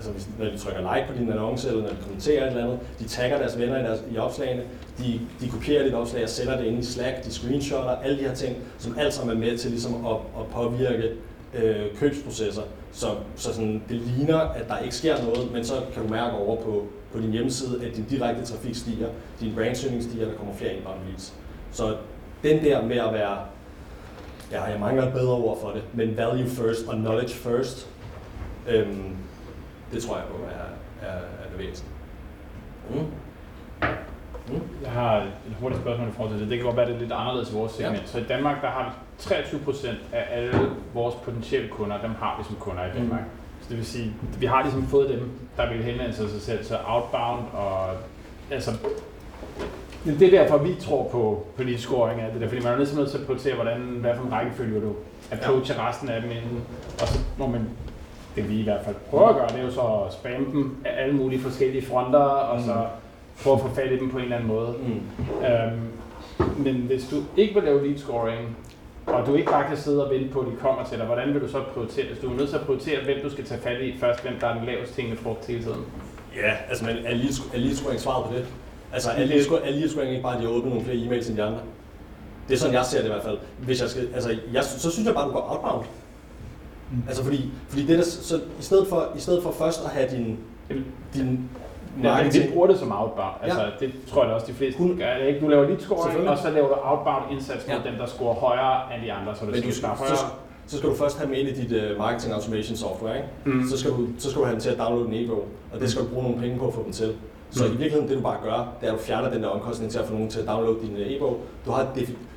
altså 0.00 0.12
hvis, 0.12 0.28
når 0.38 0.44
de 0.44 0.58
trykker 0.58 0.94
like 0.94 1.12
på 1.12 1.18
din 1.18 1.30
annonce, 1.30 1.68
eller 1.68 1.82
når 1.82 1.88
de 1.88 1.96
kommenterer 2.02 2.42
et 2.42 2.48
eller 2.48 2.64
andet, 2.64 2.78
de 2.98 3.04
tagger 3.04 3.38
deres 3.38 3.58
venner 3.58 3.78
i, 3.78 3.82
deres, 3.82 4.00
i 4.10 4.18
opslagene, 4.18 4.62
de, 4.98 5.20
de 5.40 5.48
kopierer 5.48 5.84
dit 5.84 5.94
opslag 5.94 6.22
og 6.22 6.28
sender 6.28 6.56
det 6.56 6.64
ind 6.64 6.78
i 6.78 6.84
Slack, 6.84 7.24
de 7.24 7.32
screenshotter, 7.32 7.90
alle 7.90 8.18
de 8.18 8.22
her 8.22 8.34
ting, 8.34 8.56
som 8.78 8.98
alt 8.98 9.14
sammen 9.14 9.36
er 9.36 9.40
med 9.40 9.58
til 9.58 9.70
ligesom 9.70 10.06
at, 10.06 10.12
at 10.12 10.46
påvirke 10.52 11.12
øh, 11.54 11.96
købsprocesser. 11.96 12.62
Så, 12.92 13.06
så 13.36 13.54
sådan, 13.54 13.82
det 13.88 13.96
ligner, 13.96 14.38
at 14.38 14.68
der 14.68 14.78
ikke 14.78 14.94
sker 14.94 15.22
noget, 15.24 15.52
men 15.52 15.64
så 15.64 15.74
kan 15.94 16.02
du 16.02 16.08
mærke 16.08 16.36
over 16.36 16.56
på, 16.56 16.86
på 17.12 17.20
din 17.20 17.30
hjemmeside, 17.30 17.86
at 17.86 17.96
din 17.96 18.04
direkte 18.04 18.44
trafik 18.44 18.74
stiger, 18.74 19.08
din 19.40 19.54
brandsøgning 19.54 20.02
stiger, 20.02 20.26
der 20.26 20.34
kommer 20.34 20.54
flere 20.54 20.74
inbound 20.74 20.98
leads. 21.08 21.34
Så 21.72 21.96
den 22.42 22.64
der 22.64 22.86
med 22.86 22.96
at 22.96 23.12
være, 23.12 23.38
ja, 24.52 24.62
jeg 24.62 24.80
mangler 24.80 25.06
et 25.06 25.12
bedre 25.12 25.32
ord 25.32 25.60
for 25.60 25.70
det, 25.70 25.82
men 25.92 26.16
value 26.16 26.46
first 26.46 26.86
og 26.88 26.94
knowledge 26.94 27.34
first, 27.34 27.88
øhm, 28.68 29.16
det 29.92 30.02
tror 30.02 30.16
jeg 30.16 30.24
på 30.26 30.36
er, 30.44 31.08
er, 31.08 31.16
er 31.16 31.50
bevægelsen. 31.52 31.88
Mm. 32.90 32.96
Mm. 34.48 34.60
Jeg 34.82 34.90
har 34.92 35.16
et 35.16 35.56
hurtigt 35.60 35.80
spørgsmål 35.80 36.08
i 36.08 36.12
forhold 36.12 36.32
til 36.32 36.40
det. 36.40 36.50
Det 36.50 36.58
kan 36.58 36.64
godt 36.64 36.76
være, 36.76 36.86
det 36.86 36.94
er 36.94 36.98
lidt 36.98 37.12
anderledes 37.12 37.50
i 37.50 37.54
vores 37.54 37.72
segment. 37.72 38.00
Ja. 38.00 38.06
Så 38.06 38.18
i 38.18 38.24
Danmark, 38.24 38.62
der 38.62 38.68
har 38.68 38.84
vi 38.84 38.90
23 39.18 39.60
procent 39.60 39.98
af 40.12 40.26
alle 40.30 40.70
vores 40.94 41.14
potentielle 41.14 41.68
kunder, 41.68 42.00
dem 42.00 42.10
har 42.10 42.36
vi 42.38 42.44
som 42.44 42.56
kunder 42.56 42.84
i 42.84 42.98
Danmark. 42.98 43.20
Mm. 43.20 43.60
Så 43.60 43.68
det 43.68 43.76
vil 43.76 43.86
sige, 43.86 44.14
vi 44.38 44.46
har 44.46 44.62
ligesom 44.62 44.86
fået 44.86 45.08
dem, 45.08 45.30
der 45.56 45.72
vil 45.72 45.82
henvende 45.82 46.12
sig 46.12 46.30
sig 46.30 46.40
selv, 46.40 46.64
så 46.64 46.78
outbound 46.86 47.44
og 47.52 47.88
altså 48.50 48.70
det 50.04 50.22
er 50.22 50.30
derfor, 50.30 50.58
vi 50.58 50.74
tror 50.80 51.08
på 51.08 51.46
politisk 51.56 51.82
scoring 51.82 52.20
af 52.20 52.32
det 52.32 52.40
der, 52.40 52.48
fordi 52.48 52.62
man 52.62 52.72
er 52.72 52.76
nødt 52.76 53.10
til 53.10 53.18
at 53.18 53.26
prioritere, 53.26 53.54
hvordan, 53.54 53.80
hvad 53.80 54.16
for 54.16 54.24
en 54.24 54.32
rækkefølge 54.32 54.80
du 54.80 54.94
approacher 55.30 55.74
ja. 55.74 55.88
resten 55.88 56.08
af 56.08 56.22
dem 56.22 56.30
inden, 56.30 56.62
og 57.00 57.08
så 57.08 57.18
må 57.38 57.46
man 57.46 57.68
det 58.36 58.48
vi 58.48 58.60
i 58.60 58.62
hvert 58.62 58.84
fald 58.84 58.96
prøver 59.10 59.28
at 59.28 59.34
gøre, 59.34 59.48
det 59.48 59.60
er 59.60 59.64
jo 59.64 59.70
så 59.70 60.04
at 60.06 60.12
spamme 60.12 60.46
dem 60.52 60.76
af 60.84 61.02
alle 61.02 61.16
mulige 61.16 61.40
forskellige 61.40 61.86
fronter, 61.86 62.18
og 62.18 62.60
så 62.60 62.86
prøve 63.42 63.54
at 63.54 63.60
få 63.60 63.68
fat 63.74 63.92
i 63.92 63.98
dem 63.98 64.10
på 64.10 64.16
en 64.16 64.22
eller 64.22 64.36
anden 64.36 64.48
måde. 64.48 64.74
Mm. 64.82 65.44
Øhm, 65.44 65.88
men 66.58 66.74
hvis 66.74 67.08
du 67.08 67.16
ikke 67.36 67.54
vil 67.54 67.62
lave 67.62 67.86
lead 67.86 67.98
scoring, 67.98 68.56
og 69.06 69.26
du 69.26 69.34
ikke 69.34 69.50
bare 69.50 69.68
kan 69.68 69.76
sidde 69.76 70.04
og 70.04 70.14
vente 70.14 70.28
på, 70.28 70.40
at 70.40 70.46
de 70.46 70.52
kommer 70.60 70.84
til 70.84 70.98
dig, 70.98 71.06
hvordan 71.06 71.34
vil 71.34 71.40
du 71.40 71.48
så 71.48 71.62
prioritere? 71.74 72.06
Hvis 72.06 72.18
du 72.18 72.30
er 72.30 72.36
nødt 72.36 72.48
til 72.48 72.56
at 72.56 72.62
prioritere, 72.62 73.04
hvem 73.04 73.16
du 73.22 73.30
skal 73.30 73.44
tage 73.44 73.60
fat 73.60 73.80
i 73.80 73.98
først, 73.98 74.22
hvem 74.22 74.34
der 74.40 74.46
er 74.46 74.54
den 74.54 74.66
laveste 74.66 74.94
tingene 74.94 75.16
frugt 75.16 75.46
hele 75.46 75.62
tiden. 75.62 75.84
Ja, 76.36 76.52
altså 76.68 76.84
men 76.84 76.96
er 76.96 77.14
lead, 77.14 77.54
er 77.54 77.58
lead 77.58 77.74
scoring 77.74 78.00
svaret 78.00 78.28
på 78.28 78.34
det? 78.34 78.46
Altså 78.92 79.10
er 79.10 79.24
lead, 79.24 79.42
scoring, 79.42 79.66
er 79.66 79.70
lead 79.70 79.88
scoring 79.88 80.10
ikke 80.10 80.22
bare, 80.22 80.34
at 80.34 80.40
de 80.40 80.46
har 80.46 80.52
åbnet 80.52 80.68
nogle 80.68 80.84
flere 80.84 80.98
e-mails 80.98 81.28
end 81.28 81.36
de 81.36 81.42
andre? 81.42 81.58
Det 82.48 82.54
er 82.54 82.58
sådan, 82.58 82.74
jeg 82.74 82.84
ser 82.84 82.98
det 82.98 83.04
i 83.04 83.12
hvert 83.12 83.22
fald. 83.22 83.38
Hvis 83.58 83.80
jeg 83.80 83.88
skal, 83.88 84.08
altså, 84.14 84.36
jeg, 84.52 84.64
så 84.64 84.90
synes 84.90 85.06
jeg 85.06 85.14
bare, 85.14 85.24
at 85.24 85.28
du 85.28 85.32
går 85.32 85.46
outbound. 85.50 85.86
Mm. 86.90 87.02
Altså 87.08 87.24
fordi, 87.24 87.50
fordi 87.68 87.86
det 87.86 87.98
der, 87.98 88.04
så 88.04 88.36
i 88.36 88.62
stedet, 88.62 88.86
for, 88.86 89.08
i 89.16 89.20
stedet 89.20 89.42
for 89.42 89.50
først 89.50 89.84
at 89.84 89.90
have 89.90 90.10
din, 90.10 90.38
din 91.14 91.50
Ja, 92.02 92.22
men 92.22 92.32
vi 92.32 92.40
bruger 92.52 92.66
det 92.66 92.78
som 92.78 92.92
outbound. 92.92 93.34
Altså, 93.42 93.62
ja. 93.62 93.70
det 93.80 93.92
tror 94.08 94.22
jeg 94.22 94.30
da 94.30 94.34
også 94.34 94.46
de 94.46 94.52
fleste 94.52 94.78
Hun, 94.78 94.96
gør. 94.96 95.14
Det 95.18 95.26
ikke? 95.26 95.40
Du 95.40 95.48
laver 95.48 95.64
lead 95.68 95.78
scoring, 95.78 96.28
og 96.28 96.38
så 96.38 96.50
laver 96.50 96.68
du 96.68 96.74
outbound 96.82 97.24
indsats 97.32 97.66
mod 97.68 97.76
ja. 97.84 97.90
dem, 97.90 97.98
der 97.98 98.06
scorer 98.06 98.34
højere 98.34 98.94
end 98.94 99.02
de 99.04 99.12
andre, 99.12 99.34
så 99.36 99.46
det 99.46 99.64
men 99.64 99.72
skal 99.72 99.88
du, 99.88 99.94
højere. 99.94 100.16
Så, 100.16 100.24
så 100.66 100.76
skal 100.76 100.90
du 100.90 100.94
først 100.94 101.18
have 101.18 101.30
med 101.30 101.38
i 101.38 101.64
dit 101.64 101.72
uh, 101.82 101.98
marketing 101.98 102.34
automation 102.34 102.76
software, 102.76 103.16
ikke? 103.16 103.28
Mm. 103.44 103.68
Så, 103.68 103.78
skal 103.78 103.90
du, 103.90 104.08
så 104.18 104.30
skal 104.30 104.40
du 104.40 104.44
have 104.44 104.52
dem 104.52 104.60
til 104.60 104.70
at 104.70 104.78
downloade 104.78 105.08
en 105.08 105.24
e-bog, 105.24 105.44
og 105.72 105.80
det 105.80 105.90
skal 105.90 106.04
du 106.04 106.08
bruge 106.08 106.22
nogle 106.22 106.40
penge 106.40 106.58
på 106.58 106.66
at 106.66 106.74
få 106.74 106.82
dem 106.84 106.92
til. 106.92 107.14
Så 107.50 107.64
mm. 107.64 107.68
i 107.68 107.76
virkeligheden, 107.76 108.08
det 108.08 108.16
du 108.16 108.22
bare 108.22 108.38
gør, 108.42 108.68
det 108.80 108.88
er, 108.88 108.92
at 108.92 108.98
du 108.98 109.02
fjerner 109.04 109.30
den 109.30 109.42
der 109.42 109.48
omkostning 109.48 109.92
til 109.92 109.98
at 109.98 110.06
få 110.06 110.12
nogen 110.12 110.30
til 110.30 110.40
at 110.40 110.46
downloade 110.46 110.80
din 110.82 110.94
uh, 110.94 111.00
e-bog. 111.00 111.40
Du 111.66 111.70
har, 111.70 111.88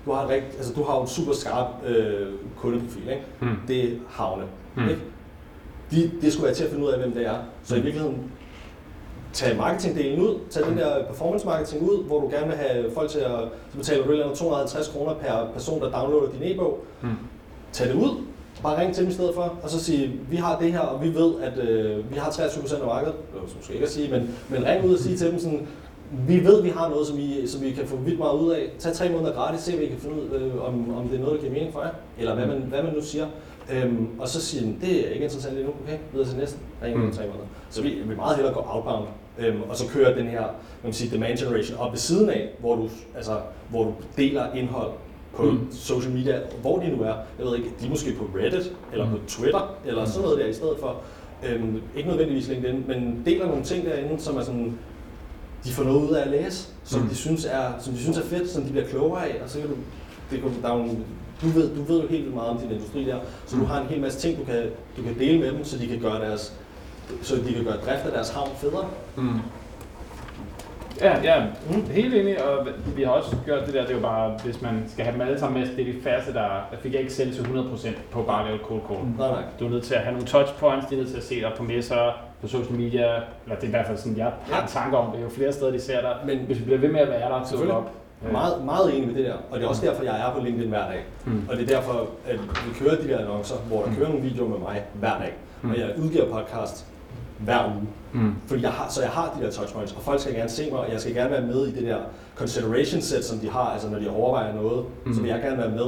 du 0.05 0.11
har, 0.11 0.29
rigt, 0.29 0.45
altså, 0.57 0.73
du 0.73 0.83
har 0.83 1.01
en 1.01 1.07
super 1.07 1.33
skarp 1.33 1.67
øh, 1.85 2.27
kundeprofil, 2.57 3.09
ikke? 3.09 3.23
Mm. 3.41 3.47
Det 3.67 3.83
er 3.83 3.89
havne. 4.09 4.43
Mm. 4.75 4.89
Ikke? 4.89 5.01
De, 5.91 6.11
det 6.21 6.33
skulle 6.33 6.45
være 6.45 6.55
til 6.55 6.63
at 6.63 6.69
finde 6.69 6.85
ud 6.85 6.91
af, 6.91 6.99
hvem 6.99 7.11
det 7.11 7.27
er. 7.27 7.37
Så 7.63 7.75
i 7.75 7.81
virkeligheden, 7.81 8.31
tag 9.33 9.57
marketingdelen 9.57 10.19
ud, 10.19 10.39
tag 10.49 10.65
den 10.65 10.77
der 10.77 11.05
performance 11.05 11.45
marketing 11.45 11.89
ud, 11.89 12.03
hvor 12.03 12.21
du 12.21 12.29
gerne 12.29 12.47
vil 12.47 12.55
have 12.55 12.91
folk 12.93 13.09
til 13.09 13.19
at, 13.19 13.39
så 13.71 13.77
betaler 13.77 14.05
du 14.05 14.35
250 14.35 14.87
kroner 14.87 15.13
per 15.13 15.47
person, 15.53 15.81
der 15.81 15.91
downloader 15.91 16.31
din 16.31 16.41
e-bog. 16.43 16.83
Mm. 17.01 17.09
Tag 17.71 17.87
det 17.87 17.95
ud, 17.95 18.23
bare 18.63 18.81
ring 18.81 18.93
til 18.93 19.03
dem 19.03 19.11
i 19.11 19.13
stedet 19.13 19.35
for, 19.35 19.59
og 19.63 19.69
så 19.69 19.83
sige, 19.83 20.19
vi 20.29 20.35
har 20.35 20.59
det 20.59 20.71
her, 20.71 20.79
og 20.79 21.03
vi 21.03 21.13
ved, 21.13 21.33
at 21.41 21.57
øh, 21.57 22.11
vi 22.11 22.15
har 22.15 22.29
23% 22.29 22.81
af 22.81 22.85
markedet, 22.85 23.15
det 23.33 23.55
måske 23.55 23.73
ikke 23.73 23.85
at 23.85 23.91
sige, 23.91 24.11
men, 24.11 24.29
men 24.49 24.65
ring 24.65 24.85
ud 24.85 24.93
og 24.93 24.99
sige 24.99 25.17
til 25.17 25.31
dem 25.31 25.39
sådan, 25.39 25.67
vi 26.27 26.45
ved, 26.45 26.61
vi 26.61 26.69
har 26.69 26.89
noget, 26.89 27.07
som 27.07 27.19
I, 27.19 27.47
som 27.47 27.63
I 27.63 27.71
kan 27.71 27.87
få 27.87 27.95
vildt 27.95 28.19
meget 28.19 28.39
ud 28.39 28.51
af. 28.51 28.71
Tag 28.79 28.93
tre 28.93 29.09
måneder 29.09 29.33
gratis, 29.33 29.61
se 29.61 29.75
hvad 29.75 29.85
I 29.85 29.89
kan 29.89 29.97
finde 29.99 30.15
ud, 30.15 30.39
øh, 30.39 30.67
om, 30.67 30.95
om 30.97 31.07
det 31.07 31.15
er 31.17 31.21
noget, 31.21 31.35
der 31.35 31.39
giver 31.41 31.53
mening 31.53 31.73
for 31.73 31.81
jer, 31.81 31.91
eller 32.19 32.35
hvad 32.35 32.47
man, 32.47 32.57
hvad 32.57 32.83
man 32.83 32.93
nu 32.93 33.01
siger. 33.01 33.25
Øhm, 33.71 34.07
og 34.19 34.27
så 34.27 34.41
siger 34.41 34.63
den, 34.63 34.77
det 34.81 35.07
er 35.07 35.11
ikke 35.11 35.23
interessant 35.23 35.57
endnu, 35.57 35.73
okay, 35.83 35.97
videre 36.13 36.29
til 36.29 36.37
næsten, 36.37 36.61
ring 36.83 37.05
mm. 37.05 37.11
tre 37.11 37.23
måneder. 37.23 37.45
Så 37.69 37.81
vi 37.81 37.89
vil 37.89 38.17
meget 38.17 38.35
hellere 38.35 38.53
gå 38.53 38.65
outbound, 38.67 39.07
øhm, 39.39 39.61
og 39.69 39.75
så 39.75 39.87
køre 39.87 40.17
den 40.17 40.27
her 40.27 40.43
man 40.83 40.91
kan 40.91 40.93
sige, 40.93 41.11
demand 41.11 41.37
generation 41.37 41.77
op 41.77 41.91
ved 41.91 41.99
siden 41.99 42.29
af, 42.29 42.49
hvor 42.59 42.75
du, 42.75 42.89
altså, 43.15 43.31
hvor 43.69 43.83
du 43.83 43.93
deler 44.17 44.53
indhold 44.53 44.91
på 45.35 45.43
mm. 45.43 45.67
social 45.71 46.11
media, 46.13 46.39
hvor 46.61 46.79
de 46.79 46.89
nu 46.89 47.03
er. 47.03 47.13
Jeg 47.39 47.45
ved 47.45 47.57
ikke, 47.57 47.69
de 47.79 47.85
er 47.85 47.89
måske 47.89 48.13
på 48.13 48.29
Reddit, 48.37 48.73
eller 48.91 49.09
på 49.09 49.17
Twitter, 49.27 49.75
eller 49.85 50.05
sådan 50.05 50.21
noget 50.21 50.39
der 50.39 50.45
i 50.45 50.53
stedet 50.53 50.75
for. 50.79 51.01
Øhm, 51.45 51.81
ikke 51.95 52.09
nødvendigvis 52.09 52.47
LinkedIn, 52.47 52.83
men 52.87 53.21
deler 53.25 53.47
nogle 53.47 53.63
ting 53.63 53.85
derinde, 53.85 54.21
som 54.21 54.37
er 54.37 54.41
sådan, 54.43 54.77
de 55.65 55.71
får 55.71 55.83
noget 55.83 56.09
ud 56.09 56.15
af 56.15 56.21
at 56.21 56.31
læse, 56.31 56.67
som, 56.83 57.01
mm. 57.01 57.07
de, 57.07 57.15
synes 57.15 57.45
er, 57.45 57.71
som 57.79 57.93
de 57.93 57.99
synes 57.99 58.17
er 58.17 58.23
fedt, 58.23 58.49
som 58.49 58.63
de 58.63 58.69
bliver 58.69 58.87
klogere 58.87 59.27
af, 59.27 59.41
og 59.43 59.49
så 59.49 59.59
kan 59.59 59.67
du, 59.67 59.75
det 60.31 60.41
kan, 60.41 60.51
der 60.61 60.69
er 60.69 60.77
nogle, 60.77 60.91
du 61.41 61.47
ved, 61.47 61.75
du 61.75 61.83
ved 61.83 62.01
jo 62.01 62.07
helt 62.07 62.23
vildt 62.23 62.35
meget 62.35 62.49
om 62.49 62.57
din 62.57 62.71
industri 62.71 63.05
der, 63.05 63.19
så 63.45 63.55
du 63.57 63.65
har 63.65 63.81
en 63.81 63.87
hel 63.87 64.01
masse 64.01 64.19
ting, 64.19 64.39
du 64.39 64.43
kan, 64.43 64.63
du 64.97 65.03
kan 65.03 65.19
dele 65.19 65.39
med 65.39 65.51
dem, 65.51 65.63
så 65.63 65.77
de 65.77 65.87
kan 65.87 65.99
gøre 65.99 66.19
deres, 66.19 66.53
så 67.21 67.35
de 67.35 67.53
kan 67.53 67.63
gøre 67.63 67.77
drift 67.77 68.05
af 68.05 68.11
deres 68.11 68.29
havn 68.29 68.49
federe. 68.57 68.85
Mm. 69.17 69.39
Ja, 71.01 71.21
ja, 71.23 71.45
mm. 71.69 71.85
helt 71.91 72.13
enig, 72.13 72.43
og 72.43 72.67
vi 72.95 73.03
har 73.03 73.11
også 73.11 73.35
gjort 73.45 73.65
det 73.65 73.73
der, 73.73 73.81
det 73.81 73.89
er 73.89 73.95
jo 73.95 74.01
bare, 74.01 74.39
hvis 74.45 74.61
man 74.61 74.83
skal 74.87 75.05
have 75.05 75.13
dem 75.13 75.21
alle 75.21 75.39
sammen 75.39 75.61
med, 75.61 75.69
det 75.77 75.89
er 75.89 75.93
de 75.93 76.01
færreste, 76.03 76.33
der, 76.33 76.47
der 76.71 76.77
fik 76.81 76.93
jeg 76.93 77.01
ikke 77.01 77.13
selv 77.13 77.33
til 77.33 77.41
100% 77.41 77.87
på 78.11 78.21
bare 78.21 78.41
at 78.43 78.47
lave 78.47 78.59
cold 78.63 78.81
call. 78.87 78.99
Mm. 79.03 79.15
Nej. 79.17 79.43
Du 79.59 79.65
er 79.65 79.69
nødt 79.69 79.83
til 79.83 79.95
at 79.95 80.01
have 80.01 80.13
nogle 80.13 80.27
touchpoints, 80.27 80.87
de 80.87 80.95
er 80.95 80.99
nødt 80.99 81.09
til 81.09 81.17
at 81.17 81.23
se 81.23 81.35
dig 81.35 81.51
på 81.57 81.63
messer, 81.63 82.11
på 82.41 82.47
social 82.47 82.77
media, 82.77 83.05
eller 83.43 83.55
det 83.55 83.63
er 83.63 83.67
i 83.67 83.69
hvert 83.69 83.87
fald 83.87 83.97
sådan, 83.97 84.17
jeg 84.17 84.31
har 84.51 84.61
en 84.61 84.67
tanke 84.67 84.97
om, 84.97 85.11
det 85.11 85.19
er 85.19 85.23
jo 85.23 85.29
flere 85.29 85.51
steder, 85.51 85.71
de 85.71 85.81
ser 85.81 86.01
dig, 86.01 86.15
men 86.25 86.37
hvis 86.37 86.59
vi 86.59 86.63
bliver 86.63 86.79
ved 86.79 86.89
med 86.89 86.99
at 86.99 87.09
være 87.09 87.29
der, 87.29 87.43
så 87.43 87.71
op. 87.71 87.91
Meget, 88.31 88.65
meget 88.65 88.95
enig 88.95 89.07
med 89.07 89.15
det 89.15 89.25
der, 89.25 89.33
og 89.51 89.59
det 89.59 89.65
er 89.65 89.69
også 89.69 89.85
derfor, 89.85 90.03
jeg 90.03 90.19
er 90.19 90.33
på 90.33 90.43
LinkedIn 90.43 90.69
hver 90.69 90.87
dag. 90.87 91.03
Mm. 91.25 91.47
Og 91.49 91.57
det 91.57 91.71
er 91.71 91.75
derfor, 91.75 92.07
at 92.27 92.39
vi 92.39 92.79
kører 92.79 92.95
de 92.95 93.07
der 93.07 93.19
annoncer, 93.19 93.55
hvor 93.55 93.83
der 93.83 93.95
kører 93.97 94.09
nogle 94.09 94.23
videoer 94.23 94.49
med 94.49 94.57
mig 94.57 94.83
hver 94.93 95.17
dag. 95.19 95.33
Mm. 95.61 95.71
Og 95.71 95.77
jeg 95.77 95.93
udgiver 95.97 96.25
podcast 96.25 96.92
hver 97.43 97.65
uge. 97.75 97.87
Mm. 98.13 98.33
Fordi 98.47 98.61
jeg 98.63 98.71
har, 98.71 98.89
så 98.89 99.01
jeg 99.01 99.09
har 99.09 99.37
de 99.39 99.45
der 99.45 99.51
touchpoints, 99.51 99.91
og 99.93 100.01
folk 100.01 100.19
skal 100.19 100.33
gerne 100.33 100.49
se 100.49 100.69
mig, 100.71 100.79
og 100.79 100.91
jeg 100.91 101.01
skal 101.01 101.13
gerne 101.13 101.31
være 101.31 101.41
med 101.41 101.67
i 101.67 101.71
det 101.71 101.83
der 101.83 101.97
consideration 102.35 103.01
set, 103.01 103.25
som 103.25 103.39
de 103.39 103.49
har, 103.49 103.59
altså 103.65 103.89
når 103.89 103.99
de 103.99 104.09
overvejer 104.09 104.53
noget, 104.55 104.85
mm. 104.85 105.09
Mm. 105.09 105.13
så 105.13 105.21
vil 105.21 105.29
jeg 105.29 105.41
gerne 105.41 105.57
være 105.57 105.69
med. 105.71 105.87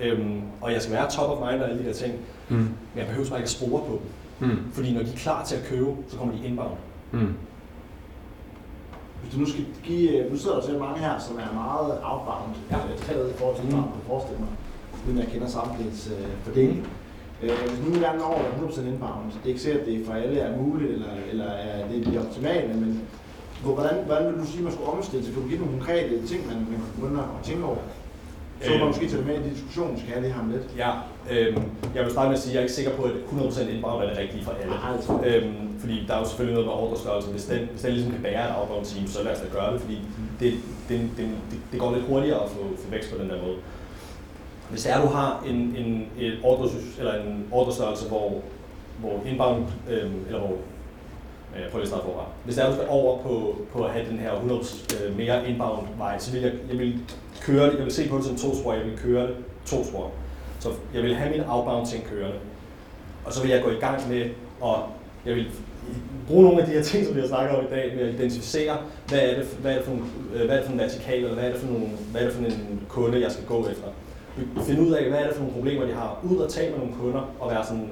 Øhm, 0.00 0.40
og 0.60 0.72
jeg 0.72 0.82
skal 0.82 0.94
være 0.94 1.10
top 1.10 1.30
of 1.30 1.50
mind 1.50 1.62
og 1.62 1.68
alle 1.68 1.82
de 1.82 1.88
der 1.88 1.92
ting, 1.94 2.14
Mm. 2.48 2.56
men 2.56 2.74
jeg 2.96 3.06
behøver 3.06 3.28
bare 3.28 3.38
ikke 3.38 3.46
at 3.46 3.50
spore 3.50 3.80
på 3.88 4.00
dem. 4.40 4.48
Mm. 4.48 4.56
Fordi 4.72 4.94
når 4.94 5.02
de 5.02 5.10
er 5.12 5.16
klar 5.16 5.44
til 5.44 5.56
at 5.56 5.62
købe, 5.64 5.90
så 6.08 6.16
kommer 6.16 6.34
de 6.34 6.44
inbound. 6.46 6.70
Mm. 7.12 7.34
Hvis 9.22 9.34
du 9.34 9.38
nu 9.40 9.46
skal 9.46 9.64
give, 9.84 10.30
nu 10.30 10.36
sidder 10.36 10.56
der 10.56 10.66
selv 10.66 10.78
mange 10.78 10.98
her, 10.98 11.18
som 11.18 11.36
er 11.36 11.54
meget 11.54 11.98
outbound, 12.04 12.50
Ja. 12.70 12.76
tallet 13.06 13.30
i 13.30 13.32
forhold 13.38 13.56
til 13.56 13.64
inbound, 13.64 13.84
kan 13.84 13.94
jeg 14.00 14.06
forestille 14.06 14.40
mig, 14.40 14.48
uden 15.06 15.18
at 15.18 15.24
jeg 15.24 15.32
kender 15.32 15.48
samtligheds 15.48 16.10
øh, 16.12 16.26
fordeling. 16.44 16.86
Øh, 17.42 17.50
hvis 17.68 17.80
nu 17.86 17.90
når 18.00 18.24
over 18.32 18.42
100% 18.68 18.80
inbound, 18.92 19.26
så 19.32 19.36
det 19.38 19.44
er 19.44 19.48
ikke 19.54 19.60
sikkert, 19.60 19.80
at 19.82 19.86
det 19.88 20.06
for 20.06 20.12
alle 20.12 20.38
er 20.40 20.52
muligt, 20.62 20.90
eller, 20.96 21.12
eller 21.30 21.48
er 21.68 21.88
det 21.90 22.06
det 22.06 22.18
optimale, 22.24 22.68
men 22.74 22.90
hvor- 23.62 23.74
hvordan, 23.74 23.96
hvordan 24.06 24.26
vil 24.32 24.40
du 24.42 24.46
sige, 24.46 24.58
at 24.58 24.64
man 24.64 24.72
skulle 24.72 24.90
omstille 24.96 25.24
sig? 25.24 25.32
Kan 25.34 25.42
du 25.42 25.48
give 25.48 25.60
nogle 25.60 25.74
konkrete 25.78 26.26
ting, 26.30 26.40
man, 26.50 26.56
man 26.56 26.78
kan 26.82 26.90
begynde 27.00 27.20
at 27.20 27.28
tænke 27.48 27.64
over? 27.64 27.82
Så 28.64 28.72
Øh. 28.72 28.78
man 28.78 28.88
måske 28.88 29.06
tage 29.08 29.18
det 29.22 29.26
med 29.26 29.34
i 29.34 29.42
de 29.48 29.54
vi 29.94 30.00
skal 30.00 30.12
have 30.14 30.24
det 30.24 30.32
her 30.34 30.40
om 30.44 30.50
lidt. 30.54 30.66
Ja, 30.84 30.90
øhm, 31.34 31.62
jeg 31.96 32.02
vil 32.04 32.12
starte 32.12 32.28
med 32.30 32.36
at 32.38 32.42
sige, 32.42 32.50
at 32.50 32.54
jeg 32.54 32.60
er 32.62 32.66
ikke 32.68 32.78
sikker 32.80 32.92
på, 32.98 33.02
at 33.10 33.14
100% 33.30 33.68
inbound 33.74 33.98
er 34.04 34.08
det 34.10 34.18
rigtige 34.22 34.42
for 34.46 34.52
alle. 34.60 34.72
Nej, 34.84 34.92
jeg. 35.04 35.26
Øhm, 35.28 35.54
fordi 35.82 35.96
der 36.06 36.12
er 36.14 36.20
jo 36.22 36.26
selvfølgelig 36.30 36.54
noget 36.58 36.68
med 36.70 36.76
ordrestørrelse. 36.84 37.28
Hvis 37.36 37.44
den, 37.52 37.60
hvis 37.72 37.82
den 37.84 37.92
ligesom 37.96 38.12
kan 38.16 38.22
bære 38.28 38.44
et 38.50 38.54
outbound 38.58 38.84
team, 38.90 39.06
så 39.14 39.18
lad 39.26 39.32
os 39.36 39.40
da 39.44 39.48
gøre 39.58 39.72
det, 39.72 39.80
fordi 39.84 39.96
det, 40.40 40.50
det, 40.88 40.98
det, 41.18 41.24
det, 41.50 41.58
det 41.72 41.76
går 41.82 41.90
lidt 41.94 42.04
hurtigere 42.10 42.40
at 42.44 42.50
få, 42.54 42.60
få 42.82 42.86
vækst 42.94 43.08
på 43.12 43.16
den 43.22 43.28
der 43.30 43.38
måde. 43.46 43.56
Hvis 44.72 44.86
er, 44.86 45.00
du 45.00 45.06
har 45.06 45.44
en, 45.46 45.54
en, 45.54 46.08
et 46.18 46.38
ordre, 46.42 46.68
eller 46.98 47.14
en 47.14 47.46
ordrestørrelse, 47.50 48.08
hvor, 48.08 48.40
hvor 49.00 49.20
inbound, 49.26 49.64
øh, 49.90 50.10
eller 50.26 50.38
hvor, 50.38 50.56
øh, 51.54 51.62
jeg 51.62 51.70
prøver 51.70 51.72
lige 51.72 51.82
at 51.82 51.88
starte 51.88 52.04
forfra. 52.04 52.26
Hvis 52.44 52.54
det 52.54 52.64
er, 52.64 52.68
du 52.68 52.74
skal 52.74 52.86
over 52.88 53.22
på, 53.22 53.56
på 53.72 53.84
at 53.84 53.90
have 53.90 54.08
den 54.10 54.18
her 54.18 54.32
100 54.32 54.60
øh, 55.04 55.16
mere 55.16 55.48
inbound 55.48 55.86
vej, 55.98 56.18
så 56.18 56.32
vil 56.32 56.40
jeg, 56.42 56.52
jeg 56.70 56.78
vil 56.78 57.00
køre 57.40 57.66
det, 57.66 57.76
jeg 57.76 57.84
vil 57.84 57.92
se 57.92 58.08
på 58.08 58.16
det 58.16 58.24
som 58.24 58.36
to 58.36 58.56
spor, 58.56 58.72
jeg 58.72 58.84
vil 58.84 58.98
køre 58.98 59.26
det 59.26 59.36
to 59.66 59.84
spor. 59.84 60.10
Så 60.60 60.68
jeg 60.94 61.02
vil 61.02 61.14
have 61.14 61.30
min 61.30 61.44
outbound 61.48 61.86
ting 61.86 62.04
kørende, 62.04 62.36
og 63.24 63.32
så 63.32 63.42
vil 63.42 63.50
jeg 63.50 63.62
gå 63.62 63.70
i 63.70 63.80
gang 63.80 64.08
med 64.08 64.22
at, 64.64 64.78
jeg 65.26 65.34
vil 65.34 65.46
bruge 66.26 66.44
nogle 66.44 66.60
af 66.60 66.66
de 66.66 66.72
her 66.72 66.82
ting, 66.82 67.06
som 67.06 67.14
vi 67.14 67.20
har 67.20 67.28
snakket 67.28 67.56
om 67.56 67.64
i 67.64 67.68
dag, 67.70 67.92
med 67.96 68.08
at 68.08 68.14
identificere, 68.14 68.76
hvad 69.08 69.18
er 69.18 69.34
det, 69.34 69.46
hvad 69.60 69.72
er 69.72 69.76
det 69.76 69.84
for 69.84 69.92
en, 69.92 70.10
øh, 70.34 70.44
hvad 70.44 70.56
er 70.56 70.56
det 70.56 70.66
for 70.66 70.72
en 70.72 70.78
vertikal, 70.78 71.18
eller 71.18 71.34
hvad 71.34 71.44
er 71.44 71.52
det 71.52 71.60
for, 71.60 71.66
nogle, 71.66 71.86
hvad 72.10 72.20
er 72.20 72.26
det 72.26 72.34
for 72.34 72.44
en 72.44 72.80
kunde, 72.88 73.20
jeg 73.20 73.32
skal 73.32 73.44
gå 73.44 73.68
efter. 73.68 73.88
Finde 74.66 74.82
ud 74.82 74.92
af, 74.92 75.08
hvad 75.08 75.18
er 75.18 75.26
det 75.26 75.34
for 75.34 75.42
nogle 75.42 75.54
problemer, 75.54 75.86
de 75.86 75.92
har. 75.92 76.18
Ud 76.30 76.36
og 76.36 76.50
tale 76.50 76.70
med 76.70 76.78
nogle 76.78 76.94
kunder, 77.00 77.20
og 77.40 77.50
være 77.50 77.64
sådan, 77.64 77.88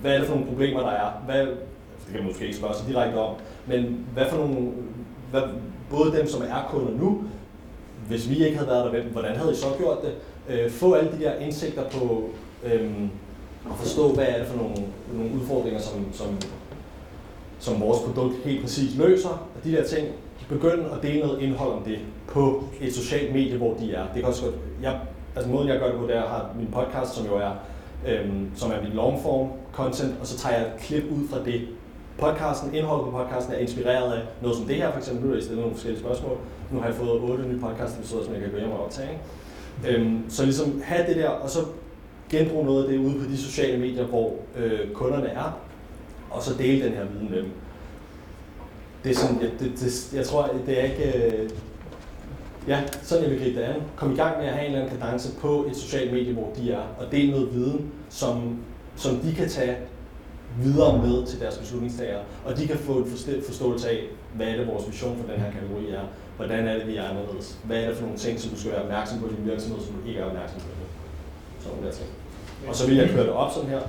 hvad 0.00 0.14
er 0.14 0.18
det 0.18 0.26
for 0.26 0.34
nogle 0.34 0.50
problemer, 0.50 0.80
der 0.80 0.90
er. 0.90 1.10
Hvad, 1.26 1.46
det 1.46 2.12
kan 2.12 2.16
man 2.20 2.26
måske 2.26 2.44
ikke 2.44 2.56
spørge 2.56 2.74
sig 2.74 2.88
direkte 2.88 3.16
om, 3.16 3.34
men 3.66 4.06
hvad 4.14 4.26
for 4.30 4.36
nogle, 4.36 4.72
hvad, 5.30 5.42
både 5.90 6.18
dem, 6.18 6.26
som 6.26 6.42
er 6.42 6.68
kunder 6.70 6.92
nu, 6.92 7.22
hvis 8.08 8.30
vi 8.30 8.44
ikke 8.44 8.56
havde 8.56 8.70
været 8.70 8.92
der, 8.92 9.02
hvordan 9.02 9.36
havde 9.36 9.52
I 9.52 9.54
så 9.54 9.66
gjort 9.78 9.98
det? 10.02 10.14
Øh, 10.48 10.70
få 10.70 10.92
alle 10.92 11.12
de 11.12 11.24
der 11.24 11.34
indsigter 11.34 11.82
på 11.90 12.30
øhm, 12.64 13.10
at 13.70 13.76
forstå, 13.76 14.12
hvad 14.12 14.26
er 14.28 14.38
det 14.38 14.46
for 14.46 14.56
nogle, 14.56 14.76
nogle 15.14 15.34
udfordringer, 15.40 15.80
som, 15.80 16.12
som, 16.12 16.26
som 17.58 17.80
vores 17.80 17.98
produkt 17.98 18.34
helt 18.44 18.62
præcis 18.62 18.96
løser, 18.96 19.28
og 19.28 19.64
de 19.64 19.72
der 19.72 19.84
ting, 19.84 20.08
begynde 20.48 20.84
at 20.96 21.02
dele 21.02 21.20
noget 21.20 21.40
indhold 21.40 21.72
om 21.72 21.82
det 21.82 21.98
på 22.26 22.64
et 22.80 22.94
socialt 22.94 23.34
medie, 23.34 23.56
hvor 23.56 23.74
de 23.74 23.92
er. 23.92 24.02
Det 24.02 24.14
kan 24.14 24.24
også 24.24 24.42
godt, 24.42 24.54
jeg, 24.82 25.00
altså 25.38 25.50
måden 25.50 25.68
jeg 25.68 25.78
gør 25.78 25.86
det 25.86 26.00
på, 26.00 26.06
det 26.06 26.16
er, 26.16 26.22
at 26.22 26.24
jeg 26.24 26.30
har 26.30 26.50
min 26.58 26.68
podcast, 26.72 27.14
som 27.14 27.26
jo 27.26 27.36
er, 27.36 27.52
øhm, 28.08 28.50
som 28.54 28.70
er 28.70 28.82
mit 28.82 28.94
longform 28.94 29.48
content, 29.72 30.14
og 30.20 30.26
så 30.26 30.38
tager 30.38 30.54
jeg 30.54 30.66
et 30.66 30.80
klip 30.80 31.04
ud 31.10 31.28
fra 31.30 31.44
det. 31.44 31.68
Podcasten, 32.18 32.74
indholdet 32.74 33.04
på 33.04 33.10
podcasten 33.10 33.54
er 33.54 33.58
inspireret 33.58 34.12
af 34.12 34.22
noget 34.42 34.56
som 34.56 34.66
det 34.66 34.76
her, 34.76 34.92
for 34.92 34.98
eksempel. 34.98 35.22
Nu 35.24 35.28
har 35.28 35.34
jeg 35.34 35.42
stillet 35.42 35.60
nogle 35.60 35.74
forskellige 35.74 36.00
spørgsmål. 36.00 36.36
Nu 36.72 36.78
har 36.80 36.86
jeg 36.86 36.94
fået 36.94 37.10
otte 37.10 37.44
nye 37.48 37.60
podcast 37.60 37.98
episoder, 37.98 38.24
som 38.24 38.32
jeg 38.34 38.42
kan 38.42 38.50
gå 38.50 38.58
hjem 38.58 38.70
og 38.70 38.84
optage. 38.84 39.08
Ikke? 39.10 39.98
Øhm, 39.98 40.24
så 40.28 40.44
ligesom 40.44 40.82
have 40.84 41.06
det 41.08 41.16
der, 41.16 41.28
og 41.28 41.50
så 41.50 41.60
genbruge 42.30 42.64
noget 42.64 42.84
af 42.84 42.90
det 42.90 42.98
ude 42.98 43.14
på 43.14 43.30
de 43.30 43.36
sociale 43.36 43.78
medier, 43.78 44.04
hvor 44.04 44.34
øh, 44.56 44.92
kunderne 44.94 45.28
er, 45.28 45.58
og 46.30 46.42
så 46.42 46.54
dele 46.58 46.84
den 46.84 46.92
her 46.92 47.04
viden 47.04 47.30
med 47.30 47.38
dem. 47.38 47.50
Det 49.04 49.10
er 49.10 49.16
sådan, 49.16 49.40
jeg, 49.40 49.50
det, 49.60 49.72
det, 49.80 50.12
jeg 50.14 50.26
tror, 50.26 50.50
det 50.66 50.80
er 50.80 50.84
ikke... 50.84 51.26
Øh, 51.26 51.50
Ja, 52.68 52.82
sådan 53.02 53.24
jeg 53.24 53.32
vil 53.32 53.40
gribe 53.40 53.60
det 53.60 53.64
an. 53.64 53.82
Kom 53.96 54.12
i 54.12 54.16
gang 54.16 54.38
med 54.38 54.46
at 54.46 54.52
have 54.52 54.66
en 54.66 54.74
eller 54.74 54.86
anden 54.86 55.00
kadence 55.00 55.36
på 55.40 55.66
et 55.70 55.76
socialt 55.76 56.12
medie, 56.12 56.32
hvor 56.32 56.52
de 56.56 56.72
er, 56.72 56.82
og 56.98 57.12
dele 57.12 57.30
noget 57.30 57.54
viden, 57.54 57.92
som, 58.08 58.58
som 58.96 59.16
de 59.16 59.34
kan 59.34 59.48
tage 59.48 59.76
videre 60.62 60.98
med 60.98 61.26
til 61.26 61.40
deres 61.40 61.58
beslutningstagere, 61.58 62.20
og 62.44 62.58
de 62.58 62.66
kan 62.66 62.76
få 62.76 62.92
en 62.92 63.06
forståelse 63.46 63.90
af, 63.90 64.00
hvad 64.34 64.46
er 64.46 64.56
det 64.56 64.66
vores 64.66 64.88
vision 64.88 65.16
for 65.16 65.32
den 65.32 65.40
her 65.40 65.50
kategori 65.50 65.90
er, 65.90 66.04
hvordan 66.36 66.68
er 66.68 66.78
det, 66.78 66.86
vi 66.86 66.96
er 66.96 67.04
anderledes, 67.10 67.58
hvad 67.64 67.82
er 67.82 67.88
det 67.88 67.96
for 67.96 68.02
nogle 68.02 68.18
ting, 68.18 68.40
som 68.40 68.50
du 68.50 68.58
skal 68.58 68.72
være 68.72 68.82
opmærksom 68.82 69.18
på 69.18 69.26
i 69.26 69.30
din 69.36 69.50
virksomhed, 69.50 69.80
som 69.80 69.94
du 69.94 70.08
ikke 70.08 70.20
er 70.20 70.24
opmærksom 70.24 70.60
på. 70.60 70.66
Sådan 71.60 71.84
der 71.84 71.90
ting. 71.90 72.10
Og 72.68 72.74
så 72.74 72.86
vil 72.86 72.96
jeg 72.96 73.08
køre 73.10 73.22
det 73.22 73.32
op 73.32 73.52
sådan 73.52 73.68
her, 73.68 73.80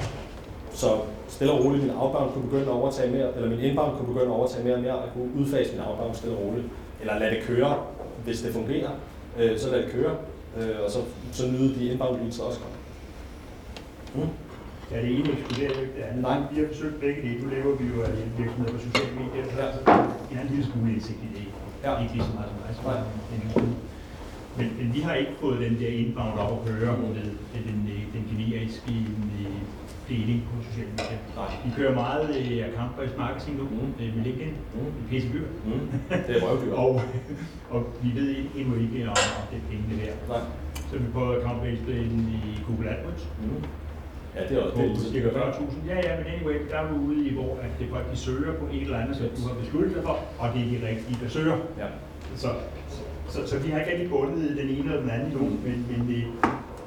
så 0.74 0.88
stille 1.28 1.54
og 1.54 1.66
roligt 1.66 1.84
min 1.84 1.94
outbound 1.96 2.34
kunne 2.34 2.44
begynde 2.44 2.66
at 2.66 2.70
overtage 2.82 3.12
mere, 3.12 3.36
eller 3.36 3.50
min 3.50 3.60
inbound 3.60 3.98
kunne 3.98 4.08
begynde 4.08 4.32
at 4.32 4.38
overtage 4.40 4.64
mere 4.64 4.76
og 4.76 4.82
mere, 4.82 4.96
og 4.96 5.10
kunne 5.14 5.32
udfase 5.40 5.72
min 5.72 5.82
outbound 5.88 6.16
stille 6.16 6.36
og 6.36 6.44
roligt, 6.44 6.66
eller 7.02 7.20
lade 7.20 7.36
det 7.36 7.44
køre, 7.44 7.78
hvis 8.30 8.42
det 8.42 8.54
fungerer, 8.60 8.92
øh, 9.40 9.54
så 9.62 9.66
lad 9.72 9.80
det 9.84 9.92
køre, 9.92 10.14
øh, 10.58 10.76
og 10.86 10.90
så, 10.92 11.00
så 11.38 11.44
nyde 11.54 11.70
de 11.76 11.84
leads 12.20 12.38
der 12.38 12.44
også 12.50 12.60
kommer. 12.64 12.80
Mm. 14.16 14.32
Ja, 14.92 14.98
det 15.04 15.10
ene 15.18 15.30
ekskluderer 15.36 15.72
jo 15.76 15.82
ikke 15.86 15.96
det 15.98 16.04
andet. 16.10 16.22
Nej. 16.30 16.38
Vi 16.52 16.56
har 16.62 16.68
forsøgt 16.74 16.98
begge 17.04 17.20
dele. 17.26 17.38
Nu 17.44 17.48
lever 17.56 17.74
vi 17.82 17.86
jo 17.94 17.98
af 18.08 18.10
en 18.26 18.32
virksomhed 18.42 18.70
på 18.76 18.80
sociale 18.88 19.14
medier, 19.20 19.46
så 19.54 19.58
Ja. 19.62 19.66
jeg 20.30 20.36
har 20.40 20.44
en 20.48 20.52
lille 20.54 20.66
smule 20.72 20.90
indsigt 20.96 21.20
i 21.28 21.30
det. 21.38 21.46
Ja. 21.84 21.92
Ikke 22.04 22.14
lige 22.16 22.26
så 22.30 22.34
meget 22.38 22.50
som 22.52 22.84
mig, 22.88 23.00
som 23.56 23.66
Men, 24.58 24.68
men 24.80 24.94
vi 24.94 25.00
har 25.00 25.14
ikke 25.14 25.32
fået 25.42 25.60
den 25.60 25.80
der 25.80 25.88
inbound 25.88 26.40
op 26.40 26.68
at 26.68 26.74
høre 26.74 26.98
med 26.98 27.08
den, 27.16 27.38
den, 28.14 28.24
generiske 28.32 28.92
øh, 28.92 29.46
deling 30.10 30.40
på 30.48 30.64
sociale 30.70 30.92
medier. 30.92 31.22
Nej. 31.36 31.52
Vi 31.66 31.72
kører 31.78 31.94
meget 31.96 32.30
øh, 32.40 32.58
account-based 32.68 33.18
marketing 33.18 33.58
nu 33.58 33.64
Mm. 33.64 33.94
øh, 34.04 34.16
med 34.16 34.24
LinkedIn. 34.24 34.54
Mm. 34.74 34.80
Det 34.98 35.04
pisse 35.10 35.30
dyrt. 35.34 35.52
Mm. 35.66 35.80
Det 36.28 36.38
er 36.38 36.42
røvdyr. 36.48 36.74
Og, 36.82 37.02
og 37.70 37.80
vi 38.04 38.10
ved 38.20 38.36
endnu 38.56 38.74
ikke, 38.84 39.10
om, 39.10 39.18
om 39.40 39.44
det 39.52 39.58
er 39.62 39.66
pengene 39.72 39.96
værd. 40.02 40.18
Nej. 40.28 40.42
Så 40.90 40.98
vi 40.98 41.08
prøver 41.14 41.32
account-based 41.40 41.90
ind 42.04 42.22
i 42.30 42.60
Google 42.68 42.90
AdWords. 42.90 43.28
Mm. 43.42 43.64
Ja, 44.36 44.42
det 44.48 44.58
er 44.58 44.62
også 44.64 44.76
på 44.76 44.82
det. 44.82 44.98
cirka 45.12 45.28
40.000. 45.30 45.88
Ja, 45.92 45.96
ja, 46.08 46.12
men 46.18 46.26
anyway, 46.34 46.56
der 46.72 46.78
er 46.78 46.88
du 46.92 46.96
ude 47.08 47.28
i, 47.28 47.34
hvor 47.34 47.52
at 47.62 47.70
det 47.80 47.86
er 47.88 47.90
folk, 47.90 48.12
de 48.12 48.18
søger 48.18 48.54
på 48.60 48.66
et 48.74 48.82
eller 48.82 48.98
andet, 49.00 49.16
som 49.18 49.26
du 49.38 49.42
har 49.48 49.56
besluttet 49.62 49.96
dig 49.96 50.04
for, 50.04 50.20
og 50.40 50.48
det 50.54 50.62
er 50.62 50.70
de 50.80 50.88
rigtige, 50.88 51.18
der 51.24 51.30
søger. 51.30 51.58
Ja. 51.82 51.88
Så, 52.36 52.48
så, 52.90 53.00
så 53.30 53.58
vi 53.58 53.70
har 53.72 53.80
ikke 53.80 53.92
rigtig 53.92 54.10
bundet 54.10 54.58
den 54.62 54.70
ene 54.70 54.80
eller 54.90 55.02
den 55.02 55.10
anden 55.10 55.32
nu, 55.38 55.40
men, 55.66 55.76
men 55.90 56.00
det, 56.10 56.24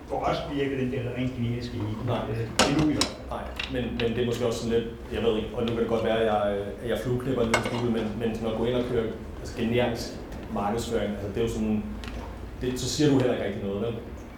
for 0.09 0.17
os 0.31 0.39
virker 0.55 0.77
den 0.77 0.93
der 0.93 0.99
rent 1.19 1.33
generiske 1.37 1.75
ikke. 1.91 2.03
Nej. 2.07 2.19
Øh, 2.31 2.37
Det 2.59 2.73
nu, 2.81 2.87
vi 2.91 2.95
gør. 3.01 3.09
Nej, 3.35 3.45
men, 3.75 3.85
men 4.01 4.09
det 4.15 4.21
er 4.23 4.27
måske 4.27 4.47
også 4.47 4.59
sådan 4.63 4.75
lidt, 4.79 4.87
jeg 5.15 5.23
ved 5.23 5.37
ikke, 5.37 5.49
og 5.57 5.61
nu 5.63 5.69
kan 5.69 5.77
det 5.83 5.89
godt 5.95 6.05
være, 6.05 6.19
at 6.23 6.27
jeg, 6.33 6.41
at 6.83 6.89
jeg 6.91 6.99
flueknipper 7.05 7.45
lidt 7.45 7.65
smule, 7.69 7.91
men, 7.97 8.05
men 8.21 8.31
når 8.43 8.51
du 8.51 8.57
går 8.59 8.67
ind 8.67 8.77
og 8.77 8.85
kører 8.91 9.07
altså 9.41 9.53
generisk 9.61 10.05
markedsføring, 10.55 11.11
altså 11.13 11.29
det 11.35 11.39
er 11.43 11.47
jo 11.49 11.53
sådan, 11.57 11.83
det, 12.61 12.81
så 12.81 12.89
siger 12.95 13.09
du 13.11 13.15
heller 13.19 13.35
ikke 13.35 13.47
rigtig 13.47 13.63
noget, 13.69 13.81
vel? 13.87 13.95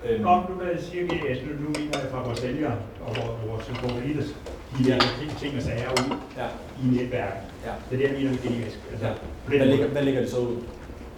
Øhm, 0.06 0.22
Nå, 0.26 0.32
nu 0.48 0.54
vil 0.58 0.66
jeg 0.74 0.80
sige, 0.88 1.00
at 1.02 1.10
altså, 1.30 1.44
nu, 1.46 1.52
nu 1.64 1.68
mener 1.78 1.98
jeg 2.02 2.08
fra 2.12 2.22
vores 2.26 2.38
sælgere 2.38 2.76
og 3.06 3.10
vores, 3.48 3.64
favoritter, 3.64 4.22
de 4.78 4.82
Ja. 4.90 4.96
lægger 5.18 5.36
ting, 5.42 5.52
og 5.56 5.62
sager 5.62 5.90
ud 6.00 6.08
ja, 6.40 6.46
i 6.82 6.84
netværket. 6.96 7.42
ja. 7.66 7.72
Det 7.88 7.92
er 7.94 7.98
det, 8.00 8.04
jeg 8.08 8.14
mener 8.18 8.30
med 8.30 8.42
generisk. 8.48 8.78
Altså, 8.92 9.06
Ja. 9.06 9.12
Hvad 9.56 9.66
ligger, 9.66 9.88
hvad 9.88 10.02
ligger 10.02 10.20
det 10.20 10.30
så 10.30 10.38
ud? 10.38 10.56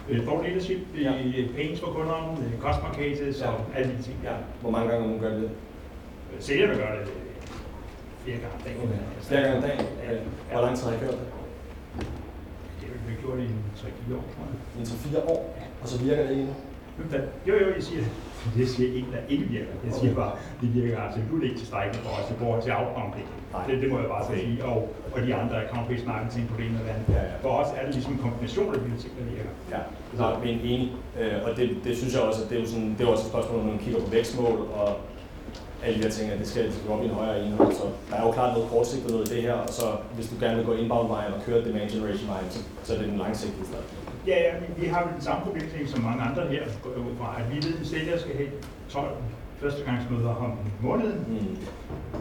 Øh, 0.09 0.21
Thought 0.27 0.43
leadership, 0.47 0.79
Ja. 1.03 1.13
ja. 1.13 1.43
pains 1.57 1.81
for 1.81 1.87
kunderne, 1.87 2.33
øh, 2.47 2.53
customer 2.65 2.93
cases 3.01 3.41
Ja. 3.41 3.49
og 3.49 3.61
alle 3.77 3.93
de 3.97 4.03
ting. 4.03 4.17
Ja, 4.25 4.35
hvor 4.61 4.71
mange 4.71 4.89
gange 4.91 5.15
om 5.15 5.21
gør 5.21 5.31
det? 5.35 5.43
Øh, 5.45 5.51
Sælgerne 6.41 6.75
gør 6.75 6.91
det 6.99 7.01
øh, 7.01 7.09
flere 8.25 8.39
gange 8.43 8.55
om 8.57 8.63
dagen. 8.65 8.79
Okay. 8.83 8.99
Flere 9.29 9.43
gange 9.43 9.57
om 9.57 9.63
dagen? 9.63 9.81
Ja. 10.05 10.13
Hvor 10.53 10.61
lang 10.67 10.77
tid 10.77 10.85
har 10.85 10.93
jeg 10.93 11.01
gjort 11.01 11.19
det? 11.21 11.29
Det 12.81 12.87
har 12.89 13.09
vi 13.11 13.15
gjort 13.23 13.39
i 13.39 13.49
3-4 13.81 14.15
år, 14.19 14.25
tror 14.35 14.45
jeg. 14.51 14.83
I 14.83 14.85
3-4 14.85 15.31
år, 15.33 15.41
og 15.83 15.89
så 15.89 16.05
virker 16.05 16.23
det 16.23 16.31
ikke 16.31 16.43
endnu? 16.43 16.57
Jo, 17.49 17.55
jo, 17.63 17.67
jeg 17.75 17.83
siger, 17.83 18.03
det 18.57 18.69
siger 18.69 18.89
ikke, 18.99 19.09
der 19.13 19.19
ikke 19.29 19.45
virker. 19.45 19.73
Jeg 19.87 19.93
siger 19.93 20.15
bare, 20.15 20.33
det 20.61 20.75
virker 20.75 21.01
absolut 21.07 21.43
ikke 21.45 21.57
tilstrækkeligt 21.57 22.05
for 22.07 22.13
os 22.21 22.31
i 22.31 22.35
forhold 22.39 22.63
til 22.63 22.73
outbound 22.73 23.13
Nej. 23.53 23.67
det, 23.69 23.83
det 23.83 23.89
må 23.93 23.97
jeg 24.03 24.09
bare 24.09 24.25
sige. 24.35 24.65
Og, 24.65 24.79
og 25.15 25.19
de 25.27 25.35
andre 25.35 25.57
account-based 25.65 26.07
marketing 26.07 26.47
andet. 26.95 27.07
Ja, 27.09 27.23
ja. 27.23 27.37
For 27.43 27.49
os 27.61 27.69
er 27.77 27.85
det 27.87 27.95
ligesom 27.95 28.13
en 28.13 28.19
kombination 28.19 28.75
af 28.75 28.81
de 28.81 28.87
ting, 29.03 29.13
der 29.19 29.25
virker. 29.35 29.51
Ja, 29.75 29.81
Nej, 30.19 30.33
men 30.45 30.49
enig. 30.49 30.93
Øh, 31.21 31.33
og 31.45 31.51
det, 31.57 31.67
det 31.85 31.97
synes 31.97 32.15
jeg 32.15 32.23
også, 32.23 32.43
at 32.43 32.49
det 32.51 32.57
er 32.57 32.61
jo 32.61 32.67
sådan, 32.73 32.91
det 32.97 33.01
er 33.01 33.05
jo 33.05 33.11
også 33.13 33.25
et 33.27 33.31
spørgsmål, 33.33 33.59
når 33.59 33.71
man 33.73 33.79
kigger 33.85 34.01
på 34.01 34.11
vækstmål 34.11 34.59
og 34.81 34.89
alle 35.85 35.99
de 35.99 36.03
her 36.03 36.11
ting, 36.11 36.31
at 36.31 36.39
det 36.39 36.49
skal, 36.49 36.65
det 36.65 36.75
skal 36.75 36.91
op 36.91 37.03
i 37.03 37.05
en 37.05 37.11
højere 37.21 37.39
enhed. 37.45 37.59
Så 37.81 37.85
der 38.11 38.17
er 38.17 38.23
jo 38.27 38.31
klart 38.39 38.53
noget 38.57 38.69
kortsigtet 38.71 39.11
noget 39.11 39.29
i 39.31 39.35
det 39.35 39.43
her, 39.43 39.53
og 39.67 39.69
så 39.79 39.87
hvis 40.15 40.29
du 40.31 40.35
gerne 40.41 40.57
vil 40.57 40.67
gå 40.67 40.73
inbound-vejen 40.83 41.33
og 41.37 41.41
køre 41.47 41.65
demand 41.69 41.91
generation 41.91 42.29
vejen, 42.35 42.47
så, 42.55 42.61
så 42.85 42.89
er 42.95 42.99
det 42.99 43.09
den 43.09 43.19
langsigtede 43.25 43.67
strategi. 43.71 43.97
Ja, 44.31 44.37
ja, 44.47 44.51
vi, 44.63 44.67
vi 44.83 44.87
har 44.93 45.01
vel 45.05 45.13
den 45.19 45.23
samme 45.29 45.41
problemstilling 45.47 45.89
som 45.95 46.01
mange 46.09 46.23
andre 46.29 46.43
her, 46.53 46.63
går 46.83 46.91
ud 47.09 47.15
fra, 47.21 47.29
at 47.41 47.45
vi 47.53 47.57
ved, 47.67 47.75
at 47.81 47.87
sælger 47.87 48.19
skal 48.19 48.35
have 48.41 48.51
12 48.89 49.11
førstegangsmøder 49.61 50.35
om 50.45 50.53
måneden, 50.87 51.19
Mm. 51.29 51.57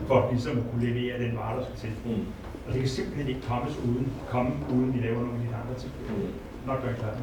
for 0.08 0.28
ligesom 0.32 0.58
at 0.58 0.64
kunne 0.72 0.84
levere 0.89 1.20
den 1.24 1.32
vare, 1.39 1.54
der 1.60 1.64
skal 1.66 1.78
til. 1.84 1.93
Mm. 2.06 2.26
Og 2.66 2.70
det 2.74 2.80
kan 2.82 2.89
simpelthen 2.89 3.28
ikke 3.28 3.41
kommes 3.52 3.74
uden, 3.88 4.08
komme 4.30 4.52
uden 4.76 4.93
vi 4.93 5.00
laver 5.08 5.20
nogle 5.26 5.38
af 5.39 5.43
de 5.50 5.56
andre 5.62 5.76
ting. 5.82 5.91
Mm. 6.10 6.32
Nok 6.68 6.82
gøre 6.84 6.93
klart. 7.02 7.18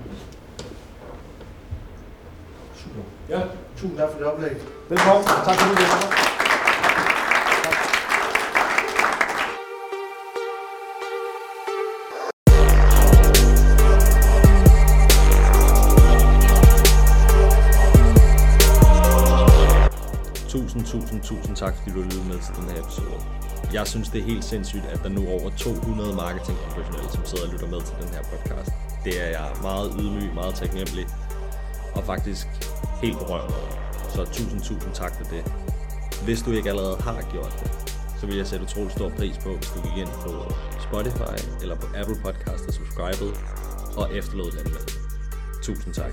Super. 2.82 3.02
Ja, 3.28 3.40
tusind 3.76 3.98
tak 3.98 4.10
for 4.10 4.18
det 4.18 4.26
oplæg. 4.26 4.52
Velkommen. 4.88 5.24
Tak 5.24 5.54
fordi 5.54 5.74
du 5.74 5.82
var 5.82 5.98
her. 6.02 6.32
Tusind, 20.48 20.84
tusind, 20.84 21.22
tusind 21.22 21.56
tak, 21.56 21.74
fordi 21.76 21.90
du 21.90 22.02
lyttede 22.02 22.24
med 22.24 22.38
til 22.46 22.54
den 22.54 22.70
her 22.70 22.80
episode. 22.82 23.18
Jeg 23.72 23.86
synes, 23.86 24.08
det 24.08 24.20
er 24.20 24.24
helt 24.24 24.44
sindssygt, 24.44 24.84
at 24.92 25.00
der 25.02 25.08
nu 25.08 25.20
er 25.26 25.32
over 25.40 25.50
200 25.56 26.14
marketingprofessionelle, 26.16 27.10
som 27.10 27.24
sidder 27.24 27.44
og 27.46 27.52
lytter 27.52 27.66
med 27.66 27.80
til 27.80 27.94
den 28.00 28.08
her 28.14 28.22
podcast. 28.22 28.70
Det 29.04 29.22
er 29.22 29.28
jeg 29.38 29.48
meget 29.62 29.92
ydmyg, 30.00 30.34
meget 30.34 30.54
taknemmelig 30.54 31.06
og 31.94 32.04
faktisk 32.04 32.46
helt 33.02 33.18
berørt 33.18 33.50
over. 33.50 33.70
Så 34.14 34.24
tusind, 34.24 34.60
tusind 34.60 34.94
tak 34.94 35.12
for 35.16 35.24
det. 35.24 35.52
Hvis 36.24 36.42
du 36.42 36.50
ikke 36.52 36.68
allerede 36.70 36.96
har 36.96 37.22
gjort 37.32 37.54
det, 37.60 37.70
så 38.20 38.26
vil 38.26 38.36
jeg 38.36 38.46
sætte 38.46 38.64
utrolig 38.64 38.92
stor 38.92 39.08
pris 39.08 39.38
på, 39.38 39.56
hvis 39.56 39.70
du 39.74 39.80
gik 39.88 39.96
ind 39.96 40.08
på 40.24 40.52
Spotify 40.80 41.36
eller 41.62 41.76
på 41.76 41.86
Apple 41.96 42.16
Podcast 42.24 42.66
og 42.68 42.74
subscribede 42.74 43.34
og 43.96 44.14
efterlod 44.14 44.50
den 44.50 44.72
med. 44.72 44.82
Tusind 45.62 45.94
tak. 45.94 46.12